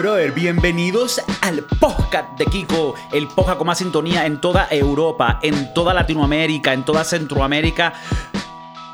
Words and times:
Brother, 0.00 0.32
bienvenidos 0.32 1.22
al 1.40 1.62
podcast 1.78 2.36
de 2.36 2.46
Kiko, 2.46 2.96
el 3.12 3.28
podcast 3.28 3.58
con 3.58 3.68
más 3.68 3.78
sintonía 3.78 4.26
en 4.26 4.40
toda 4.40 4.66
Europa, 4.70 5.38
en 5.40 5.72
toda 5.72 5.94
Latinoamérica, 5.94 6.72
en 6.72 6.84
toda 6.84 7.04
Centroamérica 7.04 7.94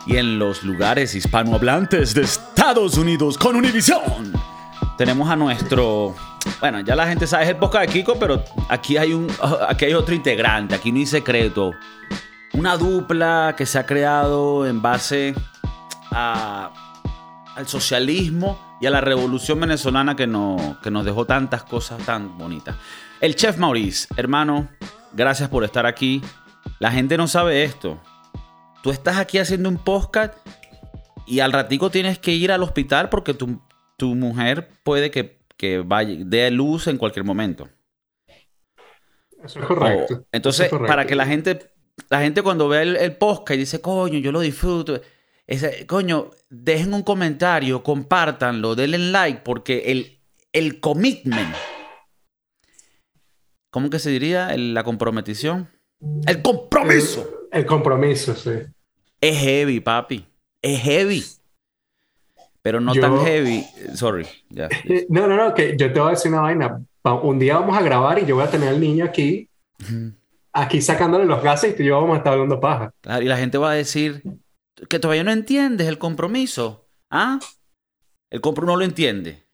y 0.05 0.19
en 0.19 0.39
los 0.39 0.63
lugares 0.63 1.15
hispanohablantes 1.15 2.13
de 2.13 2.23
Estados 2.23 2.99
Unidos 2.99 3.39
con 3.39 3.57
Univision. 3.57 4.33
Tenemos 4.99 5.31
a 5.31 5.37
nuestro, 5.37 6.15
bueno, 6.61 6.81
ya 6.81 6.95
la 6.95 7.07
gente 7.07 7.27
sabe 7.27 7.45
es 7.45 7.51
el 7.51 7.57
podcast 7.57 7.87
de 7.87 7.93
Kiko, 7.95 8.19
pero 8.19 8.45
aquí 8.69 8.99
hay 8.99 9.15
un, 9.15 9.27
aquí 9.69 9.87
hay 9.87 9.95
otro 9.95 10.15
integrante, 10.15 10.75
aquí 10.75 10.93
no 10.93 10.99
hay 10.99 11.07
secreto, 11.07 11.73
una 12.53 12.77
dupla 12.77 13.55
que 13.57 13.65
se 13.65 13.79
ha 13.79 13.87
creado 13.87 14.67
en 14.67 14.83
base 14.83 15.35
a, 16.11 16.71
al 17.57 17.67
socialismo 17.67 18.70
y 18.81 18.87
a 18.87 18.91
la 18.91 19.01
revolución 19.01 19.61
venezolana 19.61 20.17
que, 20.17 20.27
no, 20.27 20.79
que 20.83 20.91
nos 20.91 21.05
dejó 21.05 21.27
tantas 21.27 21.63
cosas 21.65 22.05
tan 22.05 22.39
bonitas. 22.39 22.77
El 23.21 23.37
chef 23.37 23.59
Maurice, 23.59 24.09
hermano, 24.17 24.69
gracias 25.13 25.49
por 25.49 25.65
estar 25.65 25.87
aquí. 25.87 26.23
La 26.79 26.91
gente 26.91 27.17
no 27.17 27.29
sabe 27.29 27.63
esto. 27.63 28.01
Tú 28.83 28.91
estás 28.91 29.19
aquí 29.19 29.39
haciendo 29.39 29.69
un 29.69 29.77
podcast 29.77 30.35
y 31.27 31.41
al 31.41 31.53
ratico 31.53 31.91
tienes 31.91 32.19
que 32.19 32.33
ir 32.33 32.51
al 32.51 32.63
hospital 32.63 33.11
porque 33.11 33.35
tu, 33.35 33.61
tu 33.99 34.15
mujer 34.15 34.71
puede 34.83 35.11
que, 35.11 35.39
que 35.59 35.81
vaya, 35.81 36.15
dé 36.25 36.51
luz 36.51 36.87
en 36.87 36.97
cualquier 36.97 37.25
momento. 37.25 37.69
Eso 39.45 39.61
es 39.61 39.67
correcto. 39.67 40.15
Oh, 40.21 40.27
entonces, 40.33 40.67
Eso 40.67 40.77
es 40.77 40.79
correcto. 40.79 40.89
para 40.91 41.07
que 41.07 41.15
la 41.15 41.27
gente, 41.27 41.71
la 42.09 42.21
gente 42.21 42.43
cuando 42.43 42.69
ve 42.69 42.83
el, 42.83 42.97
el 42.97 43.17
podcast 43.17 43.57
y 43.57 43.61
dice, 43.61 43.81
coño, 43.81 44.19
yo 44.19 44.33
lo 44.33 44.41
disfruto. 44.41 45.01
Ese, 45.51 45.85
coño, 45.87 46.31
dejen 46.49 46.95
un 46.95 47.03
comentario, 47.03 47.83
compártanlo, 47.83 48.77
denle 48.77 48.99
like, 48.99 49.41
porque 49.45 49.91
el, 49.91 50.21
el 50.53 50.79
commitment, 50.79 51.53
¿cómo 53.71 53.91
que 53.91 53.99
se 53.99 54.11
diría? 54.11 54.55
El- 54.55 54.75
la 54.75 54.85
comprometición. 54.85 55.69
El 56.27 56.41
compromiso. 56.41 57.29
El 57.53 57.67
compromiso, 57.67 58.35
sí. 58.35 58.51
Es 59.21 59.39
heavy, 59.39 59.81
papi. 59.81 60.25
Es 60.63 60.81
heavy. 60.83 61.25
Pero 62.63 62.81
no 62.81 62.95
Yo- 62.95 63.01
tan 63.01 63.19
heavy. 63.25 63.67
Sorry. 63.95 64.27
Eh, 64.55 65.07
No, 65.09 65.27
no, 65.27 65.37
no, 65.37 65.53
que 65.55 65.77
yo 65.77 65.93
te 65.93 65.99
voy 65.99 66.09
a 66.09 66.11
decir 66.13 66.31
una 66.31 66.43
vaina. 66.43 66.81
Va- 67.07 67.21
Un 67.23 67.39
día 67.39 67.57
vamos 67.59 67.77
a 67.77 67.83
grabar 67.83 68.19
y 68.19 68.27
yo 68.27 68.37
voy 68.37 68.45
a 68.45 68.51
tener 68.51 68.69
al 68.69 68.81
niño 68.81 69.05
aquí, 69.05 69.49
aquí 70.53 70.81
sacándole 70.81 71.25
los 71.25 71.43
gases 71.43 71.73
y 71.73 71.77
tú 71.77 71.83
y 71.83 71.87
yo 71.87 72.01
vamos 72.01 72.15
a 72.15 72.19
estar 72.19 72.35
hablando 72.35 72.61
paja. 72.61 72.93
Claro, 73.01 73.23
y 73.23 73.27
la 73.27 73.37
gente 73.37 73.59
va 73.59 73.73
a 73.73 73.75
decir 73.75 74.23
que 74.89 74.99
todavía 74.99 75.25
no 75.25 75.33
entiendes 75.33 75.89
el 75.89 75.99
compromiso. 75.99 76.89
¿Ah? 77.11 77.39
El 78.31 78.41
compro 78.41 78.67
no 78.67 78.77
lo 78.77 78.85
entiende. 78.85 79.47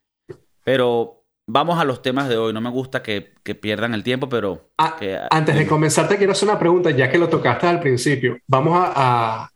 Pero 0.65 1.25
vamos 1.47 1.79
a 1.79 1.85
los 1.85 2.03
temas 2.03 2.29
de 2.29 2.37
hoy. 2.37 2.53
No 2.53 2.61
me 2.61 2.71
gusta 2.71 3.03
que, 3.03 3.35
que 3.43 3.55
pierdan 3.55 3.95
el 3.95 4.03
tiempo, 4.03 4.29
pero... 4.29 4.71
Ah, 4.79 4.97
que- 4.99 5.19
Antes 5.31 5.57
de 5.57 5.67
comenzar, 5.67 6.09
te 6.09 6.17
quiero 6.19 6.33
hacer 6.33 6.49
una 6.49 6.59
pregunta, 6.59 6.91
ya 6.91 7.11
que 7.11 7.19
lo 7.19 7.29
tocaste 7.29 7.67
al 7.67 7.81
principio. 7.81 8.39
Vamos 8.47 8.77
a, 8.77 8.93
a, 9.45 9.51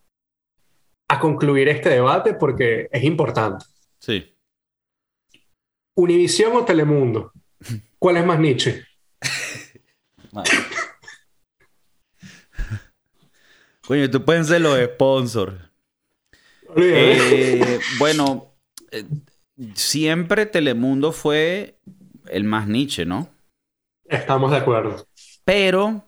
a 1.08 1.20
concluir 1.20 1.68
este 1.68 1.90
debate 1.90 2.34
porque 2.34 2.88
es 2.90 3.04
importante. 3.04 3.64
Sí. 3.98 4.34
¿Univisión 5.96 6.56
o 6.56 6.64
Telemundo? 6.64 7.32
¿Cuál 7.98 8.16
es 8.18 8.24
más 8.24 8.38
Nietzsche? 8.38 8.84
Madre. 10.32 10.50
Coño, 13.90 14.08
tú 14.08 14.24
pueden 14.24 14.44
ser 14.44 14.60
los 14.60 14.78
sponsors. 14.78 15.52
Eh, 16.76 17.80
bueno, 17.98 18.54
eh, 18.92 19.04
siempre 19.74 20.46
Telemundo 20.46 21.10
fue 21.10 21.80
el 22.28 22.44
más 22.44 22.68
niche, 22.68 23.04
¿no? 23.04 23.28
Estamos 24.04 24.52
de 24.52 24.58
acuerdo. 24.58 25.04
Pero, 25.44 26.04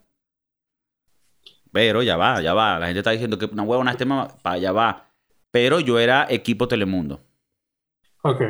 pero 1.73 2.05
ya 2.05 2.17
va, 2.17 2.41
ya 2.41 2.55
va. 2.55 2.79
La 2.79 2.87
gente 2.87 3.01
está 3.01 3.11
diciendo 3.11 3.37
que 3.37 3.47
una 3.47 3.65
huevona 3.65 3.91
este 3.91 4.05
tema, 4.05 4.29
allá 4.45 4.71
va. 4.71 5.11
Pero 5.51 5.81
yo 5.81 5.99
era 5.99 6.29
equipo 6.31 6.69
Telemundo. 6.69 7.21
Ok, 8.23 8.43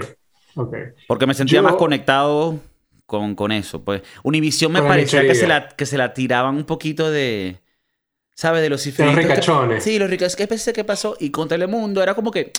ok. 0.56 0.76
Porque 1.08 1.26
me 1.26 1.32
sentía 1.32 1.60
Yo- 1.60 1.62
más 1.62 1.76
conectado 1.76 2.60
con, 3.06 3.34
con 3.34 3.50
eso. 3.50 3.82
Pues 3.82 4.02
Univisión 4.24 4.72
me 4.72 4.80
Con 4.80 4.88
parecía 4.88 5.22
que 5.22 5.34
se, 5.34 5.46
la, 5.46 5.68
que 5.68 5.86
se 5.86 5.96
la 5.96 6.12
tiraban 6.12 6.54
un 6.54 6.64
poquito 6.64 7.10
de. 7.10 7.61
¿Sabes? 8.34 8.62
De 8.62 8.70
los 8.70 8.84
los 8.86 9.14
ricachones. 9.14 9.84
Sí, 9.84 9.98
los 9.98 10.08
ricachones. 10.08 10.64
¿Qué 10.64 10.72
que 10.72 10.84
pasó? 10.84 11.16
Y 11.20 11.30
con 11.30 11.48
Telemundo 11.48 12.02
era 12.02 12.14
como 12.14 12.30
que. 12.30 12.52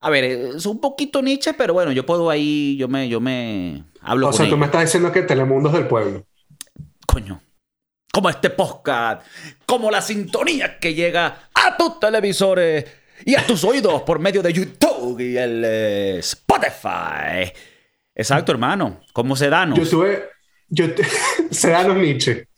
A 0.00 0.10
ver, 0.10 0.24
es 0.24 0.66
un 0.66 0.80
poquito 0.80 1.22
niche, 1.22 1.54
pero 1.54 1.72
bueno, 1.72 1.90
yo 1.90 2.04
puedo 2.04 2.28
ahí, 2.28 2.76
yo 2.76 2.86
me, 2.86 3.08
yo 3.08 3.20
me 3.20 3.84
hablo 4.02 4.28
O 4.28 4.30
con 4.30 4.36
sea, 4.36 4.48
tú 4.48 4.48
ellos. 4.48 4.58
me 4.58 4.66
estás 4.66 4.82
diciendo 4.82 5.10
que 5.10 5.22
Telemundo 5.22 5.70
es 5.70 5.74
del 5.74 5.88
pueblo. 5.88 6.26
Coño. 7.06 7.40
Como 8.12 8.30
este 8.30 8.50
podcast, 8.50 9.26
como 9.64 9.90
la 9.90 10.00
sintonía 10.00 10.78
que 10.78 10.94
llega 10.94 11.50
a 11.54 11.76
tus 11.76 11.98
televisores 11.98 12.84
y 13.24 13.34
a 13.34 13.46
tus 13.46 13.64
oídos 13.64 14.02
por 14.02 14.18
medio 14.18 14.42
de 14.42 14.52
YouTube 14.52 15.20
y 15.20 15.36
el 15.36 15.62
eh, 15.64 16.18
Spotify. 16.18 17.52
Exacto, 18.14 18.52
hermano. 18.52 19.00
Como 19.12 19.36
Sedanos 19.36 19.78
Yo 19.78 19.88
tuve, 19.88 20.24
yo 20.68 20.86
Sedanos 21.50 21.96
Nietzsche 21.96 22.48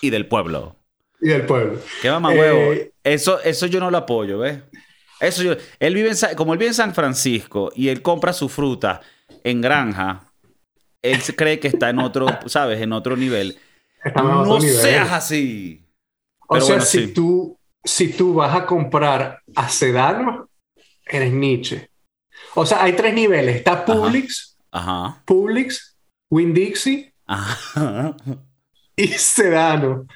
y 0.00 0.10
del 0.10 0.28
pueblo. 0.28 0.76
Y 1.20 1.28
del 1.28 1.46
pueblo. 1.46 1.80
Qué 2.02 2.10
mamá 2.10 2.34
Eh. 2.34 2.92
Eso, 3.04 3.40
eso 3.40 3.66
yo 3.66 3.80
no 3.80 3.90
lo 3.90 3.98
apoyo, 3.98 4.38
¿ves? 4.38 4.58
Eso 5.20 5.42
yo, 5.42 5.54
él 5.78 5.94
vive 5.94 6.10
en, 6.10 6.36
como 6.36 6.52
él 6.52 6.58
vive 6.58 6.68
en 6.68 6.74
San 6.74 6.94
Francisco 6.94 7.70
y 7.74 7.88
él 7.88 8.02
compra 8.02 8.32
su 8.32 8.48
fruta 8.48 9.00
en 9.44 9.60
granja, 9.60 10.32
él 11.02 11.20
se 11.22 11.34
cree 11.34 11.58
que 11.60 11.68
está 11.68 11.90
en 11.90 12.00
otro, 12.00 12.26
¿sabes? 12.46 12.80
En 12.80 12.92
otro 12.92 13.16
nivel. 13.16 13.58
No 14.14 14.58
nivel. 14.58 14.76
seas 14.76 15.12
así. 15.12 15.84
O 16.48 16.54
Pero 16.54 16.64
sea, 16.64 16.74
bueno, 16.76 16.86
si, 16.86 17.06
sí. 17.06 17.12
tú, 17.14 17.58
si 17.82 18.12
tú 18.12 18.34
vas 18.34 18.54
a 18.54 18.66
comprar 18.66 19.40
a 19.54 19.68
Sedanos, 19.68 20.48
eres 21.06 21.32
Nietzsche. 21.32 21.90
O 22.54 22.66
sea, 22.66 22.82
hay 22.82 22.92
tres 22.92 23.14
niveles. 23.14 23.56
Está 23.56 23.84
Publix, 23.84 24.56
Ajá. 24.70 25.22
Publix, 25.24 25.96
Winn-Dixie 26.30 27.12
Ajá. 27.26 28.16
y 28.96 29.08
Sedano. 29.08 30.06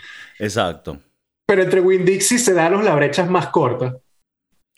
Exacto. 0.41 1.01
Pero 1.47 1.63
entre 1.63 1.81
Winn-Dixie 1.81 2.37
y 2.37 2.39
Sedanos 2.39 2.85
la 2.85 2.95
brecha 2.95 3.25
es 3.25 3.31
más 3.31 3.49
corta. 3.49 3.97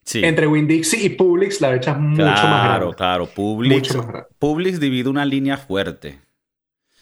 Sí. 0.05 0.25
Entre 0.25 0.47
Winn-Dixie 0.47 1.05
y 1.05 1.11
Publix 1.11 1.61
la 1.61 1.71
brecha 1.71 1.93
es 1.93 1.99
mucho 1.99 2.25
más 2.25 2.41
claro, 2.41 2.78
grande. 2.78 2.97
claro. 2.97 3.27
Publix, 3.27 3.95
más 3.97 4.06
grande. 4.06 4.28
Publix 4.39 4.81
divide 4.81 5.09
una 5.09 5.25
línea 5.25 5.56
fuerte. 5.56 6.21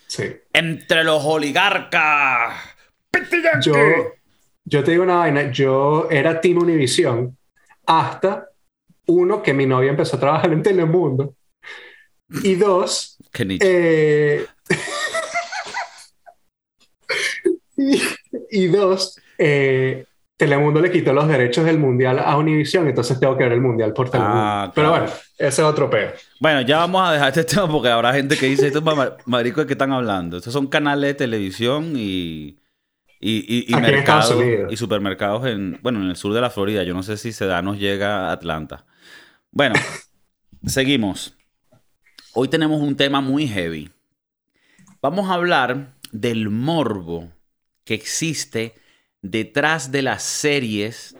Sí. 0.06 0.25
Entre 0.53 1.04
los 1.04 1.25
oligarcas. 1.25 2.54
Yo, 3.62 3.75
yo 4.65 4.84
te 4.84 4.91
digo 4.92 5.03
una 5.03 5.16
vaina, 5.16 5.50
yo 5.50 6.09
era 6.10 6.41
Team 6.41 6.59
Univision 6.59 7.37
hasta 7.87 8.50
uno 9.06 9.42
que 9.42 9.53
mi 9.53 9.66
novia 9.66 9.91
empezó 9.91 10.16
a 10.16 10.21
trabajar 10.21 10.53
en 10.53 10.62
Telemundo 10.62 11.34
y 12.44 12.54
dos 12.54 13.19
Qué 13.32 13.59
eh, 13.60 14.47
y, 17.77 18.03
y 18.50 18.66
dos 18.68 19.18
eh, 19.38 20.04
Telemundo 20.36 20.80
le 20.80 20.90
quitó 20.90 21.12
los 21.12 21.28
derechos 21.28 21.64
del 21.66 21.78
mundial 21.78 22.18
a 22.18 22.36
Univision 22.38 22.88
entonces 22.88 23.20
tengo 23.20 23.36
que 23.36 23.44
ver 23.44 23.52
el 23.52 23.60
mundial 23.60 23.92
por 23.92 24.10
Telemundo 24.10 24.38
Ah, 24.38 24.72
pero 24.74 24.90
bueno 24.90 25.06
ese 25.06 25.46
es 25.48 25.58
otro 25.60 25.88
peo 25.90 26.12
Bueno, 26.40 26.60
ya 26.62 26.78
vamos 26.78 27.06
a 27.08 27.12
dejar 27.12 27.28
este 27.28 27.44
tema 27.54 27.68
porque 27.70 27.88
habrá 27.88 28.12
gente 28.12 28.36
que 28.36 28.46
dice, 28.46 28.66
estos 28.68 28.82
ma- 28.82 29.16
maricos 29.26 29.64
de 29.64 29.66
qué 29.66 29.72
están 29.74 29.92
hablando. 29.92 30.36
Estos 30.38 30.52
son 30.52 30.66
canales 30.66 31.08
de 31.10 31.14
televisión 31.14 31.92
y, 31.96 32.58
y, 33.20 33.66
y, 33.70 33.74
mercados 33.76 34.34
y 34.70 34.76
supermercados 34.76 35.46
en, 35.46 35.78
bueno, 35.82 36.00
en 36.03 36.08
el 36.10 36.16
sur 36.16 36.32
de 36.34 36.41
la 36.41 36.50
Florida. 36.50 36.82
Yo 36.84 36.94
no 36.94 37.03
sé 37.03 37.16
si 37.16 37.32
Sedanos 37.32 37.78
llega 37.78 38.28
a 38.28 38.32
Atlanta. 38.32 38.84
Bueno, 39.50 39.74
seguimos. 40.66 41.36
Hoy 42.34 42.48
tenemos 42.48 42.80
un 42.80 42.96
tema 42.96 43.20
muy 43.20 43.46
heavy. 43.48 43.91
Vamos 45.03 45.28
a 45.30 45.34
hablar 45.34 45.94
del 46.12 46.50
morbo 46.50 47.30
que 47.91 47.95
existe 47.95 48.77
detrás 49.21 49.91
de 49.91 50.03
las 50.03 50.22
series 50.22 51.16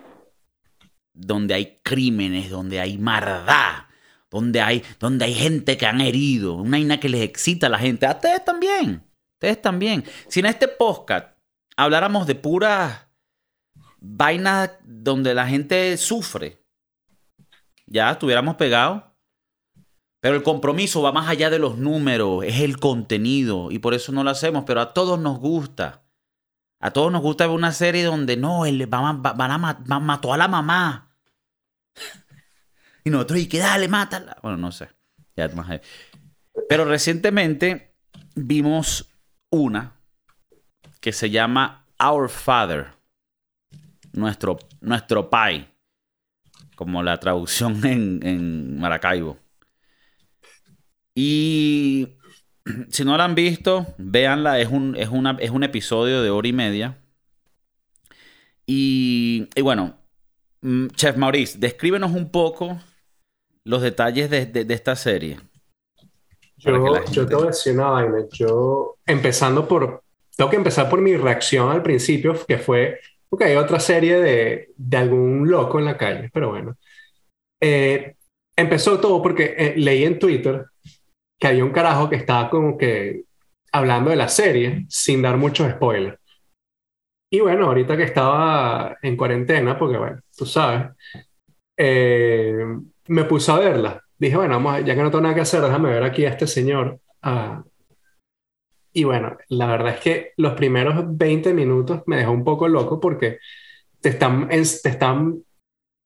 donde 1.13 1.55
hay 1.55 1.81
crímenes, 1.83 2.49
donde 2.49 2.79
hay 2.79 2.97
maldad, 2.97 3.87
donde 4.31 4.61
hay, 4.61 4.85
donde 5.01 5.25
hay 5.25 5.35
gente 5.35 5.77
que 5.77 5.87
han 5.87 6.01
herido, 6.01 6.55
una 6.55 6.79
vaina 6.79 7.01
que 7.01 7.09
les 7.09 7.23
excita 7.23 7.67
a 7.67 7.71
la 7.71 7.81
gente. 7.81 8.07
A 8.07 8.13
ustedes 8.13 8.45
también, 8.45 9.03
ustedes 9.33 9.61
también. 9.61 10.05
Si 10.29 10.39
en 10.39 10.47
este 10.47 10.69
podcast 10.69 11.37
habláramos 11.77 12.29
de 12.29 12.37
puras 12.37 13.09
vainas 13.99 14.71
donde 14.85 15.35
la 15.35 15.49
gente 15.49 15.97
sufre, 15.97 16.65
ya 17.87 18.13
estuviéramos 18.13 18.55
pegados. 18.55 19.03
Pero 20.21 20.37
el 20.37 20.45
compromiso 20.45 21.03
va 21.03 21.11
más 21.11 21.29
allá 21.29 21.51
de 21.51 21.59
los 21.59 21.79
números, 21.79 22.45
es 22.45 22.61
el 22.61 22.79
contenido 22.79 23.73
y 23.73 23.81
por 23.81 23.93
eso 23.93 24.13
no 24.13 24.23
lo 24.23 24.31
hacemos, 24.31 24.63
pero 24.69 24.81
a 24.83 24.95
todos 24.95 25.19
nos 25.19 25.41
gusta. 25.41 26.05
A 26.81 26.91
todos 26.93 27.12
nos 27.12 27.21
gusta 27.23 27.47
ver 27.47 27.55
una 27.55 27.73
serie 27.73 28.05
donde 28.05 28.37
no, 28.37 28.65
él 28.67 28.93
va, 28.93 29.12
va- 29.12 29.32
van 29.35 29.50
a 29.50 29.59
ma- 29.59 29.82
ma- 29.87 30.00
mató 30.00 30.32
a 30.32 30.38
la 30.38 30.49
mamá. 30.49 31.15
Y 33.05 33.11
nosotros, 33.11 33.38
y 33.38 33.49
que 33.49 33.59
dale, 33.59 33.88
mátala. 33.88 34.37
Bueno, 34.43 34.56
no 34.56 34.73
sé. 34.73 34.88
Ya, 35.37 35.49
más. 35.49 35.81
Pero 36.69 36.85
recientemente 36.85 37.94
vimos 38.35 39.11
una 39.50 39.97
que 41.00 41.12
se 41.12 41.31
llama 41.31 41.87
Our 41.99 42.29
Father, 42.29 42.88
nuestro, 44.12 44.59
nuestro 44.81 45.31
Pai, 45.31 45.69
como 46.76 47.03
la 47.03 47.19
traducción 47.21 47.85
en, 47.87 48.26
en 48.26 48.79
Maracaibo. 48.79 49.38
Y 51.15 52.09
si 52.91 53.05
no 53.05 53.17
la 53.17 53.25
han 53.25 53.35
visto, 53.35 53.87
véanla, 53.99 54.61
es 54.61 54.69
un, 54.69 54.97
es 54.97 55.09
una, 55.09 55.37
es 55.41 55.51
un 55.51 55.65
episodio 55.65 56.23
de 56.23 56.31
hora 56.31 56.49
y 56.49 56.53
media. 56.53 56.99
Y, 58.67 59.49
y 59.55 59.62
bueno, 59.62 59.99
mm, 60.62 60.89
Chef 60.89 61.17
Maurice, 61.17 61.59
descríbenos 61.59 62.12
un 62.12 62.31
poco 62.31 62.81
los 63.65 63.83
detalles 63.83 64.31
de, 64.31 64.47
de- 64.47 64.65
de 64.65 64.75
esta 64.75 64.97
serie. 64.97 65.39
Yo, 66.57 66.73
la 66.91 67.01
yo 67.11 67.23
gente- 67.23 67.27
te 67.27 67.35
voy 67.35 67.45
a 67.45 67.47
decir 67.49 67.73
una 67.75 67.91
vaina. 67.91 68.19
Yo, 68.33 68.99
empezando 69.07 69.67
por. 69.67 70.03
Tengo 70.37 70.51
que 70.51 70.57
empezar 70.57 70.89
por 70.89 71.01
mi 71.01 71.17
reacción 71.17 71.71
al 71.71 71.83
principio, 71.83 72.35
que 72.47 72.59
fue. 72.59 73.01
Ok, 73.31 73.43
otra 73.59 73.79
serie 73.81 74.21
de, 74.21 74.71
de 74.77 74.97
algún 74.97 75.49
loco 75.49 75.79
en 75.79 75.85
la 75.87 75.97
calle, 75.97 76.31
pero 76.33 76.51
bueno. 76.51 76.77
Eh, 77.61 78.17
empezó 78.57 79.01
todo 79.01 79.23
porque 79.23 79.55
eh, 79.59 79.75
leí 79.77 80.05
en 80.05 80.19
Twitter 80.19 80.67
que 81.41 81.47
había 81.49 81.65
un 81.65 81.73
carajo 81.73 82.11
que 82.11 82.17
estaba 82.17 82.51
como 82.51 82.77
que 82.77 83.25
hablando 83.73 84.11
de 84.11 84.17
la 84.17 84.29
serie 84.29 84.85
sin 84.89 85.23
dar 85.23 85.37
muchos 85.39 85.71
spoilers. 85.73 86.19
Y 87.33 87.41
bueno, 87.41 87.67
ahorita 87.67 87.97
que 87.97 88.03
estaba 88.03 88.97
en 89.03 89.17
cuarentena, 89.17 89.79
porque 89.79 89.97
bueno, 89.99 90.21
tú 90.37 90.45
sabes, 90.47 90.91
eh, 91.77 92.65
me 93.09 93.25
puse 93.25 93.53
a 93.53 93.59
verla. 93.59 94.03
Dije, 94.19 94.37
bueno, 94.37 94.55
vamos, 94.55 94.85
ya 94.85 94.95
que 94.95 95.03
no 95.03 95.11
tengo 95.11 95.23
nada 95.23 95.35
que 95.35 95.41
hacer, 95.43 95.63
déjame 95.63 95.91
ver 95.91 96.03
aquí 96.03 96.25
a 96.27 96.31
este 96.31 96.47
señor. 96.47 97.01
Ah, 97.23 97.65
y 98.93 99.05
bueno, 99.05 99.39
la 99.49 99.67
verdad 99.67 99.95
es 99.95 100.01
que 100.01 100.33
los 100.37 100.55
primeros 100.55 101.17
20 101.17 101.55
minutos 101.55 102.03
me 102.07 102.17
dejó 102.17 102.33
un 102.33 102.45
poco 102.45 102.69
loco 102.69 103.01
porque 103.01 103.39
te 104.01 104.11
están, 104.11 104.49
te 104.49 104.89
están 104.89 105.45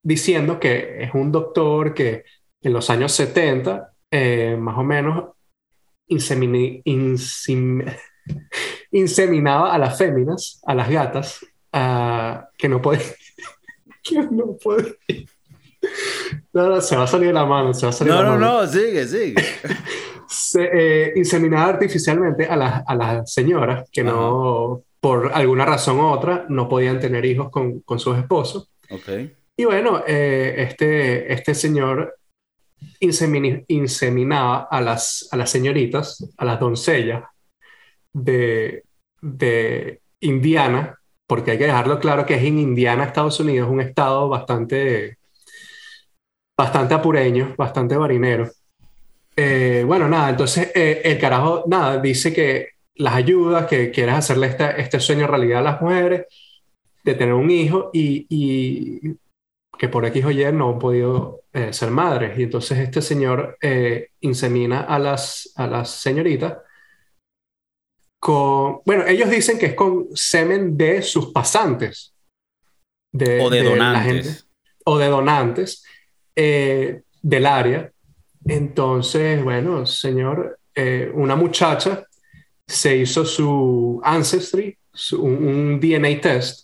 diciendo 0.03 0.61
que 0.61 1.03
es 1.03 1.15
un 1.15 1.33
doctor 1.33 1.95
que 1.95 2.25
en 2.63 2.73
los 2.73 2.91
años 2.91 3.13
70, 3.13 3.94
eh, 4.17 4.57
más 4.57 4.79
o 4.79 4.85
menos, 4.85 5.25
insemini- 6.09 6.83
insim- 6.85 7.85
inseminaba 8.93 9.75
a 9.75 9.79
las 9.79 9.99
féminas, 9.99 10.61
a 10.65 10.75
las 10.75 10.89
gatas, 10.89 11.45
ah, 11.73 12.49
que 12.57 12.69
no 12.69 12.81
puede, 12.81 13.03
que 14.03 14.23
no 14.23 14.57
puede. 14.63 14.97
No, 16.53 16.69
no, 16.69 16.81
se 16.81 16.97
va 16.97 17.05
a 17.05 17.07
salir 17.07 17.29
de 17.29 17.33
la 17.35 17.45
mano, 17.45 17.75
se 17.75 17.87
va 17.87 17.91
a 17.91 17.93
salir 17.93 18.13
No, 18.15 18.23
la 18.23 18.29
no, 18.31 18.39
mano. 18.39 18.61
no, 18.63 18.67
sigue, 18.67 19.07
sigue. 19.07 19.35
Se, 20.27 20.63
eh, 20.73 21.13
inseminaba 21.17 21.67
artificialmente 21.69 22.47
a 22.47 22.57
las, 22.57 22.83
a 22.87 22.95
las 22.95 23.33
señoras 23.33 23.89
que 23.93 24.03
no, 24.03 24.83
por 24.99 25.31
alguna 25.35 25.65
razón 25.67 25.99
u 26.01 26.07
otra, 26.07 26.47
no 26.49 26.69
podían 26.69 26.99
tener 26.99 27.25
hijos 27.27 27.51
con, 27.51 27.81
con 27.81 27.99
sus 27.99 28.17
esposos. 28.17 28.71
Y 29.57 29.65
bueno, 29.65 30.03
eh, 30.07 30.55
este, 30.59 31.33
este 31.33 31.55
señor 31.55 32.17
inseminaba 33.01 34.69
a 34.71 34.81
las, 34.81 35.29
a 35.31 35.37
las 35.37 35.51
señoritas, 35.51 36.25
a 36.37 36.45
las 36.45 36.61
doncellas 36.61 37.25
de, 38.13 38.85
de 39.21 40.01
Indiana, 40.21 40.99
porque 41.27 41.53
hay 41.53 41.59
que 41.59 41.67
dejarlo 41.67 41.99
claro 41.99 42.27
que 42.27 42.35
es 42.35 42.43
en 42.43 42.59
Indiana, 42.59 43.05
Estados 43.05 43.41
Unidos, 43.41 43.69
un 43.71 43.81
estado 43.81 44.29
bastante, 44.29 45.19
bastante 46.57 46.95
apureño, 46.95 47.55
bastante 47.57 47.99
marinero. 47.99 48.51
Eh, 49.37 49.83
bueno, 49.87 50.09
nada, 50.09 50.31
entonces 50.31 50.71
eh, 50.75 51.03
el 51.05 51.19
carajo, 51.19 51.65
nada, 51.67 51.99
dice 52.01 52.33
que 52.33 52.69
las 52.97 53.15
ayudas, 53.15 53.67
que 53.67 53.91
quieres 53.91 54.15
hacerle 54.15 54.47
esta- 54.47 54.71
este 54.77 55.01
sueño 55.01 55.27
realidad 55.27 55.59
a 55.59 55.63
las 55.63 55.81
mujeres, 55.81 56.27
de 57.03 57.15
tener 57.15 57.35
un 57.35 57.51
hijo 57.51 57.91
y, 57.93 58.27
y 58.29 59.17
que 59.85 59.89
por 59.91 60.07
X 60.07 60.25
o 60.25 60.31
Y 60.31 60.51
no 60.53 60.71
han 60.71 60.79
podido 60.79 61.43
eh, 61.53 61.73
ser 61.75 61.91
madres. 61.91 62.39
Y 62.39 62.45
entonces 62.45 62.79
este 62.79 63.03
señor 63.03 63.59
eh, 63.61 64.09
insemina 64.21 64.81
a 64.81 64.99
las, 64.99 65.53
a 65.57 65.67
las 65.67 65.91
señoritas 65.91 66.57
con, 68.19 68.81
bueno, 68.87 69.07
ellos 69.07 69.29
dicen 69.29 69.59
que 69.59 69.67
es 69.67 69.75
con 69.75 70.09
semen 70.15 70.77
de 70.77 71.03
sus 71.03 71.33
pasantes. 71.33 72.15
De, 73.13 73.41
O 73.43 73.51
de 73.51 73.63
donantes. 73.63 74.25
gente, 74.27 74.49
o 74.87 74.99
de 74.99 75.07
donantes 75.09 75.85
eh, 76.35 77.03
del 77.23 77.47
área. 77.47 77.93
Entonces, 78.47 79.43
bueno, 79.45 79.85
señor, 79.87 80.59
una 81.13 81.37
muchacha 81.37 82.05
se 82.67 82.97
hizo 82.97 83.25
su 83.25 84.01
ancestry, 84.03 84.77
su- 84.93 85.23
un, 85.23 85.47
un 85.47 85.81
DNA 85.81 86.21
test, 86.21 86.64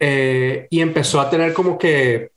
eh, 0.00 0.66
y 0.70 0.80
empezó 0.80 1.20
a 1.20 1.28
tener 1.30 1.52
como 1.52 1.78
que 1.78 2.30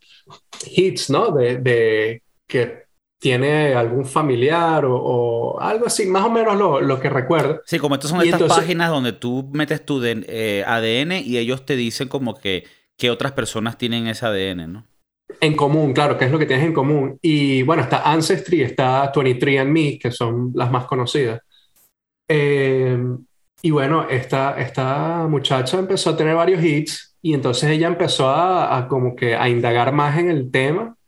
hits, 0.69 1.09
¿no? 1.09 1.31
De, 1.31 1.57
de 1.57 2.21
que 2.47 2.83
tiene 3.19 3.73
algún 3.73 4.05
familiar 4.05 4.83
o, 4.85 4.95
o 4.97 5.59
algo 5.61 5.85
así, 5.87 6.05
más 6.05 6.25
o 6.25 6.29
menos 6.29 6.57
lo, 6.57 6.81
lo 6.81 6.99
que 6.99 7.09
recuerdo. 7.09 7.61
Sí, 7.65 7.79
como 7.79 7.95
estas 7.95 8.11
son 8.11 8.19
Y 8.19 8.25
estas 8.25 8.41
entonces- 8.41 8.57
páginas 8.63 8.89
donde 8.89 9.13
tú 9.13 9.49
metes 9.53 9.85
tu 9.85 9.99
de- 10.01 10.25
eh, 10.27 10.63
ADN 10.67 11.21
y 11.25 11.37
ellos 11.37 11.65
te 11.65 11.75
dicen 11.77 12.09
como 12.09 12.35
que, 12.35 12.65
que 12.97 13.09
otras 13.09 13.31
personas 13.31 13.77
tienen 13.77 14.07
ese 14.07 14.25
ADN, 14.25 14.67
¿no? 14.71 14.85
En 15.39 15.55
común, 15.55 15.93
claro, 15.93 16.17
que 16.17 16.25
es 16.25 16.31
lo 16.31 16.37
que 16.37 16.45
tienes 16.45 16.65
en 16.65 16.73
común. 16.73 17.17
Y 17.21 17.63
bueno, 17.63 17.81
está 17.83 18.01
Ancestry, 18.11 18.61
está 18.61 19.11
23andMe, 19.11 19.99
que 19.99 20.11
son 20.11 20.51
las 20.53 20.69
más 20.69 20.85
conocidas. 20.85 21.39
Eh, 22.27 22.97
y 23.61 23.71
bueno, 23.71 24.07
esta, 24.09 24.59
esta 24.59 25.25
muchacha 25.29 25.79
empezó 25.79 26.09
a 26.11 26.17
tener 26.17 26.35
varios 26.35 26.63
hits 26.63 27.12
y 27.25 27.33
entonces 27.33 27.69
ella 27.71 27.87
empezó 27.87 28.29
a, 28.29 28.85
como 28.89 29.15
que 29.15 29.35
a 29.35 29.47
indagar 29.47 29.93
más 29.93 30.19
en 30.19 30.29
el 30.29 30.51
tema. 30.51 30.95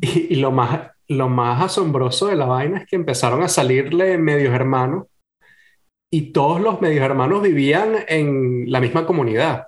Y, 0.00 0.36
lo 0.36 0.52
más, 0.52 0.92
lo 1.08 1.28
más 1.28 1.60
asombroso 1.60 2.28
de 2.28 2.36
la 2.36 2.46
vaina 2.46 2.78
es 2.78 2.86
que 2.86 2.94
empezaron 2.94 3.42
a 3.42 3.48
salirle 3.48 4.16
medios 4.16 4.54
hermanos 4.54 5.06
y 6.08 6.32
todos 6.32 6.60
los 6.60 6.80
medios 6.80 7.04
hermanos 7.04 7.42
vivían 7.42 7.96
en 8.06 8.70
la 8.70 8.80
misma 8.80 9.04
comunidad. 9.04 9.66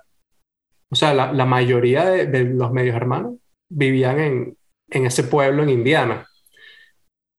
O 0.89 0.95
sea, 0.95 1.13
la, 1.13 1.33
la 1.33 1.45
mayoría 1.45 2.05
de, 2.05 2.27
de 2.27 2.45
los 2.45 2.71
medios 2.71 2.95
hermanos 2.95 3.33
vivían 3.69 4.21
en, 4.21 4.57
en 4.89 5.05
ese 5.05 5.25
pueblo 5.25 5.63
en 5.63 5.69
Indiana. 5.69 6.25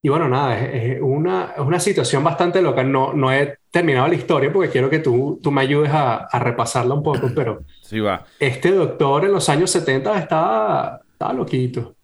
Y 0.05 0.09
bueno, 0.09 0.29
nada, 0.29 0.59
es, 0.59 0.97
es 0.97 0.99
una, 1.01 1.53
es 1.57 1.61
una 1.63 1.79
situación 1.79 2.25
bastante 2.25 2.61
loca. 2.61 2.83
No, 2.83 3.13
no 3.13 3.33
he 3.33 3.59
terminado 3.71 4.09
la 4.09 4.15
historia 4.17 4.53
porque 4.53 4.69
quiero 4.71 4.91
que 4.91 4.99
tú, 4.99 5.39
tú 5.43 5.53
me 5.53 5.61
ayudes 5.63 5.93
a, 5.93 6.17
a 6.27 6.39
repasarla 6.41 6.95
un 6.95 7.03
poco, 7.05 7.31
pero 7.35 7.65
Sí, 7.81 8.01
va. 8.01 8.25
este 8.39 8.73
doctor 8.73 9.25
en 9.25 9.33
los 9.33 9.49
años 9.49 9.71
70 9.71 10.19
estaba, 10.19 11.01
estaba 11.13 11.33
loquito. 11.33 11.97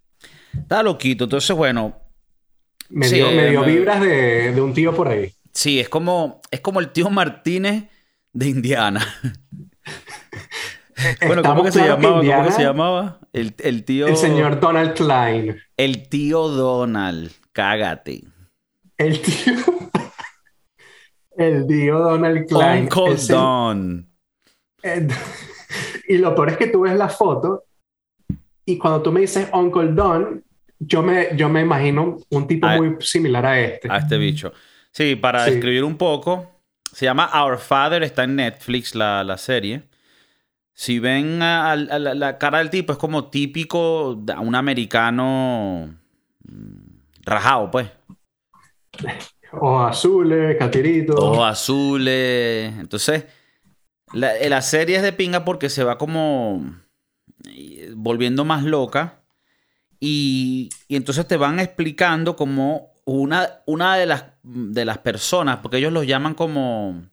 Está 0.57 0.83
loquito. 0.83 1.25
Entonces, 1.25 1.55
bueno, 1.57 1.97
Me 2.89 3.07
Sí, 3.07 3.17
dio, 3.17 3.31
me 3.33 3.51
dio 3.51 3.65
vibras 3.65 4.01
de, 4.01 4.53
de 4.53 4.61
un 4.61 4.73
tío 4.73 4.95
por 4.95 5.09
ahí. 5.09 5.33
sí, 5.53 5.81
es 5.81 5.89
como, 5.89 6.41
es 6.51 6.61
como 6.61 6.81
el 6.81 6.91
tío 6.93 7.11
Martínez 7.11 7.85
de 8.33 8.49
Indiana. 8.49 9.05
bueno, 11.27 11.43
¿cómo 11.43 11.71
se 11.71 11.81
que 11.81 11.89
llamaba? 11.89 12.23
¿Cómo 12.25 12.45
que 12.45 12.53
se 12.53 12.63
llamaba? 12.63 13.19
El, 13.33 13.55
el 13.59 13.85
tío... 13.85 14.07
El 14.07 14.17
señor 14.17 14.61
Donald 14.61 14.95
Klein. 14.95 15.57
El 15.77 16.09
tío 16.09 16.49
Donald. 16.49 17.33
Cágate. 17.59 18.23
El 18.97 19.21
tío. 19.21 19.55
El 21.37 21.67
tío 21.67 21.99
Donald 21.99 22.47
Klein. 22.49 22.85
Uncle 22.85 23.13
El 23.15 23.27
Don. 23.27 24.09
Eh, 24.85 25.09
Y 26.09 26.19
lo 26.19 26.37
peor 26.37 26.51
es 26.51 26.57
que 26.57 26.69
tú 26.69 26.83
ves 26.83 26.97
la 26.97 27.09
foto 27.09 27.65
y 28.65 28.79
cuando 28.79 29.03
tú 29.03 29.11
me 29.11 29.23
dices 29.23 29.49
Uncle 29.53 29.89
Don, 29.93 30.45
yo 30.79 31.03
me, 31.03 31.37
yo 31.37 31.49
me 31.49 31.63
imagino 31.63 32.19
un 32.31 32.47
tipo 32.47 32.67
Ah, 32.69 32.77
muy 32.77 32.95
similar 33.01 33.45
a 33.45 33.59
este. 33.61 33.91
a 33.91 33.97
este 33.99 34.19
bicho. 34.19 34.53
Sí, 34.93 35.17
para 35.17 35.45
Sí. 35.45 35.51
describir 35.51 35.83
un 35.83 35.97
poco, 35.97 36.49
se 36.93 37.07
llama 37.07 37.29
Our 37.45 37.59
Father, 37.59 38.05
está 38.05 38.23
en 38.23 38.37
Netflix 38.37 38.95
la, 38.95 39.25
la 39.25 39.37
serie. 39.37 39.83
Si 40.75 41.01
ven 41.01 41.43
a, 41.43 41.73
a 41.73 41.77
la, 41.77 42.15
la- 42.15 42.39
cara 42.39 42.59
del 42.59 42.71
tipo, 42.71 42.93
es 42.93 42.99
como 42.99 43.31
típico 43.31 44.11
un 44.41 44.55
americano 44.55 45.93
rajado, 47.29 47.71
pues. 47.71 47.91
Ojos 49.53 49.91
azules, 49.91 50.57
catirito. 50.59 51.15
Ojos 51.15 51.45
azules. 51.45 52.75
Entonces, 52.79 53.27
la, 54.13 54.33
la 54.49 54.63
serie 54.63 54.97
es 54.97 55.03
de 55.03 55.13
pinga 55.13 55.45
porque 55.45 55.69
se 55.69 55.85
va 55.85 55.99
como 55.99 56.65
eh, 57.47 57.93
volviendo 57.95 58.45
más 58.45 58.65
loca. 58.65 59.23
Y, 60.01 60.71
y 60.87 60.97
entonces 60.97 61.27
te 61.27 61.37
van 61.37 61.59
explicando 61.59 62.37
como 62.37 62.93
una, 63.05 63.63
una 63.67 63.97
de, 63.97 64.07
las, 64.07 64.27
de 64.43 64.85
las 64.85 64.99
personas, 64.99 65.59
porque 65.59 65.79
ellos 65.79 65.93
los 65.93 66.07
llaman 66.07 66.35
como 66.35 67.09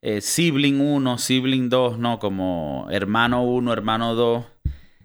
eh, 0.00 0.20
sibling 0.20 0.80
1, 0.80 1.18
sibling 1.18 1.68
2, 1.68 1.98
¿no? 1.98 2.18
Como 2.18 2.86
hermano 2.90 3.42
1, 3.42 3.72
hermano 3.72 4.14
2. 4.14 4.44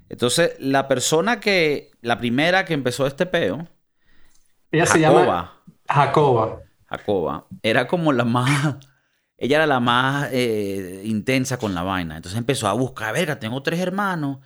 Entonces, 0.10 0.56
la 0.60 0.88
persona 0.88 1.40
que, 1.40 1.92
la 2.02 2.20
primera 2.20 2.66
que 2.66 2.74
empezó 2.74 3.06
este 3.08 3.26
peo, 3.26 3.68
Ella 4.72 4.86
se 4.86 5.00
llama 5.00 5.20
Jacoba. 5.20 5.54
Jacoba. 5.88 6.62
Jacoba, 6.86 7.48
era 7.62 7.88
como 7.88 8.14
la 8.14 8.26
más. 8.26 8.78
Ella 9.38 9.58
era 9.58 9.68
la 9.68 9.80
más 9.80 10.30
eh, 10.34 11.02
intensa 11.06 11.58
con 11.58 11.74
la 11.74 11.84
vaina. 11.84 12.18
Entonces 12.18 12.38
empezó 12.38 12.68
a 12.68 12.74
buscar, 12.74 13.14
verga, 13.14 13.40
tengo 13.40 13.64
tres 13.64 13.80
hermanos. 13.80 14.40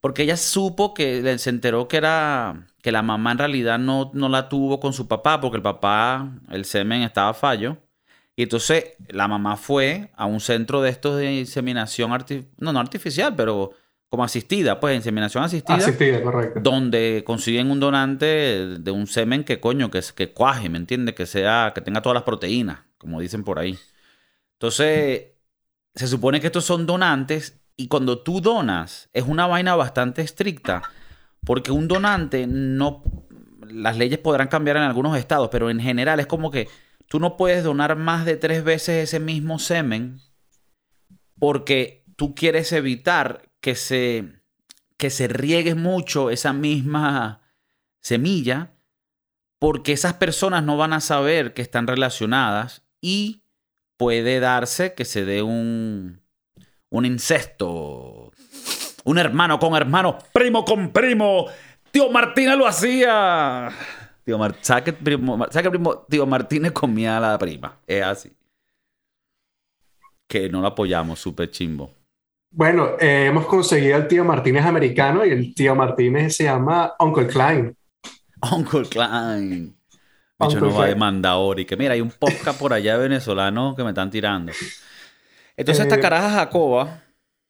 Porque 0.00 0.22
ella 0.22 0.36
supo 0.36 0.94
que 0.94 1.38
se 1.38 1.50
enteró 1.50 1.88
que 1.88 1.96
era 1.96 2.66
que 2.82 2.92
la 2.92 3.02
mamá 3.02 3.32
en 3.32 3.38
realidad 3.38 3.78
no, 3.78 4.10
no 4.14 4.28
la 4.28 4.48
tuvo 4.48 4.80
con 4.80 4.92
su 4.92 5.08
papá, 5.08 5.40
porque 5.40 5.56
el 5.56 5.62
papá, 5.62 6.32
el 6.50 6.64
semen 6.64 7.02
estaba 7.02 7.34
fallo. 7.34 7.78
Y 8.36 8.42
entonces 8.42 8.96
la 9.08 9.28
mamá 9.28 9.56
fue 9.56 10.10
a 10.16 10.26
un 10.26 10.40
centro 10.40 10.82
de 10.82 10.90
estos 10.90 11.16
de 11.16 11.32
inseminación 11.40 12.12
artificial, 12.12 12.52
no, 12.58 12.72
no 12.72 12.80
artificial, 12.80 13.34
pero 13.34 13.70
como 14.08 14.24
asistida, 14.24 14.78
pues 14.78 14.96
inseminación 14.96 15.44
asistida. 15.44 15.76
Asistida, 15.76 16.22
correcto. 16.22 16.60
Donde 16.60 17.22
consiguen 17.26 17.70
un 17.70 17.80
donante 17.80 18.26
de 18.26 18.90
un 18.90 19.06
semen 19.06 19.44
que 19.44 19.60
coño, 19.60 19.90
que, 19.90 20.00
que 20.14 20.32
cuaje, 20.32 20.68
¿me 20.68 20.78
entiendes? 20.78 21.14
Que 21.14 21.26
sea, 21.26 21.72
que 21.74 21.80
tenga 21.80 22.02
todas 22.02 22.14
las 22.14 22.22
proteínas, 22.22 22.80
como 22.98 23.20
dicen 23.20 23.44
por 23.44 23.58
ahí. 23.58 23.78
Entonces, 24.54 25.32
se 25.94 26.06
supone 26.06 26.40
que 26.40 26.46
estos 26.46 26.64
son 26.64 26.86
donantes 26.86 27.60
y 27.76 27.88
cuando 27.88 28.20
tú 28.20 28.40
donas 28.40 29.10
es 29.12 29.24
una 29.24 29.46
vaina 29.46 29.74
bastante 29.76 30.22
estricta 30.22 30.82
porque 31.44 31.72
un 31.72 31.88
donante 31.88 32.46
no, 32.46 33.02
las 33.60 33.96
leyes 33.96 34.18
podrán 34.18 34.48
cambiar 34.48 34.76
en 34.76 34.84
algunos 34.84 35.16
estados, 35.16 35.48
pero 35.50 35.70
en 35.70 35.80
general 35.80 36.20
es 36.20 36.26
como 36.26 36.50
que 36.50 36.68
tú 37.08 37.20
no 37.20 37.36
puedes 37.36 37.64
donar 37.64 37.96
más 37.96 38.24
de 38.24 38.36
tres 38.36 38.64
veces 38.64 39.04
ese 39.04 39.20
mismo 39.20 39.58
semen 39.58 40.20
porque 41.38 42.04
tú 42.16 42.34
quieres 42.34 42.72
evitar 42.72 43.45
que 43.66 43.74
se, 43.74 44.24
que 44.96 45.10
se 45.10 45.26
riegue 45.26 45.74
mucho 45.74 46.30
esa 46.30 46.52
misma 46.52 47.40
semilla, 48.00 48.70
porque 49.58 49.90
esas 49.90 50.14
personas 50.14 50.62
no 50.62 50.76
van 50.76 50.92
a 50.92 51.00
saber 51.00 51.52
que 51.52 51.62
están 51.62 51.88
relacionadas 51.88 52.84
y 53.00 53.42
puede 53.96 54.38
darse 54.38 54.94
que 54.94 55.04
se 55.04 55.24
dé 55.24 55.42
un, 55.42 56.20
un 56.90 57.06
incesto, 57.06 58.30
un 59.02 59.18
hermano 59.18 59.58
con 59.58 59.74
hermano, 59.74 60.16
primo 60.32 60.64
con 60.64 60.92
primo. 60.92 61.46
Tío 61.90 62.08
Martínez 62.08 62.56
lo 62.56 62.68
hacía. 62.68 63.70
Tío, 64.22 64.38
Mar 64.38 64.54
primo, 65.02 65.44
primo, 65.50 66.06
tío 66.08 66.24
Martínez 66.24 66.70
comía 66.70 67.16
a 67.16 67.20
la 67.20 67.36
prima. 67.36 67.80
Es 67.88 68.04
así. 68.04 68.32
Que 70.28 70.48
no 70.48 70.60
lo 70.60 70.68
apoyamos, 70.68 71.18
súper 71.18 71.50
chimbo. 71.50 72.05
Bueno, 72.50 72.92
eh, 72.98 73.26
hemos 73.26 73.46
conseguido 73.46 73.96
al 73.96 74.08
tío 74.08 74.24
Martínez 74.24 74.64
americano 74.64 75.24
y 75.24 75.30
el 75.30 75.54
tío 75.54 75.74
Martínez 75.74 76.36
se 76.36 76.44
llama 76.44 76.94
Uncle 76.98 77.26
Klein. 77.26 77.76
Uncle 78.52 78.88
Klein. 78.88 79.76
Bicho 80.38 80.60
no 80.60 80.74
va 80.74 80.84
a 80.84 80.88
demandar 80.88 81.58
y 81.58 81.64
que 81.64 81.76
mira, 81.76 81.94
hay 81.94 82.00
un 82.02 82.10
podcast 82.10 82.58
por 82.58 82.72
allá 82.72 82.98
venezolano 82.98 83.74
que 83.74 83.82
me 83.82 83.90
están 83.90 84.10
tirando. 84.10 84.52
Entonces 85.56 85.84
esta 85.84 85.96
eh, 85.96 86.00
caraja 86.00 86.30
Jacoba, 86.30 87.02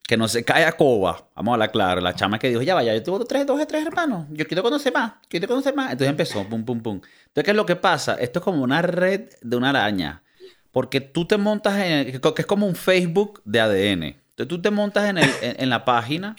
que 0.05 0.17
no 0.17 0.29
se 0.29 0.45
cae 0.45 0.62
a 0.62 0.67
Jacoba, 0.67 1.29
vamos 1.35 1.50
a 1.50 1.55
hablar 1.55 1.73
claro, 1.73 2.00
la 2.00 2.15
chama 2.15 2.38
que 2.38 2.49
dijo, 2.49 2.62
ya 2.62 2.76
vaya, 2.76 2.95
yo 2.95 3.03
tengo 3.03 3.25
tres, 3.25 3.45
dos 3.45 3.67
tres 3.67 3.85
hermanos, 3.85 4.26
yo 4.31 4.47
quiero 4.47 4.62
conocer 4.62 4.93
más, 4.93 5.15
quiero 5.29 5.49
conocer 5.49 5.75
más. 5.75 5.91
Entonces 5.91 6.11
empezó, 6.11 6.49
pum, 6.49 6.65
pum, 6.65 6.81
pum. 6.81 7.00
Entonces, 7.26 7.45
¿qué 7.45 7.50
es 7.50 7.57
lo 7.57 7.67
que 7.67 7.75
pasa? 7.75 8.15
Esto 8.15 8.38
es 8.38 8.45
como 8.45 8.62
una 8.62 8.83
red 8.83 9.31
de 9.43 9.57
una 9.57 9.71
araña, 9.71 10.23
porque 10.71 11.00
tú 11.00 11.26
te 11.26 11.37
montas 11.37 11.76
en, 11.79 12.21
que 12.21 12.43
es 12.43 12.47
como 12.47 12.67
un 12.69 12.76
Facebook 12.76 13.43
de 13.45 13.61
ADN. 13.61 14.25
Entonces 14.37 14.49
tú 14.55 14.61
te 14.61 14.71
montas 14.71 15.09
en, 15.40 15.71
la 15.71 15.87
página 15.87 16.37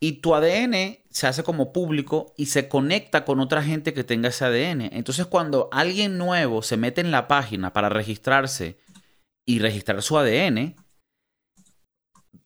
y 0.00 0.20
tu 0.20 0.34
ADN 0.34 0.98
se 1.08 1.26
hace 1.26 1.42
como 1.42 1.72
público 1.72 2.34
y 2.36 2.46
se 2.46 2.68
conecta 2.68 3.24
con 3.24 3.40
otra 3.40 3.62
gente 3.62 3.94
que 3.94 4.04
tenga 4.04 4.28
ese 4.28 4.44
ADN. 4.44 4.82
Entonces 4.92 5.24
cuando 5.24 5.70
alguien 5.72 6.18
nuevo 6.18 6.60
se 6.60 6.76
mete 6.76 7.00
en 7.00 7.10
la 7.10 7.26
página 7.26 7.72
para 7.72 7.88
registrarse 7.88 8.78
y 9.46 9.60
registrar 9.60 10.02
su 10.02 10.18
ADN, 10.18 10.76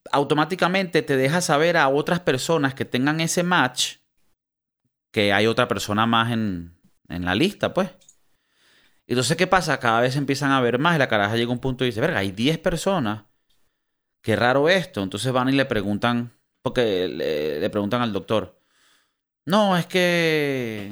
automáticamente 0.09 1.01
te 1.01 1.17
deja 1.17 1.41
saber 1.41 1.75
a 1.75 1.89
otras 1.89 2.21
personas 2.21 2.73
que 2.73 2.85
tengan 2.85 3.19
ese 3.19 3.43
match 3.43 3.97
que 5.11 5.33
hay 5.33 5.47
otra 5.47 5.67
persona 5.67 6.05
más 6.05 6.31
en, 6.31 6.79
en 7.09 7.25
la 7.25 7.35
lista, 7.35 7.73
pues. 7.73 7.89
Entonces, 9.05 9.35
¿qué 9.35 9.47
pasa? 9.47 9.81
Cada 9.81 9.99
vez 9.99 10.15
empiezan 10.15 10.51
a 10.51 10.61
ver 10.61 10.79
más 10.79 10.95
y 10.95 10.99
la 10.99 11.09
caraja 11.09 11.35
llega 11.35 11.49
a 11.49 11.53
un 11.53 11.59
punto 11.59 11.83
y 11.83 11.87
dice, 11.87 11.99
verga, 11.99 12.19
hay 12.19 12.31
10 12.31 12.57
personas 12.59 13.25
qué 14.25 14.35
raro 14.35 14.67
esto. 14.69 15.03
Entonces 15.03 15.31
van 15.31 15.49
y 15.49 15.51
le 15.53 15.65
preguntan, 15.65 16.33
porque 16.63 17.07
le, 17.07 17.69
preguntan 17.69 18.01
al 18.01 18.11
doctor, 18.11 18.59
no, 19.45 19.77
es 19.77 19.85
que, 19.85 20.91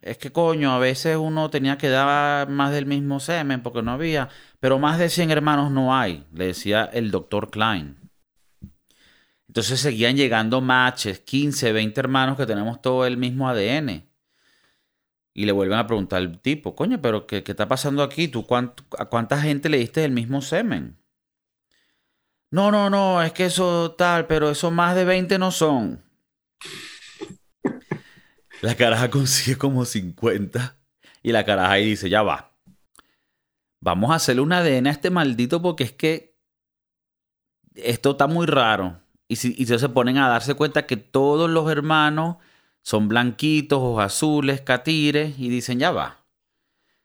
es 0.00 0.18
que 0.18 0.30
coño, 0.30 0.72
a 0.72 0.78
veces 0.78 1.16
uno 1.16 1.50
tenía 1.50 1.76
que 1.76 1.88
dar 1.88 2.48
más 2.48 2.70
del 2.72 2.86
mismo 2.86 3.18
semen 3.18 3.62
porque 3.62 3.82
no 3.82 3.90
había, 3.90 4.28
pero 4.60 4.78
más 4.78 4.98
de 5.00 5.08
100 5.10 5.32
hermanos 5.32 5.72
no 5.72 5.96
hay, 5.96 6.24
le 6.32 6.46
decía 6.46 6.84
el 6.84 7.10
doctor 7.10 7.50
Klein. 7.50 7.96
Entonces 9.48 9.80
seguían 9.80 10.16
llegando 10.16 10.60
matches, 10.60 11.20
15, 11.20 11.72
20 11.72 11.98
hermanos 12.00 12.36
que 12.36 12.46
tenemos 12.46 12.80
todo 12.80 13.06
el 13.06 13.16
mismo 13.16 13.48
ADN. 13.48 14.08
Y 15.34 15.46
le 15.46 15.52
vuelven 15.52 15.78
a 15.78 15.86
preguntar 15.86 16.18
al 16.22 16.40
tipo, 16.40 16.76
coño, 16.76 17.00
pero 17.02 17.26
¿qué, 17.26 17.42
qué 17.42 17.52
está 17.52 17.66
pasando 17.66 18.02
aquí? 18.02 18.28
¿Tú 18.28 18.46
¿A 18.98 19.06
cuánta 19.06 19.40
gente 19.40 19.68
le 19.68 19.78
diste 19.78 20.04
el 20.04 20.12
mismo 20.12 20.40
semen? 20.42 20.96
No, 22.50 22.70
no, 22.70 22.90
no, 22.90 23.22
es 23.22 23.32
que 23.32 23.46
eso 23.46 23.94
tal, 23.98 24.26
pero 24.26 24.50
eso 24.50 24.70
más 24.70 24.94
de 24.94 25.04
20 25.04 25.38
no 25.38 25.50
son. 25.50 26.02
La 28.62 28.74
caraja 28.74 29.10
consigue 29.10 29.56
como 29.58 29.84
50 29.84 30.76
y 31.22 31.32
la 31.32 31.44
caraja 31.44 31.72
ahí 31.72 31.86
dice, 31.86 32.08
ya 32.08 32.22
va. 32.22 32.52
Vamos 33.80 34.10
a 34.10 34.14
hacerle 34.14 34.42
una 34.42 34.58
ADN 34.58 34.86
a 34.86 34.90
este 34.90 35.10
maldito 35.10 35.60
porque 35.60 35.84
es 35.84 35.92
que 35.92 36.36
esto 37.74 38.12
está 38.12 38.26
muy 38.26 38.46
raro. 38.46 39.00
Y 39.28 39.36
si 39.36 39.66
se 39.66 39.88
ponen 39.88 40.18
a 40.18 40.28
darse 40.28 40.54
cuenta 40.54 40.86
que 40.86 40.96
todos 40.96 41.50
los 41.50 41.70
hermanos 41.70 42.36
son 42.82 43.08
blanquitos, 43.08 43.80
ojos 43.80 44.04
azules, 44.04 44.60
catires, 44.60 45.38
y 45.38 45.48
dicen, 45.48 45.80
ya 45.80 45.90
va. 45.90 46.24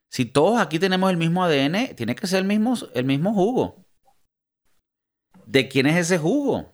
Si 0.10 0.26
todos 0.26 0.60
aquí 0.62 0.78
tenemos 0.78 1.10
el 1.10 1.18
mismo 1.18 1.44
ADN, 1.44 1.96
tiene 1.96 2.16
que 2.16 2.28
ser 2.28 2.40
el 2.40 2.46
mismo, 2.46 2.76
el 2.94 3.06
mismo 3.06 3.34
jugo. 3.34 3.81
¿De 5.46 5.68
quién 5.68 5.88
es 5.88 5.98
ese 5.98 6.18
jugo? 6.18 6.74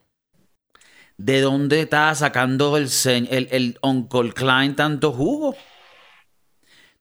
¿De 1.18 1.42
dónde 1.42 1.82
está 1.82 2.14
sacando 2.14 2.78
el, 2.78 2.90
el, 3.06 3.48
el 3.52 3.80
Uncle 3.82 4.34
Klein 4.34 4.76
tanto 4.76 5.12
jugo? 5.12 5.56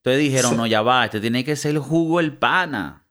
Entonces 0.06 0.22
dijeron, 0.22 0.56
no, 0.56 0.68
ya 0.68 0.82
va, 0.82 1.04
este 1.04 1.20
tiene 1.20 1.44
que 1.44 1.56
ser 1.56 1.72
el 1.72 1.80
jugo 1.80 2.20
el 2.20 2.38
pana. 2.38 3.04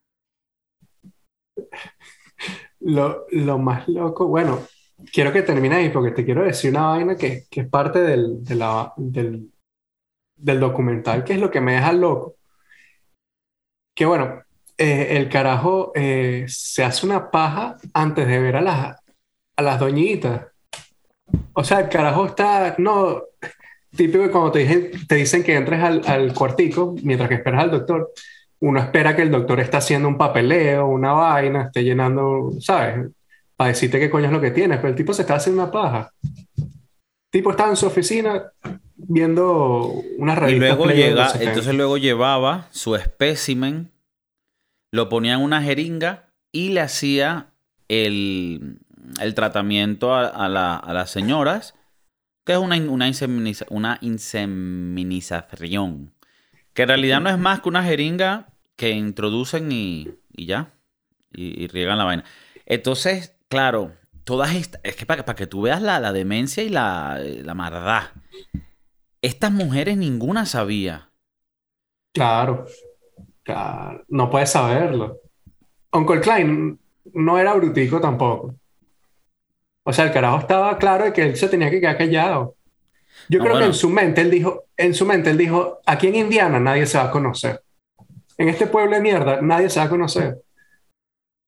Lo, 2.79 3.57
más 3.57 3.85
loco, 3.89 4.27
bueno, 4.27 4.61
quiero 5.11 5.33
que 5.33 5.41
termine 5.41 5.75
ahí 5.75 5.89
porque 5.89 6.11
te 6.11 6.23
quiero 6.23 6.43
decir 6.43 6.71
una 6.71 6.87
vaina 6.87 7.17
que, 7.17 7.47
es 7.51 7.67
parte 7.67 7.99
del, 7.99 8.41
del, 8.45 9.51
del 10.37 10.59
documental, 10.61 11.25
que 11.25 11.33
es 11.33 11.39
lo 11.41 11.51
que 11.51 11.59
me 11.59 11.73
deja 11.73 11.91
loco. 11.91 12.37
Que 13.93 14.05
bueno, 14.05 14.44
eh, 14.77 15.17
el 15.17 15.29
carajo 15.29 15.91
eh, 15.95 16.45
se 16.47 16.83
hace 16.83 17.05
una 17.05 17.31
paja 17.31 17.77
antes 17.93 18.27
de 18.27 18.39
ver 18.39 18.57
a 18.57 18.61
las, 18.61 18.97
a 19.55 19.61
las 19.61 19.79
doñitas. 19.79 20.47
O 21.53 21.63
sea, 21.63 21.79
el 21.79 21.89
carajo 21.89 22.25
está, 22.25 22.75
no, 22.77 23.23
típico 23.95 24.29
cuando 24.31 24.51
te 24.51 24.59
dicen, 24.59 24.91
te 25.07 25.15
dicen 25.15 25.43
que 25.43 25.55
entres 25.55 25.81
al, 25.81 26.01
al 26.05 26.33
cuartico 26.33 26.95
mientras 27.01 27.29
que 27.29 27.35
esperas 27.35 27.63
al 27.63 27.71
doctor, 27.71 28.11
uno 28.59 28.79
espera 28.79 29.15
que 29.15 29.21
el 29.21 29.31
doctor 29.31 29.59
esté 29.59 29.77
haciendo 29.77 30.07
un 30.07 30.17
papeleo, 30.17 30.87
una 30.87 31.13
vaina, 31.13 31.63
esté 31.63 31.83
llenando, 31.83 32.51
¿sabes? 32.59 33.07
Para 33.55 33.69
decirte 33.69 33.99
qué 33.99 34.09
coño 34.09 34.25
es 34.25 34.31
lo 34.31 34.41
que 34.41 34.51
tienes, 34.51 34.77
pero 34.77 34.89
el 34.89 34.95
tipo 34.95 35.13
se 35.13 35.21
está 35.21 35.35
haciendo 35.35 35.63
una 35.63 35.71
paja. 35.71 36.11
El 36.57 37.31
tipo 37.31 37.51
estaba 37.51 37.69
en 37.69 37.75
su 37.75 37.87
oficina 37.87 38.43
viendo 38.95 39.93
una 40.17 40.35
revista. 40.35 40.65
Y 40.65 40.69
luego 40.69 40.85
llega, 40.87 41.31
entonces 41.39 41.73
luego 41.73 41.97
llevaba 41.97 42.67
su 42.71 42.95
espécimen 42.95 43.91
lo 44.95 45.09
ponía 45.09 45.33
en 45.33 45.41
una 45.41 45.61
jeringa 45.61 46.31
y 46.51 46.69
le 46.69 46.81
hacía 46.81 47.53
el, 47.89 48.79
tratamiento 49.35 50.15
a, 50.15 50.49
las 50.49 51.11
señoras, 51.11 51.75
que 52.45 52.53
es 52.53 52.59
una, 52.59 52.77
una, 52.77 53.11
una 53.69 53.97
inseminización. 54.01 56.15
Que 56.73 56.81
en 56.83 56.87
realidad 56.87 57.19
no 57.21 57.29
es 57.29 57.37
más 57.37 57.61
que 57.61 57.69
una 57.69 57.83
jeringa 57.83 58.47
que 58.75 58.89
introducen 58.91 59.71
y, 59.71 60.09
ya. 60.33 60.73
Y, 61.31 61.67
riegan 61.67 61.97
la 61.97 62.03
vaina. 62.05 62.23
Entonces, 62.65 63.35
claro, 63.49 63.93
todas 64.23 64.55
estas. 64.55 64.81
Es 64.83 64.95
que 64.95 65.05
para, 65.05 65.25
para 65.25 65.35
que 65.35 65.47
tú 65.47 65.61
veas 65.61 65.81
la, 65.81 65.99
la 65.99 66.13
demencia 66.13 66.63
y 66.63 66.69
la, 66.69 67.19
la 67.19 67.53
maldad. 67.53 68.11
Estas 69.21 69.51
mujeres 69.51 69.97
ninguna 69.97 70.45
sabía. 70.45 71.09
Claro 72.13 72.65
no 74.07 74.29
puedes 74.29 74.51
saberlo. 74.51 75.19
Uncle 75.91 76.21
Klein 76.21 76.79
no 77.13 77.37
era 77.37 77.53
brutico 77.53 77.99
tampoco. 77.99 78.55
O 79.83 79.93
sea, 79.93 80.05
el 80.05 80.11
carajo 80.11 80.39
estaba 80.39 80.77
claro 80.77 81.05
de 81.05 81.13
que 81.13 81.21
él 81.21 81.35
se 81.35 81.47
tenía 81.47 81.69
que 81.69 81.79
quedar 81.79 81.97
callado. 81.97 82.55
Yo 83.29 83.39
creo 83.39 83.57
que 83.57 83.65
en 83.65 83.73
su 83.73 83.89
mente 83.89 84.21
él 84.21 84.31
dijo, 84.31 84.65
en 84.75 84.93
su 84.93 85.05
mente 85.05 85.29
él 85.29 85.37
dijo, 85.37 85.79
aquí 85.85 86.07
en 86.07 86.15
Indiana 86.15 86.59
nadie 86.59 86.85
se 86.85 86.97
va 86.97 87.05
a 87.05 87.11
conocer. 87.11 87.61
en 88.37 88.49
este 88.49 88.67
pueblo 88.67 88.95
de 88.95 89.01
mierda 89.01 89.41
nadie 89.41 89.69
se 89.69 89.79
va 89.79 89.85
a 89.85 89.89
conocer. 89.89 90.41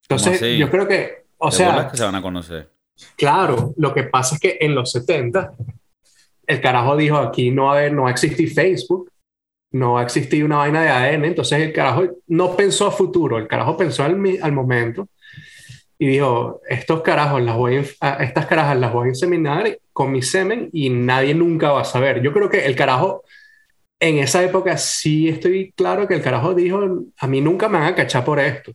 Entonces, 0.08 0.58
yo 0.58 0.70
creo 0.70 0.88
que, 0.88 1.26
o 1.36 1.50
sea... 1.50 1.88
que 1.90 1.96
se 1.96 2.04
van 2.04 2.14
a 2.14 2.22
conocer. 2.22 2.70
Claro, 3.16 3.74
lo 3.76 3.92
que 3.92 4.04
pasa 4.04 4.36
es 4.36 4.40
que 4.40 4.58
en 4.60 4.74
los 4.74 4.90
70 4.92 5.52
el 6.46 6.60
carajo 6.60 6.96
dijo, 6.96 7.18
aquí 7.18 7.50
no 7.50 7.66
va, 7.66 7.88
no 7.90 8.02
va 8.02 8.08
a 8.08 8.12
existir 8.12 8.52
Facebook, 8.52 9.10
no 9.70 9.94
va 9.94 10.00
a 10.00 10.04
existir 10.04 10.44
una 10.44 10.58
vaina 10.58 10.82
de 10.82 10.88
ADN, 10.88 11.24
entonces 11.26 11.60
el 11.60 11.72
carajo 11.72 12.04
no 12.26 12.56
pensó 12.56 12.86
a 12.86 12.90
futuro, 12.90 13.38
el 13.38 13.48
carajo 13.48 13.76
pensó 13.76 14.04
al, 14.04 14.18
al 14.42 14.52
momento 14.52 15.08
y 15.98 16.06
dijo, 16.06 16.60
estos 16.68 17.02
carajos 17.02 17.42
las 17.42 17.56
voy 17.56 17.84
a, 18.00 18.12
estas 18.22 18.46
carajas 18.46 18.78
las 18.78 18.92
voy 18.92 19.06
a 19.06 19.08
inseminar 19.10 19.78
con 19.92 20.12
mi 20.12 20.22
semen 20.22 20.70
y 20.72 20.90
nadie 20.90 21.34
nunca 21.34 21.72
va 21.72 21.80
a 21.80 21.84
saber. 21.84 22.22
Yo 22.22 22.32
creo 22.32 22.48
que 22.48 22.64
el 22.64 22.76
carajo 22.76 23.24
en 23.98 24.18
esa 24.18 24.44
época 24.44 24.76
sí 24.78 25.28
estoy 25.28 25.72
claro 25.72 26.06
que 26.06 26.14
el 26.14 26.22
carajo 26.22 26.54
dijo, 26.54 26.80
a 27.18 27.26
mí 27.26 27.40
nunca 27.40 27.68
me 27.68 27.78
van 27.78 27.88
a 27.88 27.94
cachar 27.96 28.24
por 28.24 28.38
esto. 28.38 28.72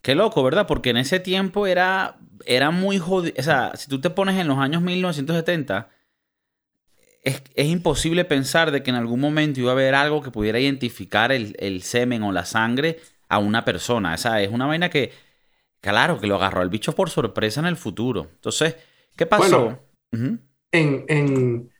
Qué 0.00 0.14
loco, 0.14 0.42
¿verdad? 0.42 0.66
Porque 0.66 0.90
en 0.90 0.96
ese 0.96 1.20
tiempo 1.20 1.66
era, 1.66 2.16
era 2.46 2.70
muy 2.70 2.98
jodido. 2.98 3.34
O 3.38 3.42
sea, 3.42 3.72
si 3.74 3.88
tú 3.88 4.00
te 4.00 4.08
pones 4.08 4.38
en 4.40 4.48
los 4.48 4.56
años 4.56 4.80
1970, 4.80 5.88
es, 7.26 7.42
es, 7.54 7.66
imposible 7.66 8.24
pensar 8.24 8.70
de 8.70 8.82
que 8.82 8.90
en 8.90 8.96
algún 8.96 9.20
momento 9.20 9.60
iba 9.60 9.70
a 9.70 9.74
haber 9.74 9.94
algo 9.94 10.22
que 10.22 10.30
pudiera 10.30 10.58
identificar 10.58 11.32
el, 11.32 11.54
el 11.58 11.82
semen 11.82 12.22
o 12.22 12.32
la 12.32 12.44
sangre 12.44 12.98
a 13.28 13.38
una 13.38 13.64
persona. 13.64 14.14
O 14.14 14.16
sea, 14.16 14.40
es 14.40 14.50
una 14.50 14.66
vaina 14.66 14.88
que 14.88 15.12
Claro, 15.86 16.18
que 16.18 16.26
lo 16.26 16.34
agarró 16.34 16.62
el 16.62 16.68
bicho 16.68 16.92
por 16.96 17.10
sorpresa 17.10 17.60
en 17.60 17.66
el 17.66 17.76
futuro. 17.76 18.26
Entonces, 18.34 18.74
¿qué 19.16 19.24
pasó? 19.24 19.78
en, 20.10 20.40
en, 20.72 21.70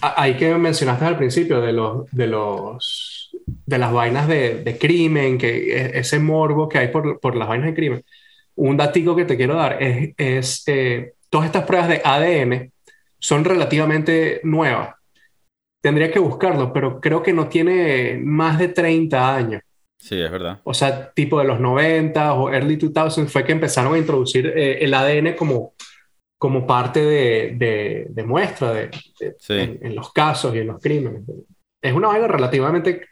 ahí 0.00 0.36
que 0.36 0.52
mencionaste 0.56 1.04
al 1.04 1.16
principio 1.16 1.60
de 1.60 1.72
los, 1.72 2.10
de 2.10 2.26
los 2.26 3.30
de 3.46 3.78
las 3.78 3.92
vainas 3.92 4.26
de, 4.26 4.64
de 4.64 4.76
crimen, 4.76 5.38
que 5.38 5.72
e, 5.72 5.98
ese 6.00 6.18
morbo 6.18 6.68
que 6.68 6.78
hay 6.78 6.88
por, 6.88 7.20
por, 7.20 7.36
las 7.36 7.46
vainas 7.46 7.68
de 7.68 7.74
crimen. 7.74 8.04
Un 8.56 8.76
datico 8.76 9.14
que 9.14 9.24
te 9.24 9.36
quiero 9.36 9.54
dar 9.54 9.80
es, 9.80 10.14
es 10.16 10.64
eh, 10.66 11.14
todas 11.30 11.46
estas 11.46 11.64
pruebas 11.64 11.88
de 11.88 12.02
ADN 12.04 12.72
son 13.24 13.42
relativamente 13.42 14.42
nuevas. 14.44 14.96
Tendría 15.82 16.12
que 16.12 16.18
buscarlo, 16.18 16.74
pero 16.74 17.00
creo 17.00 17.22
que 17.22 17.32
no 17.32 17.48
tiene 17.48 18.20
más 18.22 18.58
de 18.58 18.68
30 18.68 19.34
años. 19.34 19.62
Sí, 19.98 20.20
es 20.20 20.30
verdad. 20.30 20.60
O 20.64 20.74
sea, 20.74 21.10
tipo 21.10 21.38
de 21.38 21.46
los 21.46 21.58
90 21.58 22.34
o 22.34 22.52
early 22.52 22.76
2000 22.76 23.26
fue 23.26 23.42
que 23.42 23.52
empezaron 23.52 23.94
a 23.94 23.98
introducir 23.98 24.46
eh, 24.48 24.84
el 24.84 24.92
ADN 24.92 25.36
como, 25.36 25.72
como 26.36 26.66
parte 26.66 27.00
de, 27.00 28.06
de, 28.10 28.24
muestra 28.24 28.74
de, 28.74 28.90
en, 29.48 29.94
los 29.94 30.12
casos 30.12 30.54
y 30.54 30.58
en 30.58 30.66
los 30.66 30.82
crímenes. 30.82 31.22
Es 31.80 31.94
una 31.94 32.08
vaina 32.08 32.28
relativamente 32.28 33.08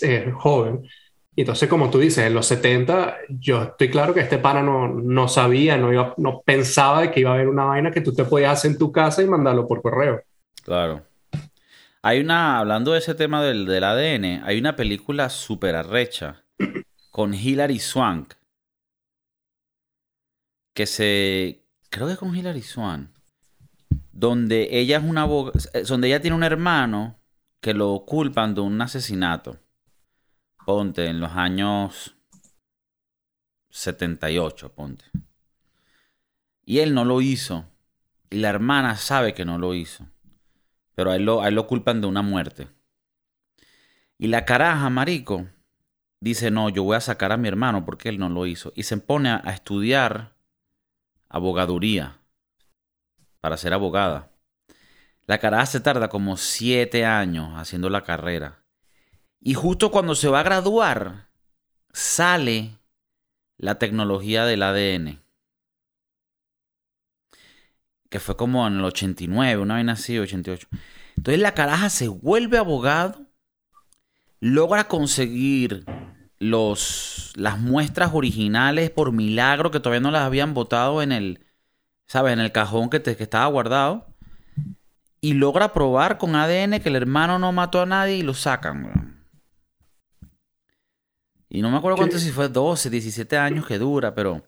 eh, 0.00 0.32
joven. 0.34 0.88
Y 1.36 1.40
entonces, 1.40 1.68
como 1.68 1.90
tú 1.90 1.98
dices, 1.98 2.26
en 2.26 2.34
los 2.34 2.46
70, 2.46 3.16
yo 3.28 3.62
estoy 3.64 3.90
claro 3.90 4.14
que 4.14 4.20
este 4.20 4.38
pana 4.38 4.62
no, 4.62 4.88
no 4.88 5.26
sabía, 5.26 5.76
no, 5.76 5.92
iba, 5.92 6.14
no 6.16 6.42
pensaba 6.44 7.10
que 7.10 7.20
iba 7.20 7.30
a 7.30 7.34
haber 7.34 7.48
una 7.48 7.64
vaina 7.64 7.90
que 7.90 8.00
tú 8.00 8.14
te 8.14 8.24
podías 8.24 8.52
hacer 8.52 8.72
en 8.72 8.78
tu 8.78 8.92
casa 8.92 9.22
y 9.22 9.26
mandarlo 9.26 9.66
por 9.66 9.82
correo. 9.82 10.22
Claro. 10.62 11.02
Hay 12.02 12.20
una, 12.20 12.58
hablando 12.58 12.92
de 12.92 12.98
ese 12.98 13.14
tema 13.14 13.42
del, 13.42 13.66
del 13.66 13.82
ADN, 13.82 14.44
hay 14.44 14.58
una 14.58 14.76
película 14.76 15.28
súper 15.28 15.74
arrecha 15.74 16.44
con 17.10 17.32
Hilary 17.32 17.78
Swank. 17.78 18.34
Que 20.74 20.86
se. 20.86 21.64
Creo 21.88 22.08
que 22.08 22.16
con 22.16 22.36
Hilary 22.36 22.62
Swank. 22.62 23.08
Donde 24.12 24.68
ella 24.70 24.98
es 24.98 25.04
una 25.04 25.26
donde 25.26 26.08
ella 26.08 26.20
tiene 26.20 26.36
un 26.36 26.42
hermano 26.42 27.18
que 27.60 27.72
lo 27.72 28.04
culpan 28.04 28.54
de 28.54 28.60
un 28.60 28.80
asesinato. 28.80 29.58
Ponte, 30.64 31.06
en 31.06 31.20
los 31.20 31.32
años 31.32 32.16
78, 33.70 34.72
ponte. 34.72 35.04
Y 36.64 36.78
él 36.78 36.94
no 36.94 37.04
lo 37.04 37.20
hizo. 37.20 37.66
Y 38.30 38.38
la 38.38 38.48
hermana 38.48 38.96
sabe 38.96 39.34
que 39.34 39.44
no 39.44 39.58
lo 39.58 39.74
hizo. 39.74 40.06
Pero 40.94 41.10
a 41.10 41.16
él, 41.16 41.24
lo, 41.24 41.48
lo 41.50 41.66
culpan 41.66 42.00
de 42.00 42.06
una 42.06 42.22
muerte. 42.22 42.68
Y 44.16 44.28
la 44.28 44.44
caraja, 44.44 44.88
marico, 44.90 45.46
dice, 46.20 46.50
no, 46.50 46.68
yo 46.70 46.82
voy 46.84 46.96
a 46.96 47.00
sacar 47.00 47.32
a 47.32 47.36
mi 47.36 47.48
hermano 47.48 47.84
porque 47.84 48.08
él 48.08 48.18
no 48.18 48.28
lo 48.28 48.46
hizo. 48.46 48.72
Y 48.74 48.84
se 48.84 48.96
pone 48.96 49.28
a, 49.28 49.38
estudiar 49.52 50.34
abogaduría 51.28 52.20
para 53.40 53.56
ser 53.56 53.74
abogada. 53.74 54.30
La 55.26 55.38
caraja 55.38 55.66
se 55.66 55.80
tarda 55.80 56.08
como 56.08 56.36
siete 56.36 57.04
años 57.04 57.50
haciendo 57.56 57.90
la 57.90 58.02
carrera. 58.02 58.63
Y 59.46 59.52
justo 59.52 59.90
cuando 59.90 60.14
se 60.14 60.28
va 60.28 60.40
a 60.40 60.42
graduar, 60.42 61.28
sale 61.92 62.78
la 63.58 63.78
tecnología 63.78 64.46
del 64.46 64.62
ADN. 64.62 65.20
Que 68.08 68.20
fue 68.20 68.38
como 68.38 68.66
en 68.66 68.78
el 68.78 68.84
89, 68.86 69.60
una 69.60 69.76
vez 69.76 69.88
así, 69.88 70.18
88. 70.18 70.66
Entonces 71.18 71.42
la 71.42 71.52
caraja 71.52 71.90
se 71.90 72.08
vuelve 72.08 72.56
abogado, 72.56 73.26
logra 74.40 74.88
conseguir 74.88 75.84
los, 76.38 77.34
las 77.36 77.60
muestras 77.60 78.12
originales 78.14 78.88
por 78.88 79.12
milagro 79.12 79.70
que 79.70 79.78
todavía 79.78 80.00
no 80.00 80.10
las 80.10 80.22
habían 80.22 80.54
botado 80.54 81.02
en 81.02 81.12
el, 81.12 81.44
¿sabes? 82.06 82.32
En 82.32 82.40
el 82.40 82.50
cajón 82.50 82.88
que, 82.88 83.02
que 83.02 83.22
estaba 83.22 83.46
guardado. 83.48 84.06
Y 85.20 85.34
logra 85.34 85.74
probar 85.74 86.16
con 86.16 86.34
ADN 86.34 86.80
que 86.80 86.88
el 86.88 86.96
hermano 86.96 87.38
no 87.38 87.52
mató 87.52 87.82
a 87.82 87.86
nadie 87.86 88.16
y 88.16 88.22
lo 88.22 88.32
sacan, 88.32 89.13
Y 91.54 91.62
no 91.62 91.70
me 91.70 91.76
acuerdo 91.76 91.96
cuánto 91.96 92.18
si 92.18 92.32
fue 92.32 92.48
12, 92.48 92.90
17 92.90 93.38
años 93.38 93.64
que 93.64 93.78
dura, 93.78 94.12
pero, 94.12 94.42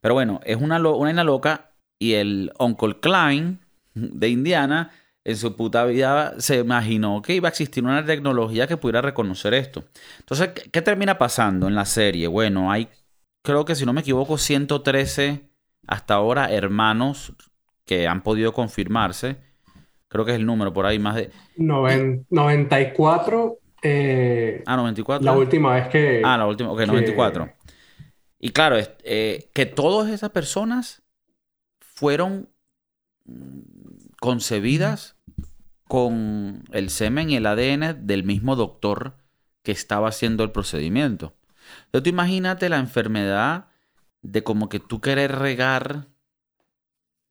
pero 0.00 0.14
bueno, 0.14 0.40
es 0.44 0.56
una, 0.56 0.78
una 0.78 1.22
loca. 1.22 1.72
Y 1.98 2.14
el 2.14 2.52
Uncle 2.58 3.00
Klein 3.00 3.60
de 3.92 4.30
Indiana 4.30 4.90
en 5.24 5.36
su 5.36 5.54
puta 5.56 5.84
vida 5.84 6.40
se 6.40 6.60
imaginó 6.60 7.20
que 7.20 7.34
iba 7.34 7.48
a 7.48 7.50
existir 7.50 7.84
una 7.84 8.02
tecnología 8.02 8.66
que 8.66 8.78
pudiera 8.78 9.02
reconocer 9.02 9.52
esto. 9.52 9.84
Entonces, 10.20 10.52
¿qué 10.72 10.80
termina 10.80 11.18
pasando 11.18 11.68
en 11.68 11.74
la 11.74 11.84
serie? 11.84 12.28
Bueno, 12.28 12.72
hay, 12.72 12.88
creo 13.42 13.66
que 13.66 13.74
si 13.74 13.84
no 13.84 13.92
me 13.92 14.00
equivoco, 14.00 14.38
113 14.38 15.50
hasta 15.86 16.14
ahora 16.14 16.50
hermanos 16.50 17.34
que 17.84 18.08
han 18.08 18.22
podido 18.22 18.54
confirmarse. 18.54 19.36
Creo 20.08 20.24
que 20.24 20.30
es 20.30 20.38
el 20.38 20.46
número 20.46 20.72
por 20.72 20.86
ahí, 20.86 20.98
más 20.98 21.16
de... 21.16 21.30
94. 22.30 23.57
Eh, 23.82 24.62
ah, 24.66 24.76
94. 24.76 25.24
La 25.24 25.32
última 25.32 25.74
vez 25.74 25.88
que... 25.88 26.22
Ah, 26.24 26.36
la 26.36 26.46
última, 26.46 26.70
ok, 26.70 26.80
94. 26.80 27.52
Y 28.40 28.50
claro, 28.50 28.76
eh, 29.04 29.50
que 29.52 29.66
todas 29.66 30.10
esas 30.10 30.30
personas 30.30 31.02
fueron 31.80 32.48
concebidas 34.20 35.16
con 35.86 36.64
el 36.72 36.90
semen 36.90 37.30
y 37.30 37.36
el 37.36 37.46
ADN 37.46 38.06
del 38.06 38.24
mismo 38.24 38.56
doctor 38.56 39.16
que 39.62 39.72
estaba 39.72 40.08
haciendo 40.08 40.44
el 40.44 40.52
procedimiento. 40.52 41.34
Entonces 41.86 42.04
tú 42.04 42.10
imagínate 42.10 42.68
la 42.68 42.78
enfermedad 42.78 43.68
de 44.22 44.42
como 44.42 44.68
que 44.68 44.80
tú 44.80 45.00
querés 45.00 45.30
regar, 45.30 46.08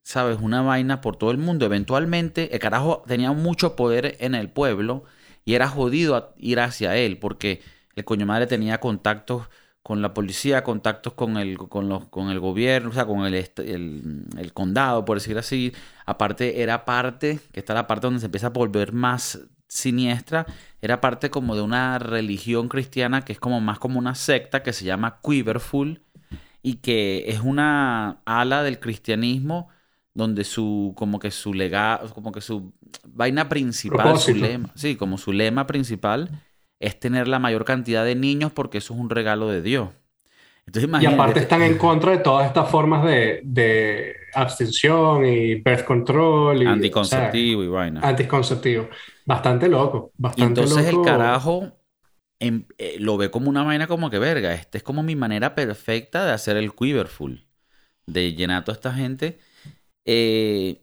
sabes, 0.03 0.39
una 0.41 0.61
vaina 0.61 1.01
por 1.01 1.15
todo 1.15 1.31
el 1.31 1.37
mundo. 1.37 1.65
Eventualmente 1.65 2.53
el 2.53 2.59
carajo 2.59 3.03
tenía 3.07 3.31
mucho 3.31 3.75
poder 3.75 4.17
en 4.19 4.35
el 4.35 4.49
pueblo 4.49 5.05
y 5.47 5.55
era 5.55 5.69
jodido 5.69 6.33
ir 6.37 6.59
hacia 6.59 6.97
él 6.97 7.19
porque 7.19 7.61
el 7.95 8.03
coño 8.03 8.25
madre 8.25 8.47
tenía 8.47 8.81
contactos 8.81 9.47
con 9.81 10.01
la 10.01 10.13
policía, 10.13 10.61
contactos 10.61 11.13
con 11.13 11.37
el, 11.37 11.57
con 11.57 11.87
los, 11.87 12.07
con 12.07 12.29
el 12.31 12.41
gobierno, 12.41 12.89
o 12.89 12.93
sea, 12.93 13.05
con 13.05 13.25
el, 13.25 13.33
el, 13.33 14.53
condado, 14.53 15.05
por 15.05 15.15
decir 15.15 15.37
así. 15.37 15.71
Aparte, 16.05 16.61
era 16.61 16.83
parte, 16.83 17.39
que 17.53 17.61
está 17.61 17.73
la 17.73 17.87
parte 17.87 18.07
donde 18.07 18.19
se 18.19 18.25
empieza 18.25 18.47
a 18.47 18.49
volver 18.49 18.91
más 18.91 19.39
siniestra, 19.69 20.45
era 20.81 20.99
parte 20.99 21.29
como 21.29 21.55
de 21.55 21.61
una 21.61 21.97
religión 21.97 22.67
cristiana 22.67 23.23
que 23.23 23.31
es 23.31 23.39
como 23.39 23.61
más 23.61 23.79
como 23.79 23.99
una 23.99 24.15
secta 24.15 24.63
que 24.63 24.73
se 24.73 24.83
llama 24.83 25.21
Quiverful 25.23 26.01
y 26.61 26.75
que 26.75 27.23
es 27.29 27.39
una 27.39 28.19
ala 28.25 28.63
del 28.63 28.81
cristianismo 28.81 29.69
donde 30.17 30.43
su 30.43 30.93
como 30.95 31.19
que 31.19 31.29
su 31.29 31.53
legado, 31.53 32.11
como 32.11 32.31
que 32.31 32.41
su 32.41 32.73
vaina 33.05 33.47
principal, 33.47 34.17
su 34.17 34.33
lema, 34.33 34.71
sí, 34.73 34.95
como 34.95 35.19
su 35.19 35.31
lema 35.31 35.67
principal 35.67 36.41
es 36.79 36.99
tener 36.99 37.27
la 37.27 37.37
mayor 37.37 37.65
cantidad 37.65 38.03
de 38.03 38.15
niños 38.15 38.51
porque 38.51 38.79
eso 38.79 38.95
es 38.95 38.99
un 38.99 39.11
regalo 39.11 39.47
de 39.47 39.61
Dios. 39.61 39.89
Entonces, 40.65 40.89
y 41.01 41.05
aparte 41.05 41.39
están 41.39 41.61
en 41.61 41.77
contra 41.77 42.11
de 42.13 42.17
todas 42.17 42.47
estas 42.47 42.67
formas 42.69 43.05
de, 43.05 43.41
de 43.43 44.15
abstención 44.33 45.23
y 45.23 45.55
birth 45.55 45.85
control. 45.85 46.63
Y, 46.63 46.65
anticonceptivo 46.65 47.63
y 47.63 47.67
vaina. 47.67 48.01
Anticonceptivo. 48.01 48.89
Bastante 49.23 49.69
loco. 49.69 50.11
Bastante 50.17 50.61
entonces 50.61 50.87
el 50.87 51.03
carajo 51.03 51.71
em, 52.39 52.65
eh, 52.79 52.97
lo 52.99 53.17
ve 53.17 53.29
como 53.29 53.49
una 53.49 53.63
vaina 53.63 53.85
como 53.85 54.09
que 54.09 54.17
verga. 54.17 54.53
Esta 54.55 54.79
es 54.79 54.83
como 54.83 55.03
mi 55.03 55.15
manera 55.15 55.53
perfecta 55.53 56.25
de 56.25 56.31
hacer 56.31 56.57
el 56.57 56.73
quiverful. 56.73 57.45
De 58.07 58.33
llenar 58.33 58.63
a 58.63 58.63
toda 58.65 58.75
esta 58.75 58.93
gente. 58.93 59.37
Eh, 60.07 60.81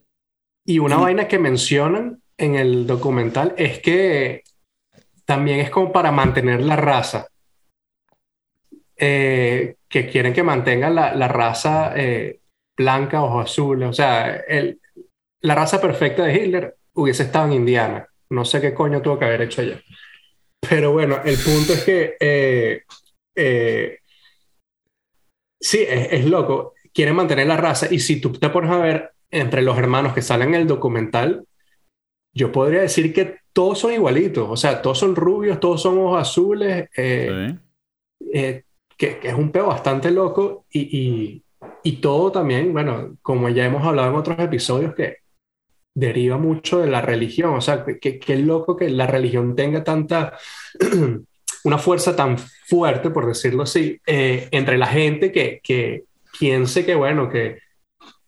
y 0.67 0.81
una 0.81 0.99
vaina 0.99 1.29
que 1.29 1.39
mencionan 1.41 2.23
en 2.39 2.57
el 2.57 2.87
documental 2.87 3.55
es 3.59 3.81
que 3.81 4.43
también 5.27 5.61
es 5.61 5.71
como 5.71 5.93
para 5.93 6.13
mantener 6.13 6.63
la 6.63 6.77
raza. 6.77 7.29
eh, 8.97 9.77
que 9.89 10.09
quieren 10.09 10.33
que 10.33 10.43
mantengan 10.43 10.95
la, 10.95 11.15
la 11.15 11.29
raza 11.29 11.93
eh, 11.97 12.41
blanca, 12.77 13.23
ojos 13.23 13.51
azules. 13.51 13.89
O 13.89 13.93
sea, 13.93 14.37
el, 14.49 14.81
la 15.43 15.55
raza 15.55 15.81
perfecta 15.81 16.25
de 16.25 16.35
Hitler 16.35 16.77
hubiese 16.95 17.25
estado 17.25 17.47
en 17.47 17.55
Indiana. 17.55 18.09
No 18.31 18.45
sé 18.45 18.61
qué 18.61 18.75
coño 18.75 19.03
tuvo 19.03 19.19
que 19.19 19.27
haber 19.27 19.43
hecho 19.43 19.63
allá. 19.63 19.81
Pero 20.69 20.93
bueno, 20.93 21.21
el 21.25 21.39
punto 21.39 21.75
es 21.75 21.85
que 21.85 22.17
eh, 22.21 22.83
eh, 23.37 23.99
sí, 25.61 25.85
es, 25.89 26.13
es, 26.13 26.25
loco. 26.27 26.75
Quieren 26.93 27.17
mantener 27.17 27.47
la 27.47 27.57
raza. 27.57 27.89
Y 27.93 27.99
si 28.01 28.21
tú 28.21 28.33
te 28.33 28.51
pones 28.51 28.71
a 28.71 28.79
ver 28.79 29.14
entre 29.35 29.63
los 29.63 29.77
hermanos 29.77 30.15
que 30.15 30.23
salen 30.23 30.51
en 30.51 30.63
el 30.63 30.67
documental, 30.67 31.45
yo 32.33 32.53
podría 32.53 32.81
decir 32.83 33.13
que 33.13 33.39
todos 33.53 33.79
son 33.79 33.93
igualitos. 33.93 34.49
O 34.49 34.57
sea, 34.57 34.81
todos 34.81 34.99
son 34.99 35.15
rubios, 35.15 35.61
todos 35.61 35.83
son 35.83 35.99
ojos 35.99 36.21
azules. 36.21 36.89
Eh, 36.97 37.55
sí. 38.19 38.29
que, 38.97 39.19
que, 39.19 39.29
es 39.29 39.35
un 39.35 39.51
peo 39.51 39.67
bastante 39.67 40.11
loco. 40.11 40.67
Y, 40.71 40.99
y, 40.99 41.45
y 41.83 41.93
todo 41.97 42.33
también, 42.33 42.73
bueno, 42.73 43.17
como 43.23 43.49
ya 43.49 43.67
hemos 43.67 43.85
hablado 43.85 44.11
en 44.11 44.17
otros 44.17 44.39
episodios, 44.39 44.95
que 44.95 45.19
deriva 45.95 46.37
mucho 46.39 46.81
de 46.81 46.89
la 46.89 47.01
religión. 47.01 47.55
O 47.55 47.61
sea, 47.61 47.85
qué 47.85 48.37
loco 48.37 48.77
que 48.77 48.89
la 48.91 49.07
religión 49.07 49.55
tenga 49.55 49.85
tanta, 49.85 50.37
una 51.65 51.79
fuerza 51.79 52.15
tan 52.15 52.39
fuerte, 52.39 53.11
por 53.11 53.27
decirlo 53.27 53.63
así, 53.65 54.01
eh, 54.07 54.49
entre 54.51 54.79
la 54.79 54.87
gente 54.87 55.33
que, 55.33 55.61
que, 55.63 56.05
piense 56.39 56.85
que, 56.85 56.95
bueno, 56.95 57.29
que 57.31 57.59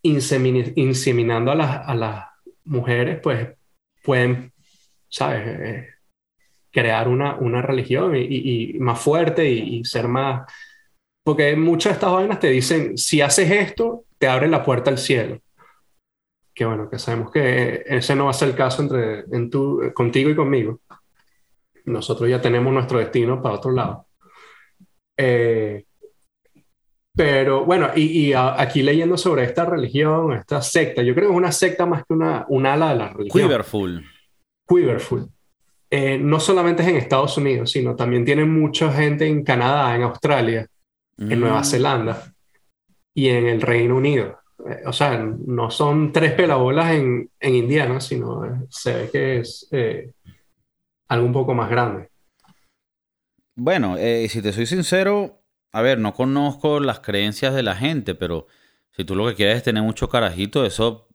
insemin 0.07 0.73
inseminando 0.75 1.51
a 1.51 1.95
las, 1.95 2.27
mujeres, 2.65 3.19
pues 3.23 3.47
pueden, 4.03 4.51
¿sabes? 5.07 5.41
Eh, 5.45 5.87
crear 6.69 7.07
una, 7.07 7.61
religión 7.61 8.13
y, 8.15 8.73
más 8.79 8.99
fuerte 8.99 9.49
y, 9.49 9.83
ser 9.85 10.07
más... 10.07 10.51
Porque 11.23 11.55
muchas 11.55 11.91
de 11.91 11.93
estas 11.95 12.11
vainas 12.11 12.39
te 12.39 12.49
dicen, 12.49 12.97
si 12.97 13.21
haces 13.21 13.49
esto, 13.49 14.05
te 14.17 14.27
abre 14.27 14.47
la 14.47 14.63
puerta 14.63 14.91
al 14.91 14.97
cielo 14.97 15.39
que 16.57 16.65
bueno, 16.65 16.89
que 16.89 16.97
sabemos 16.97 17.29
que 17.29 17.83
ese 17.85 18.15
no 18.15 18.25
va 18.25 18.31
a 18.31 18.33
ser 18.33 18.49
el 18.49 18.55
caso 18.55 18.81
entre 18.81 19.25
en 19.31 19.47
contigo 19.93 20.31
y 20.31 20.35
conmigo. 20.35 20.81
Nosotros 21.85 22.27
ya 22.27 22.41
tenemos 22.41 22.73
nuestro 22.73 22.97
destino 22.97 23.39
para 23.39 23.55
otro 23.55 23.69
lado. 23.69 24.07
Eh, 25.15 25.85
pero 27.17 27.65
bueno, 27.65 27.89
y, 27.95 28.03
y 28.03 28.33
a, 28.33 28.59
aquí 28.61 28.81
leyendo 28.83 29.17
sobre 29.17 29.43
esta 29.43 29.65
religión, 29.65 30.33
esta 30.33 30.61
secta, 30.61 31.01
yo 31.01 31.13
creo 31.13 31.27
que 31.27 31.33
es 31.33 31.37
una 31.37 31.51
secta 31.51 31.85
más 31.85 32.05
que 32.05 32.13
una, 32.13 32.45
un 32.47 32.65
ala 32.65 32.89
de 32.89 32.95
la 32.95 33.09
religión. 33.09 33.47
Quiverful. 33.47 34.05
Quiverful. 34.65 35.27
Eh, 35.89 36.17
no 36.17 36.39
solamente 36.39 36.83
es 36.83 36.89
en 36.89 36.95
Estados 36.95 37.37
Unidos, 37.37 37.71
sino 37.71 37.95
también 37.95 38.23
tiene 38.23 38.45
mucha 38.45 38.91
gente 38.93 39.27
en 39.27 39.43
Canadá, 39.43 39.95
en 39.95 40.03
Australia, 40.03 40.67
mm. 41.17 41.31
en 41.31 41.39
Nueva 41.39 41.63
Zelanda 41.63 42.31
y 43.13 43.27
en 43.27 43.47
el 43.47 43.61
Reino 43.61 43.97
Unido 43.97 44.37
o 44.85 44.93
sea, 44.93 45.17
no 45.17 45.69
son 45.69 46.11
tres 46.11 46.33
pelabolas 46.33 46.93
en, 46.93 47.29
en 47.39 47.55
Indiana, 47.55 47.99
sino 47.99 48.45
eh, 48.45 48.65
se 48.69 48.93
ve 48.93 49.09
que 49.11 49.39
es 49.39 49.67
eh, 49.71 50.11
algo 51.07 51.25
un 51.25 51.33
poco 51.33 51.53
más 51.53 51.69
grande. 51.69 52.09
Bueno, 53.55 53.97
eh, 53.97 54.27
si 54.29 54.41
te 54.41 54.51
soy 54.51 54.65
sincero, 54.65 55.41
a 55.71 55.81
ver, 55.81 55.99
no 55.99 56.13
conozco 56.13 56.79
las 56.79 56.99
creencias 56.99 57.53
de 57.53 57.63
la 57.63 57.75
gente, 57.75 58.15
pero 58.15 58.47
si 58.91 59.05
tú 59.05 59.15
lo 59.15 59.27
que 59.27 59.35
quieres 59.35 59.57
es 59.57 59.63
tener 59.63 59.83
mucho 59.83 60.09
carajito, 60.09 60.65
eso, 60.65 61.07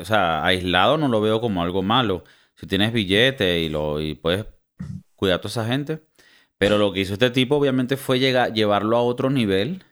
o 0.00 0.04
sea, 0.04 0.44
aislado 0.44 0.96
no 0.96 1.08
lo 1.08 1.20
veo 1.20 1.40
como 1.40 1.62
algo 1.62 1.82
malo. 1.82 2.24
Si 2.54 2.66
tienes 2.66 2.92
billete 2.92 3.60
y, 3.60 3.68
lo, 3.68 4.00
y 4.00 4.14
puedes 4.14 4.46
cuidar 5.14 5.36
a 5.36 5.40
toda 5.40 5.50
esa 5.50 5.66
gente. 5.66 6.02
Pero 6.56 6.78
lo 6.78 6.92
que 6.92 7.00
hizo 7.00 7.12
este 7.12 7.30
tipo 7.30 7.56
obviamente 7.56 7.96
fue 7.96 8.18
llegar, 8.18 8.52
llevarlo 8.52 8.96
a 8.96 9.02
otro 9.02 9.30
nivel 9.30 9.84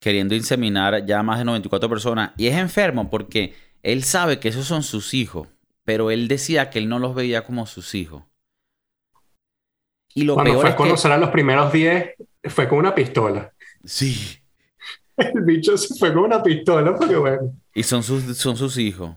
queriendo 0.00 0.34
inseminar 0.34 1.04
ya 1.06 1.22
más 1.22 1.38
de 1.38 1.44
94 1.44 1.88
personas. 1.88 2.32
Y 2.36 2.46
es 2.48 2.56
enfermo 2.56 3.10
porque 3.10 3.54
él 3.82 4.04
sabe 4.04 4.38
que 4.40 4.48
esos 4.48 4.66
son 4.66 4.82
sus 4.82 5.14
hijos, 5.14 5.48
pero 5.84 6.10
él 6.10 6.28
decía 6.28 6.70
que 6.70 6.78
él 6.78 6.88
no 6.88 6.98
los 6.98 7.14
veía 7.14 7.44
como 7.44 7.66
sus 7.66 7.94
hijos. 7.94 8.24
Y 10.14 10.24
lo 10.24 10.34
Cuando 10.34 10.52
peor 10.52 10.62
fue 10.62 10.70
a 10.70 10.76
conocer 10.76 11.12
a 11.12 11.18
los 11.18 11.30
primeros 11.30 11.72
10, 11.72 12.14
fue 12.44 12.68
con 12.68 12.78
una 12.78 12.94
pistola. 12.94 13.52
Sí. 13.84 14.38
El 15.16 15.42
bicho 15.42 15.76
se 15.76 15.94
fue 15.98 16.12
con 16.12 16.24
una 16.24 16.42
pistola 16.42 16.94
porque 16.94 17.16
bueno. 17.16 17.54
Y 17.74 17.82
son 17.82 18.02
sus, 18.02 18.36
son 18.36 18.56
sus 18.56 18.78
hijos. 18.78 19.14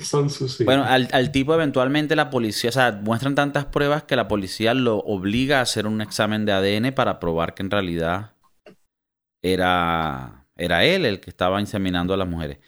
Son 0.00 0.30
sus 0.30 0.54
hijos. 0.54 0.66
Bueno, 0.66 0.84
al, 0.84 1.08
al, 1.12 1.32
tipo 1.32 1.54
eventualmente 1.54 2.16
la 2.16 2.30
policía, 2.30 2.70
o 2.70 2.72
sea, 2.72 2.92
muestran 2.92 3.34
tantas 3.34 3.66
pruebas 3.66 4.04
que 4.04 4.16
la 4.16 4.28
policía 4.28 4.74
lo 4.74 4.98
obliga 4.98 5.58
a 5.58 5.62
hacer 5.62 5.86
un 5.86 6.00
examen 6.00 6.44
de 6.46 6.52
ADN 6.52 6.92
para 6.94 7.18
probar 7.18 7.54
que 7.54 7.62
en 7.62 7.70
realidad 7.70 8.32
era, 9.42 10.46
era 10.56 10.84
él 10.84 11.04
el 11.04 11.20
que 11.20 11.30
estaba 11.30 11.60
inseminando 11.60 12.14
a 12.14 12.16
las 12.16 12.28
mujeres. 12.28 12.58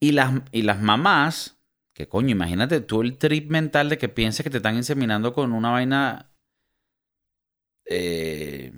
Y 0.00 0.12
las, 0.12 0.32
y 0.50 0.62
las 0.62 0.80
mamás, 0.80 1.60
que 1.92 2.08
coño, 2.08 2.30
imagínate 2.30 2.80
tú 2.80 3.02
el 3.02 3.18
trip 3.18 3.50
mental 3.50 3.88
de 3.88 3.98
que 3.98 4.08
pienses 4.08 4.42
que 4.42 4.50
te 4.50 4.56
están 4.58 4.76
inseminando 4.76 5.32
con 5.32 5.52
una 5.52 5.70
vaina 5.70 6.31
eh, 7.86 8.72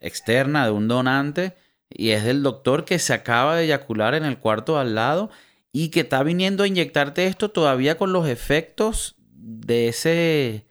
externa 0.00 0.64
de 0.64 0.72
un 0.72 0.88
donante 0.88 1.54
y 1.88 2.10
es 2.10 2.24
del 2.24 2.42
doctor 2.42 2.84
que 2.84 2.98
se 2.98 3.12
acaba 3.12 3.56
de 3.56 3.64
eyacular 3.64 4.14
en 4.14 4.24
el 4.24 4.38
cuarto 4.38 4.78
al 4.78 4.94
lado 4.94 5.30
y 5.72 5.88
que 5.90 6.00
está 6.00 6.22
viniendo 6.22 6.64
a 6.64 6.68
inyectarte 6.68 7.26
esto 7.26 7.50
todavía 7.50 7.96
con 7.96 8.12
los 8.12 8.28
efectos 8.28 9.16
de 9.18 9.88
ese 9.88 10.66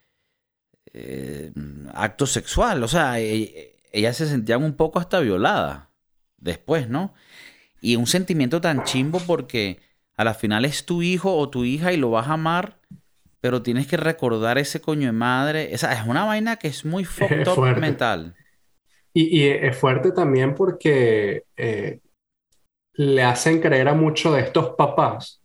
eh, 0.94 1.52
acto 1.94 2.26
sexual. 2.26 2.84
O 2.84 2.88
sea, 2.88 3.20
e, 3.20 3.78
ellas 3.92 4.18
se 4.18 4.28
sentían 4.28 4.64
un 4.64 4.74
poco 4.74 5.00
hasta 5.00 5.20
violadas 5.20 5.88
después, 6.38 6.90
¿no? 6.90 7.14
Y 7.82 7.96
un 7.96 8.08
sentimiento 8.08 8.62
tan 8.62 8.84
chimbo 8.84 9.20
porque 9.20 9.80
a 10.16 10.24
la 10.24 10.34
final 10.34 10.66
es 10.66 10.86
tu 10.86 11.02
hijo 11.02 11.38
o 11.38 11.50
tu 11.50 11.64
hija 11.64 11.94
y 11.94 11.98
lo 11.98 12.12
vas 12.12 12.28
a 12.28 12.34
amar, 12.34 12.80
pero 13.42 13.62
tienes 13.62 13.88
que 13.88 13.98
recordar 13.98 14.58
ese 14.58 14.82
coño 14.82 15.08
de 15.08 15.14
madre. 15.14 15.74
Esa 15.74 15.94
es 15.94 16.06
una 16.06 16.26
vaina 16.26 16.58
que 16.58 16.68
es 16.68 16.86
muy 16.86 17.06
fucked 17.06 17.48
up 17.48 17.78
mental. 17.78 18.36
Y, 19.14 19.40
y, 19.40 19.48
es 19.48 19.78
fuerte 19.78 20.12
también 20.12 20.54
porque 20.54 21.44
eh, 21.58 22.00
le 22.94 23.24
hacen 23.24 23.60
creer 23.60 23.88
a 23.88 23.94
muchos 23.94 24.36
de 24.36 24.42
estos 24.42 24.76
papás. 24.76 25.42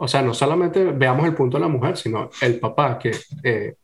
O 0.00 0.08
sea, 0.08 0.22
no 0.22 0.32
solamente 0.32 0.84
veamos 0.84 1.26
el 1.26 1.34
punto 1.34 1.56
de 1.56 1.62
la 1.62 1.68
mujer, 1.68 1.96
sino 1.96 2.30
el 2.40 2.58
papá, 2.60 2.98
que 2.98 3.12
eh, 3.42 3.74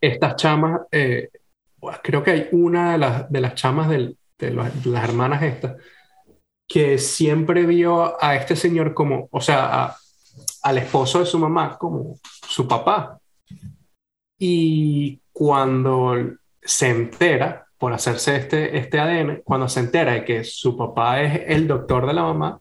estas 0.00 0.36
chamas, 0.36 0.80
eh, 0.90 1.28
creo 2.02 2.22
que 2.22 2.30
hay 2.30 2.48
una 2.52 2.92
de 2.92 2.98
las, 2.98 3.30
de 3.30 3.40
las 3.40 3.54
chamas 3.54 3.88
del, 3.90 4.16
de, 4.38 4.50
las 4.52 5.04
hermanas 5.04 5.42
estas, 5.42 5.76
que 6.66 6.98
siempre 6.98 7.66
vio 7.66 8.22
a 8.22 8.36
este 8.36 8.56
señor 8.56 8.94
como, 8.94 9.28
o 9.30 9.40
sea, 9.40 9.96
al 10.62 10.78
esposo 10.78 11.20
de 11.20 11.26
su 11.26 11.38
mamá 11.38 11.76
como 11.78 12.18
su 12.48 12.66
papá. 12.66 13.18
Y 14.38 15.20
cuando 15.32 16.14
se 16.62 16.88
entera, 16.88 17.66
por 17.78 17.92
hacerse 17.92 18.36
este, 18.36 18.76
este 18.76 19.00
ADN, 19.00 19.42
cuando 19.44 19.68
se 19.68 19.80
entera 19.80 20.12
de 20.12 20.24
que 20.24 20.44
su 20.44 20.76
papá 20.76 21.22
es 21.22 21.42
el 21.46 21.66
doctor 21.66 22.06
de 22.06 22.12
la 22.12 22.22
mamá, 22.22 22.60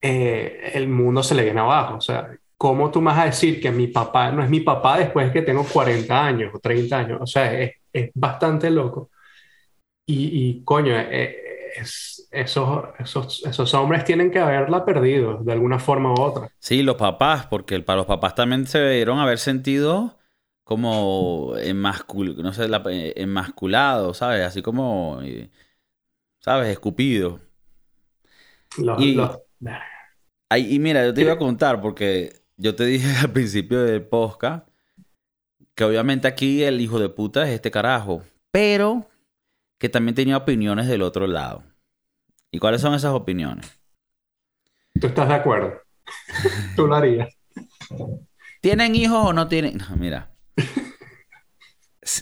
eh, 0.00 0.72
el 0.74 0.88
mundo 0.88 1.22
se 1.22 1.34
le 1.34 1.44
viene 1.44 1.60
abajo. 1.60 1.96
O 1.96 2.00
sea, 2.00 2.28
¿cómo 2.56 2.90
tú 2.90 3.00
vas 3.00 3.18
a 3.18 3.26
decir 3.26 3.60
que 3.60 3.70
mi 3.70 3.86
papá 3.88 4.32
no 4.32 4.42
es 4.42 4.50
mi 4.50 4.60
papá 4.60 4.98
después 4.98 5.26
de 5.26 5.32
que 5.32 5.42
tengo 5.42 5.64
40 5.64 6.26
años 6.26 6.52
o 6.54 6.58
30 6.58 6.98
años? 6.98 7.18
O 7.22 7.26
sea, 7.26 7.52
es, 7.58 7.72
es 7.92 8.10
bastante 8.14 8.70
loco. 8.70 9.10
Y, 10.06 10.64
coño, 10.64 10.92
eh, 10.96 11.36
es, 11.76 12.19
esos, 12.30 12.84
esos, 12.98 13.44
esos, 13.44 13.74
hombres 13.74 14.04
tienen 14.04 14.30
que 14.30 14.38
haberla 14.38 14.84
perdido 14.84 15.38
de 15.38 15.52
alguna 15.52 15.78
forma 15.78 16.12
u 16.12 16.20
otra. 16.20 16.50
Sí, 16.58 16.82
los 16.82 16.96
papás, 16.96 17.46
porque 17.46 17.80
para 17.80 17.98
los 17.98 18.06
papás 18.06 18.34
también 18.34 18.66
se 18.66 18.78
debieron 18.78 19.18
haber 19.18 19.38
sentido 19.38 20.18
como 20.64 21.54
emascul 21.56 22.40
no 22.42 22.52
sé, 22.52 22.68
la, 22.68 22.82
emasculado, 22.86 24.14
¿sabes? 24.14 24.46
Así 24.46 24.62
como, 24.62 25.20
eh, 25.22 25.50
¿sabes? 26.38 26.68
Escupido. 26.68 27.40
y, 28.98 29.18
y 30.56 30.78
mira, 30.78 31.04
yo 31.04 31.12
te 31.12 31.22
iba 31.22 31.32
a 31.32 31.38
contar, 31.38 31.80
porque 31.80 32.32
yo 32.56 32.76
te 32.76 32.84
dije 32.84 33.08
al 33.22 33.32
principio 33.32 33.82
del 33.82 34.02
podcast 34.02 34.70
que 35.74 35.84
obviamente 35.84 36.28
aquí 36.28 36.62
el 36.62 36.80
hijo 36.80 36.98
de 36.98 37.08
puta 37.08 37.48
es 37.48 37.54
este 37.54 37.70
carajo, 37.70 38.22
pero 38.50 39.08
que 39.78 39.88
también 39.88 40.14
tenía 40.14 40.36
opiniones 40.36 40.88
del 40.88 41.00
otro 41.00 41.26
lado. 41.26 41.64
¿Y 42.50 42.58
cuáles 42.58 42.80
son 42.80 42.94
esas 42.94 43.12
opiniones? 43.12 43.78
¿Tú 45.00 45.06
estás 45.06 45.28
de 45.28 45.34
acuerdo? 45.34 45.80
¿Tú 46.76 46.86
lo 46.86 46.94
harías? 46.96 47.28
¿Tienen 48.60 48.94
hijos 48.94 49.26
o 49.26 49.32
no 49.32 49.48
tienen? 49.48 49.78
No, 49.78 49.96
mira. 49.96 50.32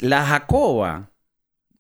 La 0.01 0.25
Jacoba, 0.25 1.13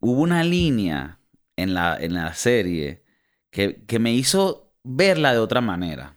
hubo 0.00 0.22
una 0.22 0.42
línea 0.44 1.20
en 1.56 1.74
la, 1.74 1.96
en 1.98 2.14
la 2.14 2.32
serie 2.34 3.04
que, 3.50 3.84
que 3.86 3.98
me 3.98 4.12
hizo 4.12 4.72
verla 4.82 5.32
de 5.32 5.38
otra 5.38 5.60
manera. 5.60 6.16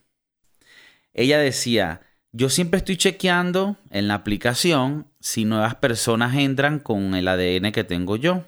Ella 1.13 1.37
decía, 1.39 2.01
yo 2.31 2.49
siempre 2.49 2.77
estoy 2.77 2.97
chequeando 2.97 3.77
en 3.89 4.07
la 4.07 4.13
aplicación 4.13 5.11
si 5.19 5.43
nuevas 5.43 5.75
personas 5.75 6.35
entran 6.35 6.79
con 6.79 7.13
el 7.13 7.27
ADN 7.27 7.71
que 7.71 7.83
tengo 7.83 8.15
yo. 8.15 8.45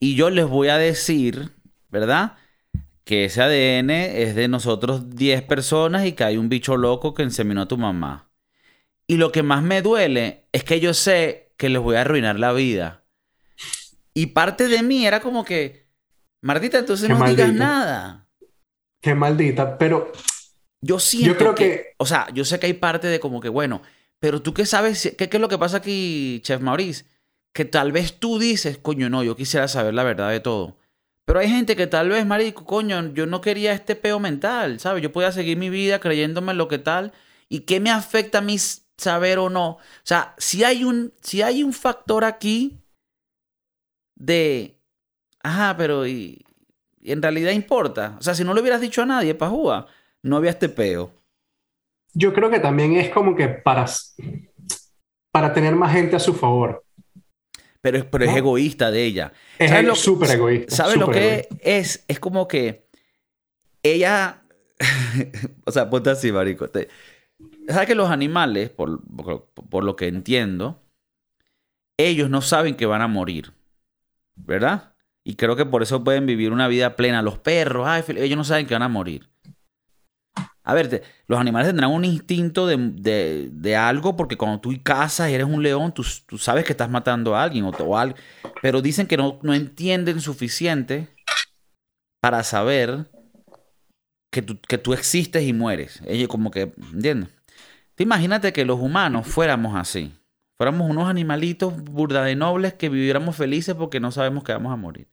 Y 0.00 0.14
yo 0.14 0.30
les 0.30 0.46
voy 0.46 0.68
a 0.68 0.78
decir, 0.78 1.50
¿verdad? 1.90 2.36
Que 3.08 3.24
ese 3.24 3.40
ADN 3.40 3.88
es 3.88 4.34
de 4.34 4.48
nosotros 4.48 5.16
10 5.16 5.40
personas 5.44 6.04
y 6.04 6.12
que 6.12 6.24
hay 6.24 6.36
un 6.36 6.50
bicho 6.50 6.76
loco 6.76 7.14
que 7.14 7.22
inseminó 7.22 7.62
a 7.62 7.66
tu 7.66 7.78
mamá. 7.78 8.28
Y 9.06 9.16
lo 9.16 9.32
que 9.32 9.42
más 9.42 9.62
me 9.62 9.80
duele 9.80 10.44
es 10.52 10.62
que 10.62 10.78
yo 10.78 10.92
sé 10.92 11.54
que 11.56 11.70
les 11.70 11.80
voy 11.80 11.96
a 11.96 12.02
arruinar 12.02 12.38
la 12.38 12.52
vida. 12.52 13.06
Y 14.12 14.26
parte 14.26 14.68
de 14.68 14.82
mí 14.82 15.06
era 15.06 15.20
como 15.20 15.42
que, 15.42 15.88
Martita, 16.42 16.80
entonces 16.80 17.08
no 17.08 17.26
digas 17.26 17.50
nada. 17.50 18.28
Qué 19.00 19.14
maldita, 19.14 19.78
pero 19.78 20.12
yo 20.82 20.98
siento 20.98 21.30
yo 21.30 21.38
creo 21.38 21.54
que, 21.54 21.94
o 21.96 22.04
sea, 22.04 22.28
yo 22.34 22.44
sé 22.44 22.60
que 22.60 22.66
hay 22.66 22.74
parte 22.74 23.06
de 23.06 23.20
como 23.20 23.40
que, 23.40 23.48
bueno, 23.48 23.80
pero 24.20 24.42
tú 24.42 24.52
qué 24.52 24.66
sabes, 24.66 25.14
¿qué, 25.16 25.30
qué 25.30 25.38
es 25.38 25.40
lo 25.40 25.48
que 25.48 25.56
pasa 25.56 25.78
aquí, 25.78 26.42
Chef 26.44 26.60
Maurice? 26.60 27.06
Que 27.54 27.64
tal 27.64 27.90
vez 27.90 28.18
tú 28.20 28.38
dices, 28.38 28.76
coño, 28.76 29.08
no, 29.08 29.24
yo 29.24 29.34
quisiera 29.34 29.66
saber 29.66 29.94
la 29.94 30.04
verdad 30.04 30.28
de 30.28 30.40
todo. 30.40 30.76
Pero 31.28 31.40
hay 31.40 31.50
gente 31.50 31.76
que 31.76 31.86
tal 31.86 32.08
vez, 32.08 32.24
marico, 32.24 32.64
coño, 32.64 33.12
yo 33.12 33.26
no 33.26 33.42
quería 33.42 33.74
este 33.74 33.94
peo 33.94 34.18
mental, 34.18 34.80
¿sabes? 34.80 35.02
Yo 35.02 35.12
podía 35.12 35.30
seguir 35.30 35.58
mi 35.58 35.68
vida 35.68 36.00
creyéndome 36.00 36.54
lo 36.54 36.68
que 36.68 36.78
tal. 36.78 37.12
¿Y 37.50 37.60
qué 37.66 37.80
me 37.80 37.90
afecta 37.90 38.38
a 38.38 38.40
mí 38.40 38.56
saber 38.96 39.38
o 39.38 39.50
no? 39.50 39.72
O 39.72 39.78
sea, 40.04 40.34
si 40.38 40.64
hay 40.64 40.84
un, 40.84 41.12
si 41.20 41.42
hay 41.42 41.62
un 41.62 41.74
factor 41.74 42.24
aquí 42.24 42.80
de, 44.14 44.80
ajá, 45.42 45.76
pero 45.76 46.06
en 46.06 47.22
realidad 47.22 47.52
importa. 47.52 48.16
O 48.18 48.22
sea, 48.22 48.34
si 48.34 48.42
no 48.42 48.54
le 48.54 48.62
hubieras 48.62 48.80
dicho 48.80 49.02
a 49.02 49.06
nadie, 49.06 49.34
pajúa, 49.34 49.86
no 50.22 50.38
había 50.38 50.52
este 50.52 50.70
peo. 50.70 51.12
Yo 52.14 52.32
creo 52.32 52.48
que 52.48 52.60
también 52.60 52.94
es 52.94 53.10
como 53.10 53.36
que 53.36 53.48
para, 53.48 53.84
para 55.30 55.52
tener 55.52 55.76
más 55.76 55.92
gente 55.92 56.16
a 56.16 56.20
su 56.20 56.32
favor. 56.32 56.86
Pero, 57.88 57.98
es, 58.00 58.04
pero 58.04 58.24
es 58.26 58.36
egoísta 58.36 58.90
de 58.90 59.02
ella. 59.02 59.32
Es 59.58 59.98
súper 59.98 60.32
egoísta. 60.32 60.76
¿Sabes 60.76 60.98
lo 60.98 61.10
que 61.10 61.48
es? 61.62 62.04
Es 62.06 62.20
como 62.20 62.46
que 62.46 62.86
ella. 63.82 64.42
o 65.64 65.72
sea, 65.72 65.88
ponte 65.88 66.10
así, 66.10 66.30
marico. 66.30 66.66
¿Sabes 67.66 67.86
que 67.86 67.94
los 67.94 68.10
animales, 68.10 68.68
por, 68.68 69.00
por, 69.70 69.84
lo 69.84 69.96
que 69.96 70.06
entiendo, 70.06 70.82
ellos 71.96 72.28
no 72.28 72.42
saben 72.42 72.74
que 72.74 72.84
van 72.84 73.00
a 73.00 73.08
morir? 73.08 73.54
¿Verdad? 74.36 74.92
Y 75.24 75.36
creo 75.36 75.56
que 75.56 75.64
por 75.64 75.82
eso 75.82 76.04
pueden 76.04 76.26
vivir 76.26 76.52
una 76.52 76.68
vida 76.68 76.94
plena. 76.94 77.22
Los 77.22 77.38
perros, 77.38 77.88
ellos 78.10 78.36
no 78.36 78.44
saben 78.44 78.66
que 78.66 78.74
van 78.74 78.82
a 78.82 78.88
morir. 78.88 79.30
A 80.68 80.74
ver, 80.74 81.02
los 81.28 81.40
animales 81.40 81.68
tendrán 81.68 81.92
un 81.92 82.04
instinto 82.04 82.66
de, 82.66 83.74
algo 83.74 84.16
porque 84.16 84.36
cuando 84.36 84.60
tú 84.60 84.70
cazas 84.82 85.30
y 85.30 85.32
eres 85.32 85.46
un 85.46 85.62
león, 85.62 85.94
tú, 85.94 86.04
sabes 86.04 86.66
que 86.66 86.74
estás 86.74 86.90
matando 86.90 87.34
a 87.34 87.42
alguien 87.42 87.64
o, 87.64 87.96
algo. 87.96 88.14
Pero 88.60 88.82
dicen 88.82 89.06
que 89.06 89.16
no, 89.16 89.40
entienden 89.54 90.20
suficiente 90.20 91.08
para 92.20 92.42
saber 92.42 93.10
que 94.30 94.42
tú, 94.42 94.60
que 94.60 94.76
tú 94.76 94.92
existes 94.92 95.42
y 95.44 95.54
mueres. 95.54 96.02
Ellos 96.06 96.28
como 96.28 96.50
que, 96.50 96.74
¿entiendes? 96.92 97.30
Te 97.94 98.02
imagínate 98.02 98.52
que 98.52 98.66
los 98.66 98.78
humanos 98.78 99.26
fuéramos 99.26 99.74
así. 99.74 100.12
Fuéramos 100.58 100.90
unos 100.90 101.08
animalitos 101.08 101.82
burda 101.82 102.24
de 102.24 102.36
nobles 102.36 102.74
que 102.74 102.90
viviéramos 102.90 103.36
felices 103.36 103.74
porque 103.74 104.00
no 104.00 104.12
sabemos 104.12 104.44
que 104.44 104.52
vamos 104.52 104.74
a 104.74 104.76
morir. 104.76 105.08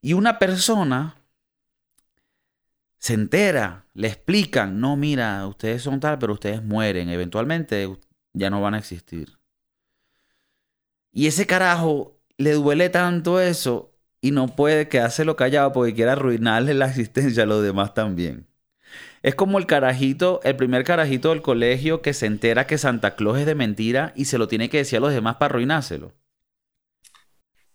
Y 0.00 0.14
una 0.14 0.38
persona 0.38 1.21
se 3.02 3.14
entera, 3.14 3.88
le 3.94 4.06
explican, 4.06 4.78
no, 4.80 4.96
mira, 4.96 5.44
ustedes 5.48 5.82
son 5.82 5.98
tal, 5.98 6.20
pero 6.20 6.34
ustedes 6.34 6.62
mueren, 6.62 7.08
eventualmente 7.08 7.98
ya 8.32 8.48
no 8.48 8.60
van 8.60 8.74
a 8.74 8.78
existir. 8.78 9.40
Y 11.10 11.26
ese 11.26 11.44
carajo 11.48 12.20
le 12.36 12.52
duele 12.52 12.90
tanto 12.90 13.40
eso 13.40 13.92
y 14.20 14.30
no 14.30 14.46
puede 14.46 14.86
quedárselo 14.86 15.34
callado 15.34 15.72
porque 15.72 15.94
quiere 15.94 16.12
arruinarle 16.12 16.74
la 16.74 16.86
existencia 16.86 17.42
a 17.42 17.46
los 17.46 17.60
demás 17.60 17.92
también. 17.92 18.46
Es 19.22 19.34
como 19.34 19.58
el 19.58 19.66
carajito, 19.66 20.40
el 20.44 20.54
primer 20.54 20.84
carajito 20.84 21.30
del 21.30 21.42
colegio 21.42 22.02
que 22.02 22.14
se 22.14 22.26
entera 22.26 22.68
que 22.68 22.78
Santa 22.78 23.16
Claus 23.16 23.36
es 23.38 23.46
de 23.46 23.56
mentira 23.56 24.12
y 24.14 24.26
se 24.26 24.38
lo 24.38 24.46
tiene 24.46 24.70
que 24.70 24.78
decir 24.78 24.98
a 24.98 25.00
los 25.00 25.12
demás 25.12 25.36
para 25.36 25.50
arruinárselo. 25.50 26.12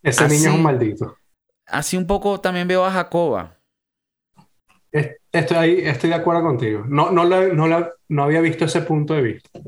Ese 0.01 0.25
niño 0.29 0.51
es 0.51 0.55
un 0.55 0.63
maldito. 0.63 1.17
Así 1.65 1.97
un 1.97 2.07
poco 2.07 2.39
también 2.39 2.69
veo 2.69 2.85
a 2.85 2.91
Jacoba. 2.91 3.56
Estoy, 5.31 5.57
ahí, 5.57 5.79
estoy 5.83 6.09
de 6.09 6.15
acuerdo 6.15 6.41
contigo. 6.41 6.85
No, 6.87 7.11
no, 7.11 7.25
no, 7.25 7.87
no 8.09 8.23
había 8.23 8.41
visto 8.41 8.65
ese 8.65 8.81
punto 8.81 9.13
de 9.13 9.21
vista. 9.21 9.59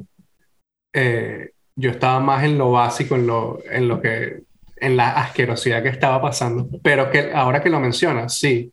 Eh, 0.93 1.51
yo 1.75 1.91
estaba 1.91 2.19
más 2.19 2.43
en 2.43 2.57
lo 2.57 2.71
básico, 2.71 3.15
en 3.15 3.27
lo, 3.27 3.59
en 3.69 3.87
lo 3.87 4.01
que, 4.01 4.43
en 4.77 4.97
la 4.97 5.11
asquerosidad 5.11 5.83
que 5.83 5.89
estaba 5.89 6.21
pasando. 6.21 6.67
Pero 6.81 7.09
que 7.09 7.31
ahora 7.33 7.61
que 7.61 7.69
lo 7.69 7.79
mencionas, 7.79 8.35
sí. 8.35 8.71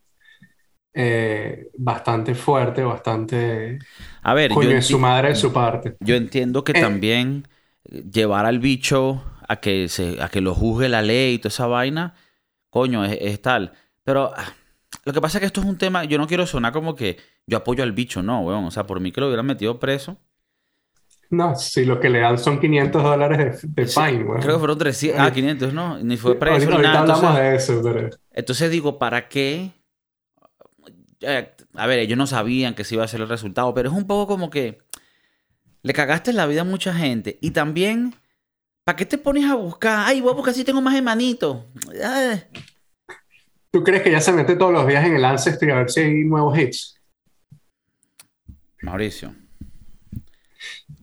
Eh, 0.99 1.69
bastante 1.77 2.35
fuerte, 2.35 2.83
bastante. 2.83 3.79
A 4.23 4.33
ver, 4.33 4.51
yo 4.51 4.83
su 4.83 4.99
madre 4.99 5.29
de 5.29 5.35
su 5.35 5.53
parte. 5.53 5.97
Yo 6.01 6.14
entiendo 6.16 6.64
que 6.64 6.73
eh, 6.73 6.81
también 6.81 7.47
llevar 7.85 8.47
al 8.47 8.61
bicho 8.61 9.23
a 9.47 9.57
que, 9.57 9.88
se, 9.88 10.23
a 10.23 10.29
que 10.31 10.40
lo 10.40 10.55
juzgue 10.55 10.88
la 10.88 11.03
ley 11.03 11.35
y 11.35 11.38
toda 11.38 11.51
esa 11.51 11.66
vaina, 11.66 12.14
coño, 12.71 13.05
es, 13.05 13.19
es 13.21 13.42
tal. 13.42 13.73
Pero 14.05 14.33
ah, 14.35 14.55
lo 15.07 15.12
que 15.12 15.21
pasa 15.21 15.38
es 15.38 15.40
que 15.40 15.47
esto 15.47 15.61
es 15.61 15.66
un 15.66 15.79
tema, 15.79 16.03
yo 16.03 16.19
no 16.19 16.27
quiero 16.27 16.49
sonar 16.49 16.73
como 16.73 16.97
que 16.97 17.16
yo 17.47 17.59
apoyo 17.59 17.85
al 17.85 17.92
bicho, 17.92 18.25
no, 18.25 18.40
weón. 18.40 18.64
O 18.64 18.73
sea, 18.73 18.88
por 18.88 18.99
mí 18.99 19.12
que 19.12 19.21
lo 19.21 19.29
hubieran 19.29 19.47
metido 19.47 19.79
preso. 19.79 20.16
No, 21.31 21.55
si 21.55 21.85
lo 21.85 22.01
que 22.01 22.11
le 22.11 22.19
dan 22.19 22.38
son 22.38 22.59
500 22.59 23.03
dólares 23.05 23.61
de, 23.62 23.87
fine, 23.87 24.25
weón. 24.25 24.40
Creo 24.40 24.55
que 24.55 24.59
fueron 24.59 24.79
300, 24.79 25.21
ah, 25.21 25.33
500, 25.33 25.73
no, 25.73 25.99
ni 26.01 26.16
fue 26.16 26.35
preso. 26.35 26.55
Ahorita, 26.55 26.77
ni 26.77 26.83
nada. 26.83 27.01
hablamos 27.01 27.37
de 27.37 27.55
eso, 27.55 27.81
pero... 27.85 28.11
Entonces 28.33 28.69
digo, 28.69 28.99
¿para 28.99 29.29
qué? 29.29 29.71
Eh, 31.21 31.53
a 31.75 31.87
ver, 31.87 32.01
ellos 32.01 32.19
no 32.19 32.27
sabían 32.27 32.75
que 32.75 32.83
se 32.83 32.97
iba 32.97 33.05
a 33.05 33.09
ser 33.09 33.21
el 33.21 33.29
resultado, 33.29 33.73
pero 33.75 33.88
es 33.90 33.95
un 33.95 34.09
poco 34.09 34.27
como 34.27 34.51
que 34.51 34.79
le 35.83 35.92
cagaste 35.92 36.33
la 36.33 36.47
vida 36.47 36.62
a 36.62 36.64
mucha 36.64 36.92
gente. 36.92 37.38
Y 37.40 37.53
también, 37.53 38.16
¿para 38.83 38.97
qué 38.97 39.07
te 39.07 39.19
pones 39.19 39.49
a 39.49 39.55
buscar? 39.55 40.03
Ay, 40.05 40.21
voy 40.21 40.33
a 40.33 40.35
buscar 40.35 40.53
si 40.53 40.64
tengo 40.64 40.81
más 40.81 40.97
hermanitos. 40.97 41.59
¿Tú 43.77 43.85
crees 43.85 44.03
que 44.03 44.11
ya 44.11 44.23
se 44.23 44.33
mete 44.33 44.57
todos 44.57 44.73
los 44.73 44.87
días 44.87 45.05
en 45.05 45.17
el 45.17 45.25
Ancestry 45.27 45.71
a 45.71 45.75
ver 45.75 45.91
si 45.91 46.01
hay 46.01 46.25
nuevos 46.25 46.59
hits? 46.59 46.99
Mauricio, 48.81 49.35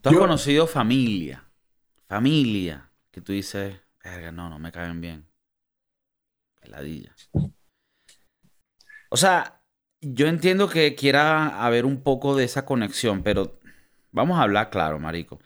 tú 0.02 0.10
has 0.10 0.16
conocido 0.16 0.66
familia, 0.66 1.44
familia, 2.08 2.90
que 3.12 3.22
tú 3.22 3.32
dices, 3.32 3.76
verga, 4.04 4.32
no, 4.32 4.50
no 4.50 4.58
me 4.58 4.72
caen 4.72 5.00
bien. 5.02 5.28
Peladilla. 6.60 7.16
O 9.10 9.18
sea, 9.18 9.62
yo 10.02 10.26
entiendo 10.26 10.68
que 10.68 10.96
quiera 10.96 11.64
haber 11.64 11.86
un 11.86 12.02
poco 12.02 12.36
de 12.36 12.46
esa 12.46 12.66
conexión, 12.66 13.22
pero 13.22 13.60
vamos 14.12 14.40
a 14.40 14.42
hablar 14.42 14.72
claro, 14.72 14.98
marico. 14.98 15.40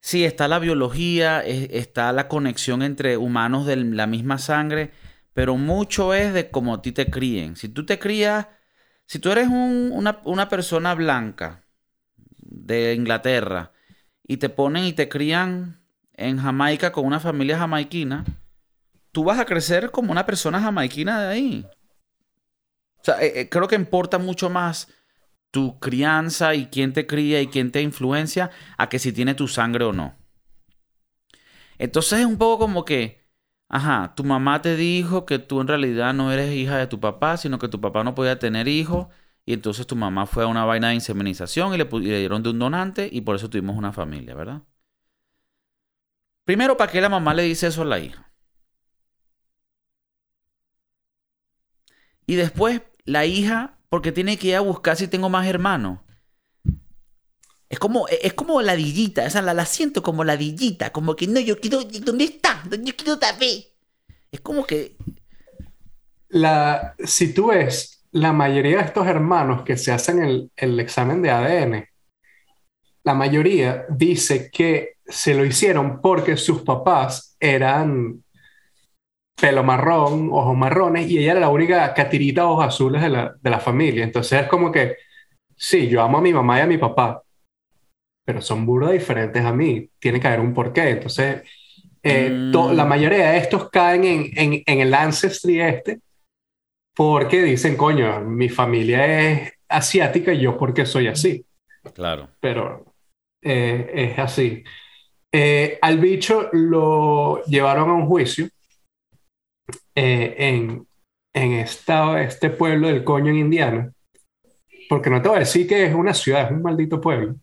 Sí, 0.00 0.24
está 0.24 0.48
la 0.48 0.58
biología, 0.58 1.42
está 1.42 2.10
la 2.12 2.26
conexión 2.26 2.80
entre 2.80 3.18
humanos 3.18 3.66
de 3.66 3.76
la 3.76 4.06
misma 4.06 4.38
sangre, 4.38 4.92
pero 5.32 5.56
mucho 5.56 6.14
es 6.14 6.32
de 6.32 6.50
cómo 6.50 6.74
a 6.74 6.82
ti 6.82 6.92
te 6.92 7.10
críen. 7.10 7.56
Si 7.56 7.68
tú 7.68 7.86
te 7.86 7.98
crías, 7.98 8.48
si 9.06 9.18
tú 9.18 9.30
eres 9.30 9.48
una, 9.48 10.48
persona 10.48 10.94
blanca 10.94 11.64
de 12.38 12.94
Inglaterra 12.94 13.72
y 14.26 14.38
te 14.38 14.48
ponen 14.48 14.84
y 14.84 14.92
te 14.92 15.08
crían 15.08 15.82
en 16.14 16.38
Jamaica 16.38 16.92
con 16.92 17.06
una 17.06 17.20
familia 17.20 17.58
jamaiquina, 17.58 18.24
tú 19.12 19.24
vas 19.24 19.38
a 19.38 19.46
crecer 19.46 19.90
como 19.90 20.12
una 20.12 20.26
persona 20.26 20.60
jamaiquina 20.60 21.22
de 21.22 21.28
ahí. 21.28 21.66
O 23.00 23.04
sea, 23.04 23.22
eh, 23.22 23.40
eh, 23.40 23.48
creo 23.48 23.66
que 23.66 23.76
importa 23.76 24.18
mucho 24.18 24.50
más 24.50 24.88
tu 25.50 25.78
crianza 25.80 26.54
y 26.54 26.66
quién 26.66 26.92
te 26.92 27.06
cría 27.06 27.40
y 27.40 27.48
quién 27.48 27.72
te 27.72 27.82
influencia 27.82 28.50
a 28.76 28.88
que 28.88 28.98
si 28.98 29.12
tiene 29.12 29.34
tu 29.34 29.48
sangre 29.48 29.84
o 29.84 29.92
no. 29.92 30.16
Entonces 31.78 32.20
es 32.20 32.26
un 32.26 32.36
poco 32.36 32.58
como 32.58 32.84
que 32.84 33.19
Ajá, 33.72 34.14
tu 34.16 34.24
mamá 34.24 34.60
te 34.62 34.76
dijo 34.76 35.24
que 35.24 35.38
tú 35.38 35.60
en 35.60 35.68
realidad 35.68 36.12
no 36.12 36.32
eres 36.32 36.52
hija 36.54 36.76
de 36.76 36.88
tu 36.88 36.98
papá, 36.98 37.36
sino 37.36 37.58
que 37.60 37.68
tu 37.68 37.80
papá 37.80 38.02
no 38.02 38.16
podía 38.16 38.38
tener 38.38 38.66
hijos. 38.66 39.06
Y 39.46 39.52
entonces 39.54 39.86
tu 39.86 39.96
mamá 39.96 40.26
fue 40.26 40.42
a 40.44 40.48
una 40.48 40.64
vaina 40.64 40.88
de 40.88 40.94
inseminización 40.94 41.72
y 41.74 41.78
le, 41.78 41.84
dieron 42.18 42.42
de 42.42 42.50
un 42.50 42.58
donante 42.58 43.08
y 43.10 43.20
por 43.22 43.36
eso 43.36 43.48
tuvimos 43.48 43.76
una 43.76 43.92
familia, 43.92 44.34
¿verdad? 44.34 44.62
Primero, 46.44 46.76
¿para 46.76 46.90
qué 46.90 47.00
la 47.00 47.08
mamá 47.08 47.32
le 47.32 47.44
dice 47.44 47.68
eso 47.68 47.82
a 47.82 47.84
la 47.84 47.98
hija? 48.00 48.32
Y 52.26 52.34
después, 52.36 52.82
la 53.04 53.24
hija, 53.26 53.78
porque 53.88 54.10
tiene 54.12 54.36
que 54.36 54.48
ir 54.48 54.56
a 54.56 54.60
buscar 54.60 54.96
si 54.96 55.06
tengo 55.08 55.28
más 55.28 55.46
hermanos. 55.46 56.00
Es 57.70 57.78
como, 57.78 58.08
es 58.08 58.34
como 58.34 58.60
ladillita, 58.60 59.24
esa 59.24 59.40
la, 59.42 59.54
la 59.54 59.64
siento 59.64 60.02
como 60.02 60.24
ladillita, 60.24 60.90
como 60.90 61.14
que 61.14 61.28
no, 61.28 61.38
yo 61.38 61.60
quiero, 61.60 61.84
¿dónde 61.84 62.24
está? 62.24 62.62
Yo 62.68 62.96
quiero 62.96 63.16
saber. 63.16 63.64
Es 64.32 64.40
como 64.40 64.66
que... 64.66 64.96
La, 66.28 66.96
si 66.98 67.32
tú 67.32 67.48
ves 67.48 68.04
la 68.10 68.32
mayoría 68.32 68.78
de 68.78 68.84
estos 68.84 69.06
hermanos 69.06 69.62
que 69.62 69.76
se 69.76 69.92
hacen 69.92 70.20
el, 70.22 70.50
el 70.56 70.80
examen 70.80 71.22
de 71.22 71.30
ADN, 71.30 71.84
la 73.04 73.14
mayoría 73.14 73.86
dice 73.88 74.50
que 74.50 74.94
se 75.06 75.34
lo 75.34 75.44
hicieron 75.44 76.00
porque 76.00 76.36
sus 76.36 76.62
papás 76.62 77.36
eran 77.38 78.24
pelo 79.40 79.62
marrón, 79.62 80.28
ojos 80.32 80.56
marrones, 80.56 81.08
y 81.08 81.18
ella 81.18 81.32
era 81.32 81.40
la 81.40 81.48
única 81.48 81.94
catirita 81.94 82.46
ojos 82.46 82.66
azules 82.66 83.00
de 83.00 83.08
la, 83.08 83.34
de 83.40 83.50
la 83.50 83.60
familia. 83.60 84.04
Entonces 84.04 84.42
es 84.42 84.48
como 84.48 84.70
que, 84.70 84.96
sí, 85.56 85.88
yo 85.88 86.02
amo 86.02 86.18
a 86.18 86.20
mi 86.22 86.32
mamá 86.32 86.58
y 86.58 86.62
a 86.62 86.66
mi 86.66 86.78
papá, 86.78 87.22
pero 88.30 88.40
son 88.40 88.64
burros 88.64 88.92
diferentes 88.92 89.44
a 89.44 89.52
mí. 89.52 89.90
Tiene 89.98 90.20
que 90.20 90.28
haber 90.28 90.38
un 90.38 90.54
porqué. 90.54 90.90
Entonces, 90.90 91.42
eh, 92.00 92.30
Mm. 92.30 92.76
la 92.76 92.84
mayoría 92.84 93.32
de 93.32 93.38
estos 93.38 93.68
caen 93.70 94.04
en, 94.04 94.30
en, 94.36 94.62
en 94.64 94.80
el 94.80 94.94
ancestry 94.94 95.60
este 95.60 95.98
porque 96.94 97.42
dicen, 97.42 97.76
coño, 97.76 98.20
mi 98.20 98.48
familia 98.48 99.04
es 99.32 99.52
asiática 99.68 100.32
y 100.32 100.42
yo 100.42 100.56
porque 100.56 100.86
soy 100.86 101.08
así. 101.08 101.44
Claro. 101.92 102.28
Pero 102.38 102.84
eh, 103.42 103.90
es 104.12 104.18
así. 104.20 104.62
Eh, 105.32 105.78
al 105.82 105.98
bicho 105.98 106.50
lo 106.52 107.42
llevaron 107.46 107.90
a 107.90 107.94
un 107.94 108.06
juicio 108.06 108.46
eh, 109.96 110.34
en, 110.38 110.86
en 111.34 111.52
esta- 111.54 112.22
este 112.22 112.50
pueblo 112.50 112.86
del 112.86 113.02
coño 113.02 113.30
en 113.30 113.38
Indiana. 113.38 113.92
Porque 114.88 115.10
no 115.10 115.20
te 115.20 115.28
voy 115.28 115.36
a 115.38 115.40
decir 115.40 115.66
que 115.66 115.84
es 115.86 115.94
una 115.94 116.14
ciudad, 116.14 116.46
es 116.46 116.50
un 116.52 116.62
maldito 116.62 117.00
pueblo. 117.00 117.34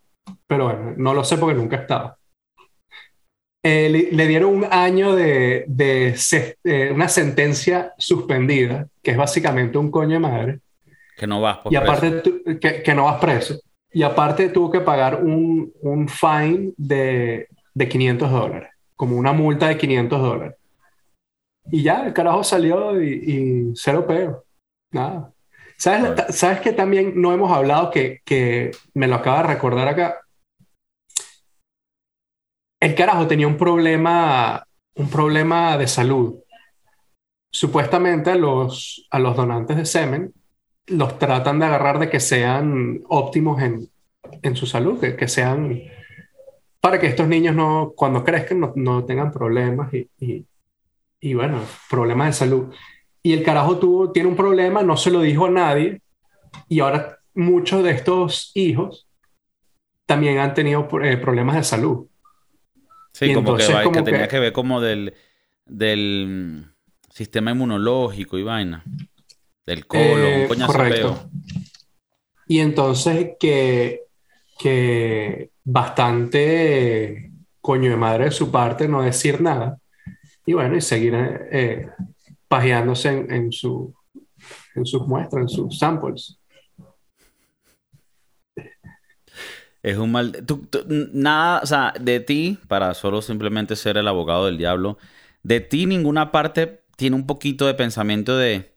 Pero 0.47 0.65
bueno, 0.65 0.93
no 0.97 1.13
lo 1.13 1.23
sé 1.23 1.37
porque 1.37 1.55
nunca 1.55 1.77
he 1.77 1.81
estado. 1.81 2.17
Eh, 3.63 3.89
le, 3.89 4.11
le 4.11 4.27
dieron 4.27 4.55
un 4.55 4.65
año 4.69 5.15
de, 5.15 5.65
de 5.67 6.15
se- 6.15 6.57
eh, 6.63 6.91
una 6.93 7.09
sentencia 7.09 7.93
suspendida, 7.97 8.87
que 9.03 9.11
es 9.11 9.17
básicamente 9.17 9.77
un 9.77 9.91
coño 9.91 10.13
de 10.13 10.19
madre. 10.19 10.59
Que 11.17 11.27
no 11.27 11.41
vas 11.41 11.57
por 11.59 11.73
Y 11.73 11.75
preso. 11.75 11.85
aparte, 11.85 12.11
tú- 12.21 12.41
que, 12.59 12.83
que 12.83 12.93
no 12.95 13.05
vas 13.05 13.19
preso. 13.19 13.55
Y 13.91 14.03
aparte 14.03 14.49
tuvo 14.49 14.71
que 14.71 14.81
pagar 14.81 15.23
un, 15.23 15.73
un 15.81 16.07
fine 16.07 16.73
de, 16.77 17.47
de 17.73 17.89
500 17.89 18.31
dólares, 18.31 18.69
como 18.95 19.17
una 19.17 19.33
multa 19.33 19.67
de 19.67 19.77
500 19.77 20.21
dólares. 20.21 20.55
Y 21.71 21.83
ya, 21.83 22.05
el 22.05 22.13
carajo 22.13 22.43
salió 22.43 23.01
y, 23.01 23.07
y 23.71 23.73
cero 23.75 24.05
peo. 24.07 24.45
Nada. 24.91 25.33
¿Sabes, 25.77 26.35
¿Sabes 26.35 26.61
que 26.61 26.71
también 26.71 27.13
no 27.21 27.33
hemos 27.33 27.51
hablado 27.51 27.91
que, 27.91 28.19
que 28.25 28.71
me 28.93 29.07
lo 29.07 29.15
acaba 29.15 29.41
de 29.43 29.49
recordar 29.53 29.87
acá? 29.87 30.21
El 32.79 32.95
carajo 32.95 33.27
tenía 33.27 33.47
un 33.47 33.57
problema, 33.57 34.63
un 34.95 35.09
problema 35.09 35.77
de 35.77 35.87
salud. 35.87 36.39
Supuestamente 37.51 38.31
a 38.31 38.35
los, 38.35 39.07
a 39.09 39.19
los 39.19 39.35
donantes 39.35 39.77
de 39.77 39.85
semen 39.85 40.33
los 40.87 41.19
tratan 41.19 41.59
de 41.59 41.65
agarrar 41.65 41.99
de 41.99 42.09
que 42.09 42.19
sean 42.19 43.01
óptimos 43.09 43.61
en, 43.61 43.89
en 44.41 44.55
su 44.55 44.65
salud, 44.65 44.99
que, 44.99 45.27
sean 45.27 45.81
para 46.79 46.99
que 46.99 47.07
estos 47.07 47.27
niños 47.27 47.55
no, 47.55 47.93
cuando 47.95 48.23
crezcan 48.23 48.59
no, 48.59 48.73
no 48.75 49.03
tengan 49.05 49.31
problemas 49.31 49.93
y, 49.93 50.09
y, 50.19 50.45
y, 51.19 51.33
bueno, 51.33 51.59
problemas 51.89 52.27
de 52.27 52.33
salud. 52.33 52.73
Y 53.21 53.33
el 53.33 53.43
carajo 53.43 53.77
tuvo, 53.77 54.11
tiene 54.11 54.29
un 54.29 54.35
problema, 54.35 54.83
no 54.83 54.95
se 54.95 55.11
lo 55.11 55.21
dijo 55.21 55.47
a 55.47 55.51
nadie 55.51 56.01
y 56.69 56.79
ahora 56.79 57.17
muchos 57.33 57.83
de 57.83 57.91
estos 57.91 58.51
hijos 58.55 59.07
también 60.05 60.39
han 60.39 60.53
tenido 60.53 60.87
eh, 61.03 61.17
problemas 61.17 61.55
de 61.57 61.63
salud. 61.63 62.06
Sí, 63.17 63.25
Y 63.31 63.33
como 63.33 63.55
que, 63.55 63.63
entonces 63.63 63.83
como 63.83 63.95
que 64.05 64.11
tenía 64.11 64.27
que- 64.27 64.39
ver 64.39 64.53
como 64.53 64.79
del, 64.79 65.13
del 65.65 66.25
mm, 66.27 67.11
sistema 67.11 67.51
inmunológico 67.51 68.37
y 68.37 68.43
vaina. 68.43 68.83
Del 69.65 69.87
colon, 69.87 70.23
Eh, 70.33 70.41
un 70.43 70.47
coñazo 70.47 70.71
correcto. 70.73 71.29
peo. 71.29 71.29
Y 72.47 72.59
entonces 72.59 73.31
que, 73.39 74.01
que 74.59 75.49
bastante 75.63 77.31
coño 77.59 77.89
de 77.89 77.97
madre 77.97 78.25
de 78.25 78.31
su 78.31 78.51
parte 78.51 78.87
no 78.87 79.01
decir 79.01 79.41
nada. 79.41 79.79
Y 80.45 80.53
bueno, 80.53 80.77
y 80.77 80.81
seguir 80.81 81.13
eh, 81.15 81.39
eh, 81.51 81.89
pajeándose 82.47 83.09
en, 83.09 83.31
en, 83.33 83.51
su, 83.51 83.93
en 84.75 84.85
sus 84.85 85.05
muestras, 85.07 85.41
en 85.41 85.49
sus 85.49 85.77
samples. 85.77 86.37
Es 89.87 89.97
un 89.97 90.11
mal... 90.11 90.31
tú- 90.45 90.65
tú- 90.69 90.83
nada, 91.13 91.61
o 91.63 91.65
sea, 91.65 91.93
de 91.99 92.19
ti, 92.19 92.59
para 92.67 92.93
solo 92.93 93.21
simplemente 93.21 93.75
ser 93.75 93.97
el 93.97 94.07
abogado 94.07 94.45
del 94.45 94.57
diablo, 94.57 94.97
de 95.43 95.61
ti 95.61 95.85
ninguna 95.85 96.31
parte 96.31 96.83
tiene 96.97 97.15
un 97.15 97.25
poquito 97.27 97.65
de 97.67 97.73
pensamiento 97.75 98.37
de, 98.37 98.75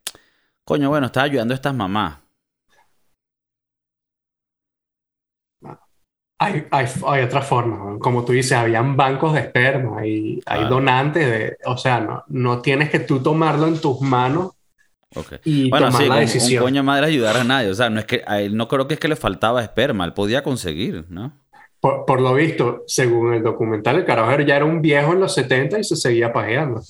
coño, 0.64 0.90
bueno, 0.90 1.06
estás 1.06 1.24
ayudando 1.24 1.54
a 1.54 1.56
estas 1.56 1.74
mamás. 1.74 2.18
Hay, 6.38 6.66
hay, 6.70 6.86
hay 7.06 7.22
otra 7.22 7.42
forma, 7.42 7.76
¿no? 7.76 7.98
como 7.98 8.24
tú 8.24 8.32
dices, 8.32 8.52
habían 8.52 8.96
bancos 8.96 9.34
de 9.34 9.40
esperma, 9.40 9.98
hay, 10.00 10.40
hay 10.46 10.64
donantes, 10.64 11.26
de, 11.30 11.56
o 11.66 11.76
sea, 11.76 12.00
no, 12.00 12.24
no 12.28 12.62
tienes 12.62 12.88
que 12.90 13.00
tú 13.00 13.22
tomarlo 13.22 13.66
en 13.66 13.78
tus 13.78 14.00
manos 14.00 14.52
Ok. 15.14 15.34
y 15.44 15.70
Bueno, 15.70 15.90
tomar 15.90 15.92
sí, 15.92 16.08
la 16.08 16.18
un, 16.18 16.20
un 16.20 16.20
decisión. 16.20 16.62
coño 16.62 16.82
de 16.82 16.82
madre 16.82 17.06
ayudar 17.06 17.36
a 17.36 17.44
nadie. 17.44 17.70
O 17.70 17.74
sea, 17.74 17.90
no 17.90 18.00
es 18.00 18.06
que 18.06 18.22
a 18.26 18.40
él 18.40 18.56
no 18.56 18.68
creo 18.68 18.86
que 18.88 18.94
es 18.94 19.00
que 19.00 19.08
le 19.08 19.16
faltaba 19.16 19.62
esperma, 19.62 20.04
él 20.04 20.14
podía 20.14 20.42
conseguir, 20.42 21.06
¿no? 21.10 21.38
Por, 21.80 22.04
por 22.06 22.20
lo 22.20 22.34
visto, 22.34 22.84
según 22.86 23.32
el 23.34 23.42
documental, 23.42 23.96
el 23.96 24.04
carajo 24.04 24.38
ya 24.42 24.56
era 24.56 24.64
un 24.66 24.82
viejo 24.82 25.12
en 25.12 25.20
los 25.20 25.34
70 25.34 25.78
y 25.78 25.84
se 25.84 25.96
seguía 25.96 26.32
pajeando. 26.32 26.82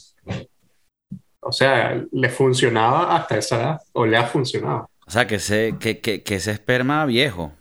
O 1.40 1.52
sea, 1.52 2.02
le 2.12 2.28
funcionaba 2.28 3.16
hasta 3.16 3.38
esa 3.38 3.56
edad, 3.56 3.80
o 3.92 4.06
le 4.06 4.16
ha 4.16 4.26
funcionado. 4.26 4.90
O 5.06 5.10
sea, 5.10 5.26
que 5.26 5.36
ese, 5.36 5.76
que, 5.80 6.00
que, 6.00 6.22
que 6.22 6.36
ese 6.36 6.52
esperma 6.52 7.04
viejo, 7.06 7.52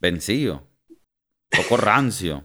vencido, 0.00 0.68
poco 1.50 1.76
rancio. 1.76 2.44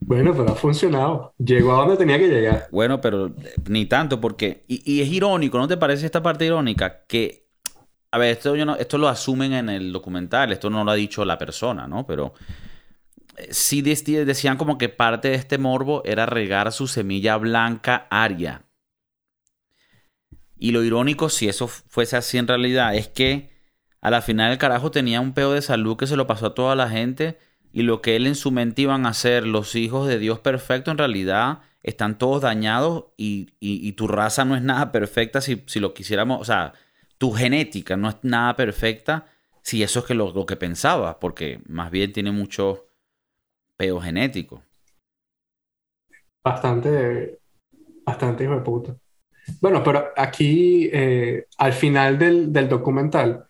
Bueno, 0.00 0.32
pero 0.32 0.50
ha 0.52 0.54
funcionado. 0.56 1.34
Llegó 1.38 1.72
a 1.74 1.78
donde 1.80 1.96
tenía 1.96 2.18
que 2.18 2.28
llegar. 2.28 2.68
Bueno, 2.70 3.00
pero 3.00 3.26
eh, 3.28 3.54
ni 3.68 3.86
tanto, 3.86 4.20
porque. 4.20 4.64
Y, 4.68 5.00
es 5.02 5.08
irónico, 5.08 5.58
¿no 5.58 5.68
te 5.68 5.76
parece 5.76 6.06
esta 6.06 6.22
parte 6.22 6.46
irónica? 6.46 7.04
Que. 7.06 7.48
A 8.12 8.18
ver, 8.18 8.32
esto, 8.32 8.56
yo 8.56 8.64
no, 8.66 8.76
esto 8.76 8.98
lo 8.98 9.08
asumen 9.08 9.52
en 9.54 9.68
el 9.70 9.92
documental, 9.92 10.52
esto 10.52 10.70
no 10.70 10.84
lo 10.84 10.90
ha 10.92 10.94
dicho 10.94 11.24
la 11.24 11.38
persona, 11.38 11.86
¿no? 11.88 12.06
Pero. 12.06 12.34
eh, 13.36 13.48
Sí 13.50 13.82
dec- 13.82 14.24
decían 14.24 14.56
como 14.56 14.78
que 14.78 14.88
parte 14.88 15.28
de 15.28 15.34
este 15.36 15.58
morbo 15.58 16.02
era 16.04 16.26
regar 16.26 16.72
su 16.72 16.86
semilla 16.86 17.36
blanca 17.36 18.06
aria. 18.10 18.64
Y 20.58 20.70
lo 20.72 20.82
irónico, 20.84 21.28
si 21.28 21.48
eso 21.48 21.66
fuese 21.68 22.16
así 22.16 22.38
en 22.38 22.46
realidad, 22.48 22.94
es 22.94 23.08
que 23.08 23.50
a 24.00 24.10
la 24.10 24.22
final 24.22 24.52
el 24.52 24.58
carajo 24.58 24.90
tenía 24.90 25.20
un 25.20 25.34
peo 25.34 25.52
de 25.52 25.62
salud 25.62 25.96
que 25.96 26.06
se 26.06 26.16
lo 26.16 26.26
pasó 26.26 26.46
a 26.46 26.54
toda 26.54 26.76
la 26.76 26.88
gente 26.88 27.38
y 27.72 27.82
lo 27.82 28.02
que 28.02 28.16
él 28.16 28.26
en 28.26 28.34
su 28.34 28.50
mente 28.50 28.82
iban 28.82 29.06
a 29.06 29.14
ser 29.14 29.46
los 29.46 29.74
hijos 29.74 30.08
de 30.08 30.18
Dios 30.18 30.40
perfecto, 30.40 30.90
en 30.90 30.98
realidad 30.98 31.60
están 31.82 32.18
todos 32.18 32.42
dañados 32.42 33.06
y, 33.16 33.50
y- 33.60 33.92
tu 33.92 34.06
raza 34.08 34.44
no 34.44 34.56
es 34.56 34.62
nada 34.62 34.92
perfecta 34.92 35.40
si, 35.40 35.62
si 35.66 35.80
lo 35.80 35.94
quisiéramos, 35.94 36.40
o 36.40 36.44
sea, 36.44 36.74
tu 37.18 37.32
genética 37.32 37.96
no 37.96 38.08
es 38.08 38.16
nada 38.22 38.56
perfecta 38.56 39.26
si 39.62 39.82
eso 39.82 40.00
es 40.00 40.04
que 40.06 40.14
lo, 40.14 40.32
lo 40.32 40.46
que 40.46 40.56
pensaba, 40.56 41.18
porque 41.20 41.60
más 41.66 41.90
bien 41.90 42.12
tiene 42.12 42.32
mucho 42.32 42.86
peo 43.76 44.00
genético. 44.00 44.62
Bastante, 46.44 47.38
bastante 48.06 48.44
hijo 48.44 48.54
de 48.56 48.60
puta. 48.62 48.96
Bueno, 49.60 49.82
pero 49.84 50.10
aquí, 50.16 50.90
eh, 50.92 51.46
al 51.58 51.72
final 51.74 52.18
del, 52.18 52.52
del 52.52 52.68
documental, 52.68 53.46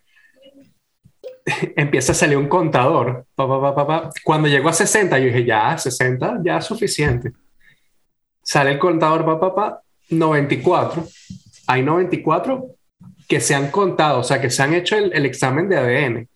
empieza 1.76 2.12
a 2.12 2.14
salir 2.14 2.36
un 2.36 2.48
contador. 2.48 3.26
Pa, 3.34 3.46
pa, 3.48 3.60
pa, 3.60 3.74
pa, 3.74 3.86
pa. 3.86 4.10
Cuando 4.24 4.48
llegó 4.48 4.68
a 4.68 4.72
60, 4.72 5.18
yo 5.18 5.26
dije, 5.26 5.44
ya, 5.44 5.76
60, 5.76 6.40
ya 6.44 6.58
es 6.58 6.64
suficiente. 6.64 7.32
Sale 8.42 8.72
el 8.72 8.78
contador, 8.78 9.24
pa, 9.24 9.40
pa, 9.40 9.54
pa, 9.54 9.82
94. 10.10 11.06
Hay 11.66 11.82
94 11.82 12.66
que 13.28 13.40
se 13.40 13.54
han 13.54 13.70
contado, 13.70 14.20
o 14.20 14.24
sea, 14.24 14.40
que 14.40 14.50
se 14.50 14.62
han 14.62 14.74
hecho 14.74 14.96
el, 14.96 15.12
el 15.14 15.26
examen 15.26 15.68
de 15.68 15.76
ADN. 15.78 16.28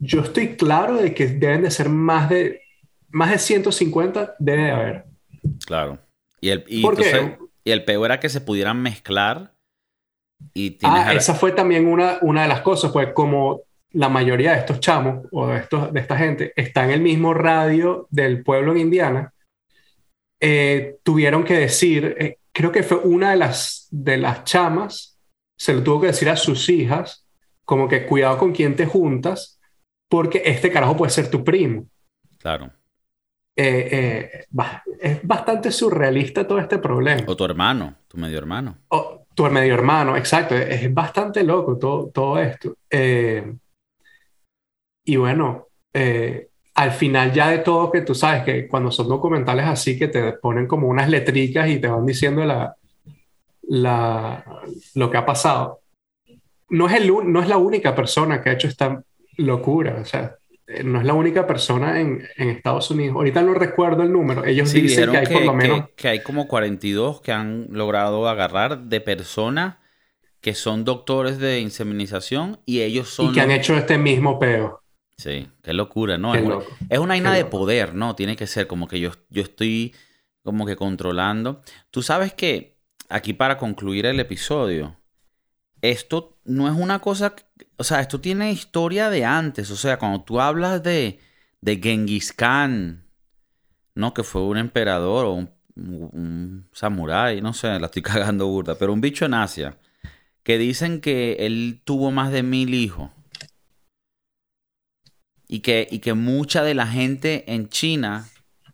Yo 0.00 0.20
estoy 0.22 0.56
claro 0.56 0.96
de 0.96 1.12
que 1.12 1.26
deben 1.26 1.62
de 1.62 1.70
ser 1.70 1.88
más 1.88 2.28
de, 2.28 2.62
más 3.10 3.30
de 3.30 3.38
150, 3.38 4.36
debe 4.38 4.62
de 4.62 4.70
haber. 4.70 5.04
Claro. 5.66 5.98
Y 6.40 6.50
el, 6.50 6.64
y 6.68 6.82
¿Por 6.82 6.96
qué? 6.96 7.10
entonces- 7.10 7.38
y 7.64 7.70
el 7.70 7.84
peo 7.84 8.06
era 8.06 8.18
que 8.18 8.30
se 8.30 8.40
pudieran 8.40 8.80
mezclar 8.80 9.52
y 10.54 10.78
Ah, 10.84 11.12
esa 11.12 11.34
fue 11.34 11.52
también 11.52 11.86
una, 11.86 12.18
una 12.22 12.42
de 12.42 12.48
las 12.48 12.62
cosas, 12.62 12.92
pues 12.92 13.12
como 13.12 13.62
la 13.92 14.08
mayoría 14.08 14.52
de 14.52 14.58
estos 14.58 14.80
chamos 14.80 15.26
o 15.32 15.46
de, 15.46 15.58
estos, 15.58 15.92
de 15.92 16.00
esta 16.00 16.16
gente 16.16 16.52
está 16.56 16.84
en 16.84 16.90
el 16.90 17.00
mismo 17.00 17.32
radio 17.34 18.06
del 18.10 18.42
pueblo 18.42 18.72
en 18.72 18.78
Indiana, 18.78 19.32
eh, 20.40 20.96
tuvieron 21.02 21.44
que 21.44 21.58
decir, 21.58 22.16
eh, 22.18 22.38
creo 22.52 22.70
que 22.70 22.82
fue 22.82 22.98
una 22.98 23.30
de 23.30 23.36
las, 23.36 23.88
de 23.90 24.18
las 24.18 24.44
chamas, 24.44 25.18
se 25.56 25.74
lo 25.74 25.82
tuvo 25.82 26.02
que 26.02 26.06
decir 26.08 26.28
a 26.28 26.36
sus 26.36 26.68
hijas, 26.68 27.26
como 27.64 27.88
que 27.88 28.06
cuidado 28.06 28.38
con 28.38 28.52
quién 28.52 28.76
te 28.76 28.86
juntas, 28.86 29.58
porque 30.08 30.42
este 30.44 30.70
carajo 30.70 30.96
puede 30.96 31.10
ser 31.10 31.30
tu 31.30 31.42
primo. 31.42 31.86
Claro. 32.38 32.70
Eh, 33.56 34.44
es 35.00 35.20
bastante 35.22 35.72
surrealista 35.72 36.46
todo 36.46 36.60
este 36.60 36.78
problema. 36.78 37.24
O 37.26 37.36
tu 37.36 37.44
hermano, 37.44 37.96
tu 38.06 38.16
medio 38.16 38.38
hermano. 38.38 38.78
Oh, 38.88 39.26
tu 39.34 39.44
medio 39.50 39.74
hermano, 39.74 40.16
exacto. 40.16 40.54
Es, 40.54 40.82
es 40.82 40.94
bastante 40.94 41.42
loco 41.42 41.76
todo, 41.76 42.08
todo 42.10 42.38
esto. 42.38 42.76
Y 45.08 45.16
bueno, 45.16 45.68
eh, 45.94 46.48
al 46.74 46.92
final 46.92 47.32
ya 47.32 47.48
de 47.48 47.58
todo 47.60 47.90
que 47.90 48.02
tú 48.02 48.14
sabes 48.14 48.42
que 48.44 48.68
cuando 48.68 48.90
son 48.90 49.08
documentales 49.08 49.64
así 49.64 49.98
que 49.98 50.08
te 50.08 50.34
ponen 50.34 50.66
como 50.66 50.86
unas 50.86 51.08
letricas 51.08 51.66
y 51.70 51.78
te 51.78 51.88
van 51.88 52.04
diciendo 52.04 52.44
la, 52.44 52.76
la, 53.62 54.44
lo 54.94 55.10
que 55.10 55.16
ha 55.16 55.24
pasado, 55.24 55.80
no 56.68 56.88
es, 56.88 56.96
el, 56.96 57.10
no 57.24 57.40
es 57.40 57.48
la 57.48 57.56
única 57.56 57.94
persona 57.94 58.42
que 58.42 58.50
ha 58.50 58.52
hecho 58.52 58.68
esta 58.68 59.02
locura. 59.38 59.96
O 60.02 60.04
sea, 60.04 60.36
eh, 60.66 60.84
no 60.84 61.00
es 61.00 61.06
la 61.06 61.14
única 61.14 61.46
persona 61.46 62.02
en, 62.02 62.28
en, 62.36 62.50
Estados 62.50 62.90
Unidos. 62.90 63.16
Ahorita 63.16 63.40
no 63.40 63.54
recuerdo 63.54 64.02
el 64.02 64.12
número. 64.12 64.44
Ellos 64.44 64.70
dicen 64.70 65.10
que 65.10 65.16
hay 65.16 65.26
por 65.26 65.42
lo 65.42 65.54
menos. 65.54 65.88
Que, 65.96 66.08
hay 66.08 66.22
como 66.22 66.48
42 66.48 67.22
que 67.22 67.32
han 67.32 67.68
logrado 67.70 68.28
agarrar 68.28 68.78
de 68.78 69.00
personas 69.00 69.76
que 70.42 70.52
son 70.52 70.84
doctores 70.84 71.38
de 71.38 71.60
inseminización 71.60 72.60
y 72.66 72.82
ellos 72.82 73.08
son. 73.08 73.30
Y 73.30 73.32
que 73.32 73.40
han 73.40 73.50
hecho 73.50 73.74
este 73.74 73.96
mismo 73.96 74.38
peo. 74.38 74.82
Sí, 75.18 75.48
qué 75.62 75.72
locura, 75.72 76.16
¿no? 76.16 76.34
es, 76.36 76.42
una, 76.44 76.58
es, 76.88 76.98
una 77.00 77.14
vaina 77.14 77.34
de 77.34 77.44
poder, 77.44 77.92
¿no? 77.92 78.14
Tiene 78.14 78.36
que 78.36 78.46
ser 78.46 78.68
como 78.68 78.86
que 78.86 79.00
yo, 79.00 79.10
yo 79.30 79.42
estoy 79.42 79.92
como 80.44 80.64
que 80.64 80.76
controlando. 80.76 81.60
Tú 81.90 82.02
sabes 82.02 82.32
que 82.32 82.78
aquí 83.08 83.32
para 83.32 83.58
concluir 83.58 84.06
el 84.06 84.20
episodio, 84.20 84.96
esto 85.82 86.38
no 86.44 86.68
es 86.68 86.74
una 86.74 87.00
cosa, 87.00 87.34
o 87.76 87.82
sea, 87.82 88.00
esto 88.00 88.20
tiene 88.20 88.52
historia 88.52 89.10
de 89.10 89.24
antes, 89.24 89.72
o 89.72 89.76
sea, 89.76 89.98
cuando 89.98 90.22
tú 90.22 90.40
hablas 90.40 90.84
de, 90.84 91.18
de 91.60 91.80
Genghis 91.82 92.32
Khan, 92.32 93.04
¿no? 93.96 94.14
Que 94.14 94.22
fue 94.22 94.42
un 94.42 94.56
emperador 94.56 95.26
o 95.26 95.32
un, 95.32 95.50
un 95.74 96.68
samurái, 96.72 97.40
no 97.40 97.52
sé, 97.54 97.78
la 97.80 97.86
estoy 97.86 98.02
cagando 98.02 98.46
burda, 98.46 98.76
pero 98.78 98.92
un 98.92 99.00
bicho 99.00 99.24
en 99.24 99.34
Asia, 99.34 99.78
que 100.44 100.58
dicen 100.58 101.00
que 101.00 101.38
él 101.40 101.80
tuvo 101.84 102.12
más 102.12 102.30
de 102.30 102.44
mil 102.44 102.72
hijos. 102.72 103.10
Y 105.48 105.60
que, 105.60 105.88
y 105.90 106.00
que 106.00 106.14
mucha 106.14 106.62
de 106.62 106.74
la 106.74 106.86
gente 106.86 107.44
en 107.52 107.68
China 107.68 108.28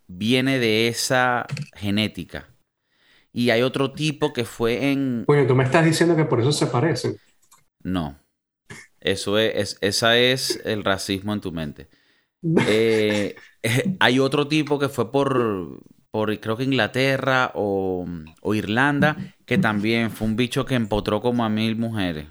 viene 0.09 0.59
de 0.59 0.89
esa 0.89 1.47
genética. 1.75 2.49
Y 3.33 3.51
hay 3.51 3.63
otro 3.63 3.93
tipo 3.93 4.33
que 4.33 4.45
fue 4.45 4.91
en... 4.91 5.25
Bueno, 5.27 5.47
tú 5.47 5.55
me 5.55 5.65
estás 5.65 5.85
diciendo 5.85 6.17
que 6.17 6.25
por 6.25 6.41
eso 6.41 6.53
se 6.53 6.67
parecen. 6.67 7.17
No. 7.83 8.19
Eso 9.01 9.39
es, 9.39 9.77
esa 9.81 10.17
es 10.19 10.61
el 10.65 10.83
racismo 10.83 11.33
en 11.33 11.41
tu 11.41 11.53
mente. 11.53 11.89
Eh, 12.69 13.37
eh, 13.63 13.97
hay 14.01 14.19
otro 14.19 14.47
tipo 14.47 14.79
que 14.79 14.91
fue 14.91 15.11
por, 15.11 15.81
por 16.11 16.39
creo 16.41 16.59
que 16.59 16.65
Inglaterra 16.65 17.53
o, 17.55 18.07
o, 18.43 18.55
Irlanda, 18.55 19.17
que 19.47 19.57
también 19.57 20.11
fue 20.11 20.27
un 20.27 20.37
bicho 20.37 20.67
que 20.67 20.75
empotró 20.75 21.23
como 21.23 21.43
a 21.43 21.49
mil 21.49 21.75
mujeres. 21.77 22.27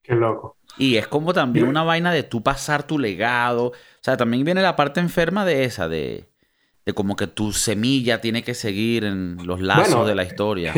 Qué 0.00 0.14
loco. 0.14 0.59
Y 0.78 0.96
es 0.96 1.06
como 1.06 1.32
también 1.32 1.66
una 1.66 1.82
vaina 1.82 2.12
de 2.12 2.22
tú 2.22 2.42
pasar 2.42 2.86
tu 2.86 2.98
legado. 2.98 3.66
O 3.66 3.74
sea, 4.00 4.16
también 4.16 4.44
viene 4.44 4.62
la 4.62 4.76
parte 4.76 5.00
enferma 5.00 5.44
de 5.44 5.64
esa, 5.64 5.88
de, 5.88 6.28
de 6.86 6.92
como 6.92 7.16
que 7.16 7.26
tu 7.26 7.52
semilla 7.52 8.20
tiene 8.20 8.42
que 8.42 8.54
seguir 8.54 9.04
en 9.04 9.38
los 9.46 9.60
lazos 9.60 10.06
de 10.06 10.14
la 10.14 10.24
historia. 10.24 10.72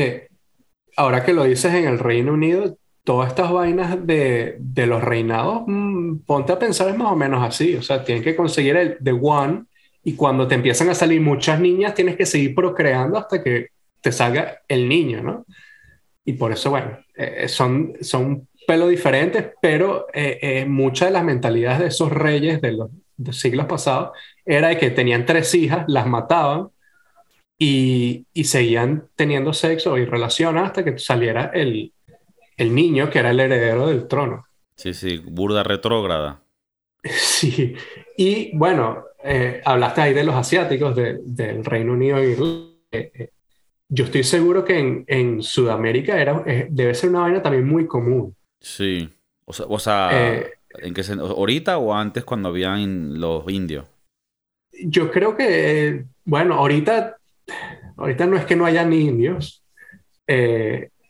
ahora 0.97 1.25
que 1.25 1.33
lo 1.33 1.45
dices 1.45 1.75
en 1.75 1.87
el 1.87 1.99
Reino 1.99 2.33
Unido, 2.33 2.77
todas 3.05 3.29
estas 3.31 3.53
vainas 3.53 4.07
de, 4.07 4.57
de 4.59 4.87
los 4.87 5.03
reinados, 5.03 5.63
mm, 5.67 6.19
ponte 6.27 6.53
a 6.53 6.59
pensar 6.59 6.89
es 6.89 6.97
más 6.97 7.13
o 7.13 7.17
menos 7.17 7.43
así. 7.43 7.77
O 7.77 7.83
sea, 7.83 8.05
tienen 8.05 8.25
que 8.25 8.37
conseguir 8.37 8.77
el 8.77 8.99
The 9.03 9.13
One 9.13 9.65
y 10.05 10.15
cuando 10.15 10.49
te 10.49 10.55
empiezan 10.55 10.89
a 10.89 10.95
salir 10.95 11.21
muchas 11.21 11.61
niñas, 11.61 11.95
tienes 11.95 12.17
que 12.17 12.27
seguir 12.27 12.55
procreando 12.55 13.19
hasta 13.19 13.43
que 13.43 13.69
te 14.01 14.11
salga 14.11 14.63
el 14.69 14.89
niño, 14.89 15.23
¿no? 15.23 15.47
Y 16.25 16.35
por 16.35 16.53
eso, 16.53 16.71
bueno, 16.71 16.99
eh, 17.15 17.49
son, 17.49 17.95
son 18.01 18.49
pelo 18.67 18.89
diferentes, 18.89 19.51
pero 19.61 20.07
eh, 20.13 20.39
eh, 20.43 20.65
muchas 20.67 21.09
de 21.09 21.13
las 21.13 21.25
mentalidades 21.25 21.81
de 21.81 21.87
esos 21.89 22.11
reyes 22.11 22.61
de 22.61 22.73
los, 22.73 22.91
de 23.17 23.33
siglos 23.33 23.67
pasados 23.67 24.11
era 24.45 24.69
de 24.69 24.79
que 24.79 24.91
tenían 24.91 25.27
tres 25.27 25.55
hijas, 25.55 25.85
las 25.89 26.07
mataban 26.07 26.69
y, 27.59 28.27
y 28.33 28.45
seguían 28.45 29.09
teniendo 29.15 29.53
sexo 29.53 29.97
y 29.99 30.05
relaciones 30.05 30.65
hasta 30.65 30.85
que 30.85 30.99
saliera 30.99 31.51
el, 31.55 31.93
el 32.57 32.75
niño 32.75 33.11
que 33.11 33.19
era 33.19 33.31
el 33.31 33.41
heredero 33.41 33.87
del 33.89 34.07
trono. 34.07 34.47
Sí, 34.77 34.95
sí, 34.95 35.19
burda 35.19 35.63
retrógrada. 35.63 36.43
Sí, 37.05 37.75
y 38.17 38.57
bueno, 38.57 39.07
eh, 39.25 39.61
hablaste 39.65 40.01
ahí 40.01 40.15
de 40.15 40.25
los 40.25 40.35
asiáticos 40.35 40.95
del 40.97 41.65
Reino 41.65 41.93
Unido 41.93 42.23
y 42.23 42.33
eh, 42.93 43.11
eh, 43.15 43.31
yo 43.89 44.05
estoy 44.05 44.23
seguro 44.23 44.65
que 44.65 44.79
en, 44.79 45.05
en 45.09 45.43
Sudamérica 45.43 46.21
era, 46.21 46.45
debe 46.71 46.95
ser 46.95 47.11
una 47.11 47.21
vaina 47.21 47.43
también 47.43 47.67
muy 47.67 47.87
común. 47.87 48.35
Sí, 48.63 49.11
o 49.45 49.53
sea, 49.53 49.67
o 49.69 49.79
sea 49.79 50.43
¿en 50.79 50.95
qué 50.95 51.03
¿ahorita 51.13 51.79
o 51.79 51.93
antes 51.93 52.25
cuando 52.25 52.49
habían 52.49 53.21
los 53.21 53.45
indios? 53.51 53.87
Yo 54.85 55.11
creo 55.11 55.37
que, 55.37 56.07
bueno, 56.25 56.55
ahorita, 56.55 57.19
ahorita 57.97 58.27
no 58.27 58.37
es 58.37 58.47
que 58.47 58.57
no 58.57 58.65
hayan 58.65 58.93
indios 58.93 59.63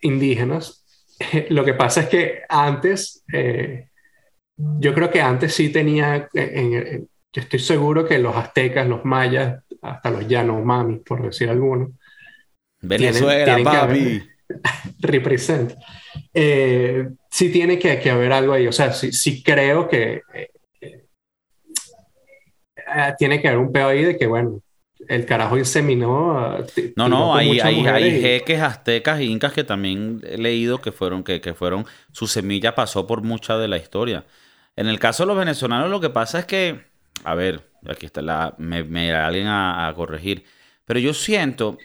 indígenas, 0.01 0.85
lo 1.51 1.65
que 1.65 1.75
pasa 1.75 2.03
es 2.03 2.09
que 2.09 2.41
antes, 2.49 3.25
eh, 3.33 3.89
yo 4.57 4.95
creo 4.95 5.11
que 5.11 5.21
antes 5.21 5.55
sí 5.55 5.71
tenía, 5.71 6.29
yo 6.33 7.43
estoy 7.43 7.59
seguro 7.59 8.07
que 8.07 8.19
los 8.19 8.37
aztecas, 8.37 8.87
los 8.87 9.05
mayas, 9.05 9.63
hasta 9.81 10.11
los 10.11 10.27
Yanomamis, 10.29 11.01
por 11.01 11.23
decir 11.23 11.49
alguno. 11.49 11.93
Venezuela, 12.81 13.59
papi. 13.63 14.23
represent. 15.01 15.75
Eh, 16.35 17.09
sí 17.31 17.51
tiene 17.51 17.79
que, 17.79 17.99
que, 17.99 18.11
haber 18.11 18.33
algo 18.33 18.53
ahí. 18.53 18.67
O 18.67 18.73
sea, 18.73 18.93
sí, 18.93 19.13
sí 19.13 19.43
creo 19.43 19.89
que 19.89 20.23
eh, 20.33 20.51
tiene 23.19 23.41
que 23.41 23.49
haber 23.49 23.61
un 23.61 23.73
pedo 23.73 23.89
ahí 23.89 24.05
de 24.05 24.17
que, 24.17 24.27
bueno, 24.27 24.61
el 25.09 25.27
carajo 25.27 25.59
inseminó. 25.59 26.59
no, 26.97 27.09
no, 27.09 27.35
hay, 27.35 27.61
hay, 27.61 28.21
jeques 28.21 28.61
aztecas 28.61 29.21
e 29.21 29.25
incas 29.25 29.53
que 29.53 29.65
también 29.65 30.21
he 30.25 30.39
leído 30.39 30.81
que 30.81 30.93
fueron, 30.93 31.25
que, 31.25 31.41
que 31.41 31.55
fueron, 31.55 31.87
su 32.13 32.27
semilla 32.27 32.75
pasó 32.75 33.07
por 33.07 33.23
mucha 33.23 33.59
de 33.59 33.69
la 33.69 33.77
historia. 33.77 34.25
En 34.77 34.87
el 34.87 34.99
caso 34.99 35.25
de 35.25 35.29
los 35.29 35.39
venezolanos, 35.39 35.91
lo 35.91 36.01
que 36.01 36.11
pasa 36.11 36.39
es 36.39 36.47
que, 36.47 36.85
a 37.25 37.35
ver, 37.35 37.69
aquí 37.89 38.07
está 38.07 38.23
la, 38.23 38.55
me, 38.59 38.85
me 38.85 39.13
alguien 39.13 39.47
a, 39.49 39.93
corregir, 39.95 40.45
pero 40.85 40.99
yo 40.99 41.15
siento 41.15 41.79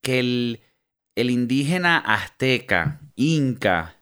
que 0.00 0.18
el, 0.18 0.60
el 1.14 1.30
indígena 1.30 1.98
azteca, 1.98 3.00
inca, 3.14 3.96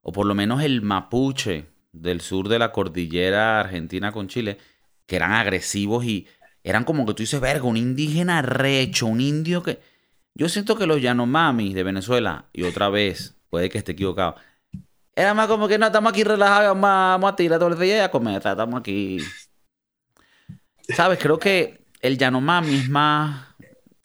o 0.00 0.12
por 0.12 0.26
lo 0.26 0.34
menos 0.34 0.62
el 0.62 0.82
mapuche 0.82 1.66
del 1.92 2.20
sur 2.20 2.48
de 2.48 2.58
la 2.58 2.72
cordillera 2.72 3.60
argentina 3.60 4.12
con 4.12 4.28
Chile, 4.28 4.58
que 5.06 5.16
eran 5.16 5.32
agresivos 5.32 6.04
y 6.04 6.26
eran 6.62 6.84
como 6.84 7.06
que 7.06 7.14
tú 7.14 7.22
dices, 7.22 7.40
verga, 7.40 7.64
un 7.64 7.76
indígena 7.76 8.42
recho, 8.42 9.06
un 9.06 9.20
indio 9.20 9.62
que... 9.62 9.80
Yo 10.34 10.48
siento 10.48 10.76
que 10.76 10.86
los 10.86 11.00
Yanomamis 11.00 11.74
de 11.74 11.82
Venezuela, 11.82 12.44
y 12.52 12.64
otra 12.64 12.90
vez, 12.90 13.36
puede 13.48 13.70
que 13.70 13.78
esté 13.78 13.92
equivocado, 13.92 14.36
era 15.14 15.32
más 15.32 15.46
como 15.46 15.66
que 15.66 15.78
no, 15.78 15.86
estamos 15.86 16.12
aquí 16.12 16.24
relajados, 16.24 16.78
vamos 16.78 17.32
a 17.32 17.36
tirar 17.36 17.58
todo 17.58 17.70
el 17.70 17.78
día 17.78 17.96
y 17.96 18.00
a 18.00 18.10
comer, 18.10 18.36
estamos 18.36 18.78
aquí. 18.78 19.18
¿Sabes? 20.88 21.18
Creo 21.18 21.38
que 21.38 21.80
el 22.02 22.18
Yanomami 22.18 22.74
es 22.74 22.88
más 22.90 23.46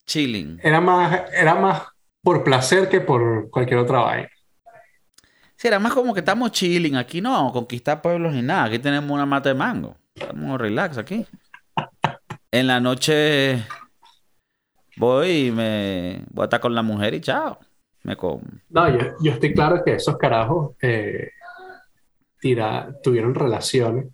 chilling. 0.06 0.60
Era 0.64 0.80
más, 0.80 1.22
era 1.34 1.56
más 1.56 1.84
por 2.24 2.44
placer 2.44 2.90
que 2.90 3.02
por 3.02 3.50
cualquier 3.50 3.80
otra 3.80 4.00
vaina. 4.00 4.30
Sí, 5.56 5.68
era 5.68 5.80
más 5.80 5.94
como 5.94 6.14
que 6.14 6.22
estamos 6.22 6.52
chilling. 6.52 6.96
Aquí 6.96 7.22
no 7.22 7.32
vamos 7.32 7.52
a 7.52 7.54
conquistar 7.54 8.02
pueblos 8.02 8.34
ni 8.34 8.42
nada. 8.42 8.66
Aquí 8.66 8.80
tenemos 8.80 9.12
una 9.12 9.26
mata 9.26 9.50
de 9.50 9.56
mango. 9.56 9.96
Estamos 10.16 10.60
relax 10.60 10.98
aquí. 10.98 11.26
En 12.54 12.68
la 12.68 12.82
noche 12.82 13.66
voy 14.98 15.48
y 15.48 15.52
me 15.52 16.26
voy 16.32 16.44
a 16.44 16.46
estar 16.46 16.60
con 16.60 16.76
la 16.76 16.82
mujer 16.82 17.14
y 17.14 17.22
chao. 17.22 17.58
Me 18.04 18.18
No, 18.70 18.90
yo, 19.22 19.32
estoy 19.32 19.54
claro 19.54 19.84
que 19.86 19.94
esos 19.94 20.18
carajos 20.18 20.76
eh, 20.82 21.32
tuvieron 23.02 23.34
relaciones 23.34 24.08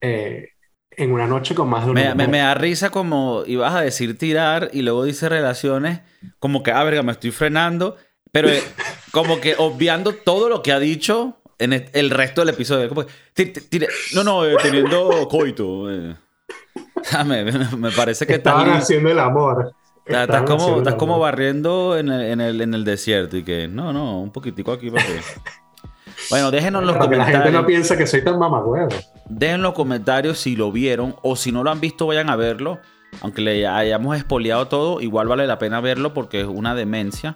eh, 0.00 0.53
en 0.96 1.12
una 1.12 1.26
noche 1.26 1.54
con 1.54 1.68
más 1.68 1.84
de 1.84 1.90
una 1.92 2.14
me, 2.14 2.28
me, 2.28 2.38
da 2.38 2.54
risa 2.54 2.90
como 2.90 3.42
ibas 3.46 3.74
a 3.74 3.80
decir 3.80 4.18
tirar 4.18 4.70
y 4.72 4.82
luego 4.82 5.04
dice 5.04 5.28
relaciones, 5.28 6.00
como 6.38 6.62
que, 6.62 6.72
ah, 6.72 6.82
verga, 6.84 7.02
me 7.02 7.12
estoy 7.12 7.30
frenando, 7.30 7.96
pero 8.32 8.48
eh, 8.48 8.62
como 9.12 9.40
que 9.40 9.54
obviando 9.58 10.12
todo 10.12 10.48
lo 10.48 10.62
que 10.62 10.72
ha 10.72 10.78
dicho 10.78 11.38
en 11.58 11.72
el, 11.72 12.10
resto 12.10 12.40
del 12.40 12.50
episodio. 12.50 12.90
no, 14.14 14.24
no, 14.24 14.42
teniendo 14.62 15.28
coito. 15.28 15.84
me, 17.26 17.90
parece 17.92 18.26
que 18.26 18.34
estaban 18.34 18.70
haciendo 18.70 19.10
el 19.10 19.18
amor. 19.18 19.72
Estás 20.04 20.42
como, 20.42 20.78
estás 20.78 20.94
como 20.94 21.18
barriendo 21.18 21.96
en 21.96 22.10
el, 22.10 22.20
en, 22.22 22.40
el, 22.40 22.60
en 22.60 22.74
el, 22.74 22.84
desierto 22.84 23.38
y 23.38 23.42
que, 23.42 23.68
no, 23.68 23.92
no, 23.92 24.20
un 24.20 24.30
poquitico 24.32 24.72
aquí 24.72 24.90
para 24.90 25.04
Bueno, 26.30 26.50
déjenos 26.50 26.82
en 26.82 26.88
los 26.88 26.96
comentarios. 26.96 27.32
la 27.32 27.44
gente 27.44 27.58
no 27.58 27.66
piensa 27.66 27.96
que 27.96 28.06
soy 28.06 28.22
tan 28.22 28.38
mamagüero. 28.38 28.88
Dejen 29.28 29.62
los 29.62 29.74
comentarios 29.74 30.38
si 30.38 30.56
lo 30.56 30.70
vieron 30.70 31.16
o 31.22 31.36
si 31.36 31.50
no 31.50 31.64
lo 31.64 31.70
han 31.70 31.80
visto, 31.80 32.06
vayan 32.06 32.30
a 32.30 32.36
verlo. 32.36 32.80
Aunque 33.20 33.42
le 33.42 33.66
hayamos 33.66 34.16
espoleado 34.16 34.66
todo, 34.68 35.00
igual 35.00 35.28
vale 35.28 35.46
la 35.46 35.58
pena 35.58 35.80
verlo 35.80 36.12
porque 36.14 36.40
es 36.40 36.46
una 36.46 36.74
demencia. 36.74 37.34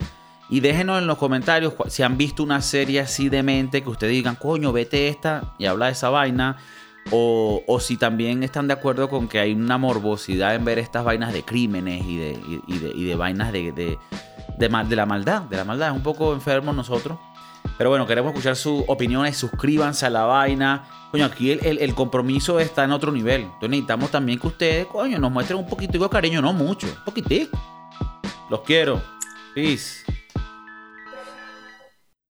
Y 0.50 0.60
déjenos 0.60 0.98
en 0.98 1.06
los 1.06 1.18
comentarios 1.18 1.74
si 1.88 2.02
han 2.02 2.16
visto 2.16 2.42
una 2.42 2.62
serie 2.62 3.00
así 3.00 3.28
demente 3.28 3.82
que 3.82 3.90
ustedes 3.90 4.12
digan, 4.12 4.34
coño, 4.34 4.72
vete 4.72 5.08
esta 5.08 5.54
y 5.58 5.66
habla 5.66 5.86
de 5.86 5.92
esa 5.92 6.10
vaina. 6.10 6.56
O, 7.10 7.78
si 7.80 7.96
también 7.96 8.42
están 8.42 8.66
de 8.68 8.74
acuerdo 8.74 9.08
con 9.08 9.28
que 9.28 9.38
hay 9.38 9.54
una 9.54 9.78
morbosidad 9.78 10.54
en 10.54 10.64
ver 10.66 10.78
estas 10.78 11.04
vainas 11.04 11.32
de 11.32 11.42
crímenes 11.42 12.04
y 12.04 12.18
de, 12.18 12.38
y, 12.66 13.04
de, 13.06 13.14
vainas 13.14 13.50
de, 13.50 13.72
de, 13.72 13.98
de 14.58 14.96
la 14.96 15.06
maldad, 15.06 15.42
de 15.42 15.56
la 15.56 15.64
maldad. 15.64 15.88
Es 15.88 15.96
un 15.96 16.02
poco 16.02 16.34
enfermo 16.34 16.74
nosotros. 16.74 17.18
Pero 17.76 17.90
bueno, 17.90 18.06
queremos 18.06 18.30
escuchar 18.32 18.56
sus 18.56 18.82
opiniones. 18.88 19.36
Suscríbanse 19.36 20.06
a 20.06 20.10
la 20.10 20.24
vaina. 20.24 20.84
Coño, 21.10 21.24
aquí 21.24 21.52
el, 21.52 21.94
compromiso 21.94 22.58
está 22.60 22.84
en 22.84 22.92
otro 22.92 23.12
nivel. 23.12 23.42
Entonces 23.42 23.70
necesitamos 23.70 24.10
también 24.10 24.38
que 24.38 24.46
ustedes, 24.48 24.86
coño, 24.86 25.18
nos 25.18 25.30
muestren 25.30 25.58
un 25.58 25.66
poquitico 25.66 26.04
de 26.04 26.10
cariño, 26.10 26.42
no 26.42 26.52
mucho, 26.52 26.86
un 26.86 27.04
poquitico. 27.04 27.56
Los 28.50 28.60
quiero. 28.62 29.00
Peace. 29.54 30.04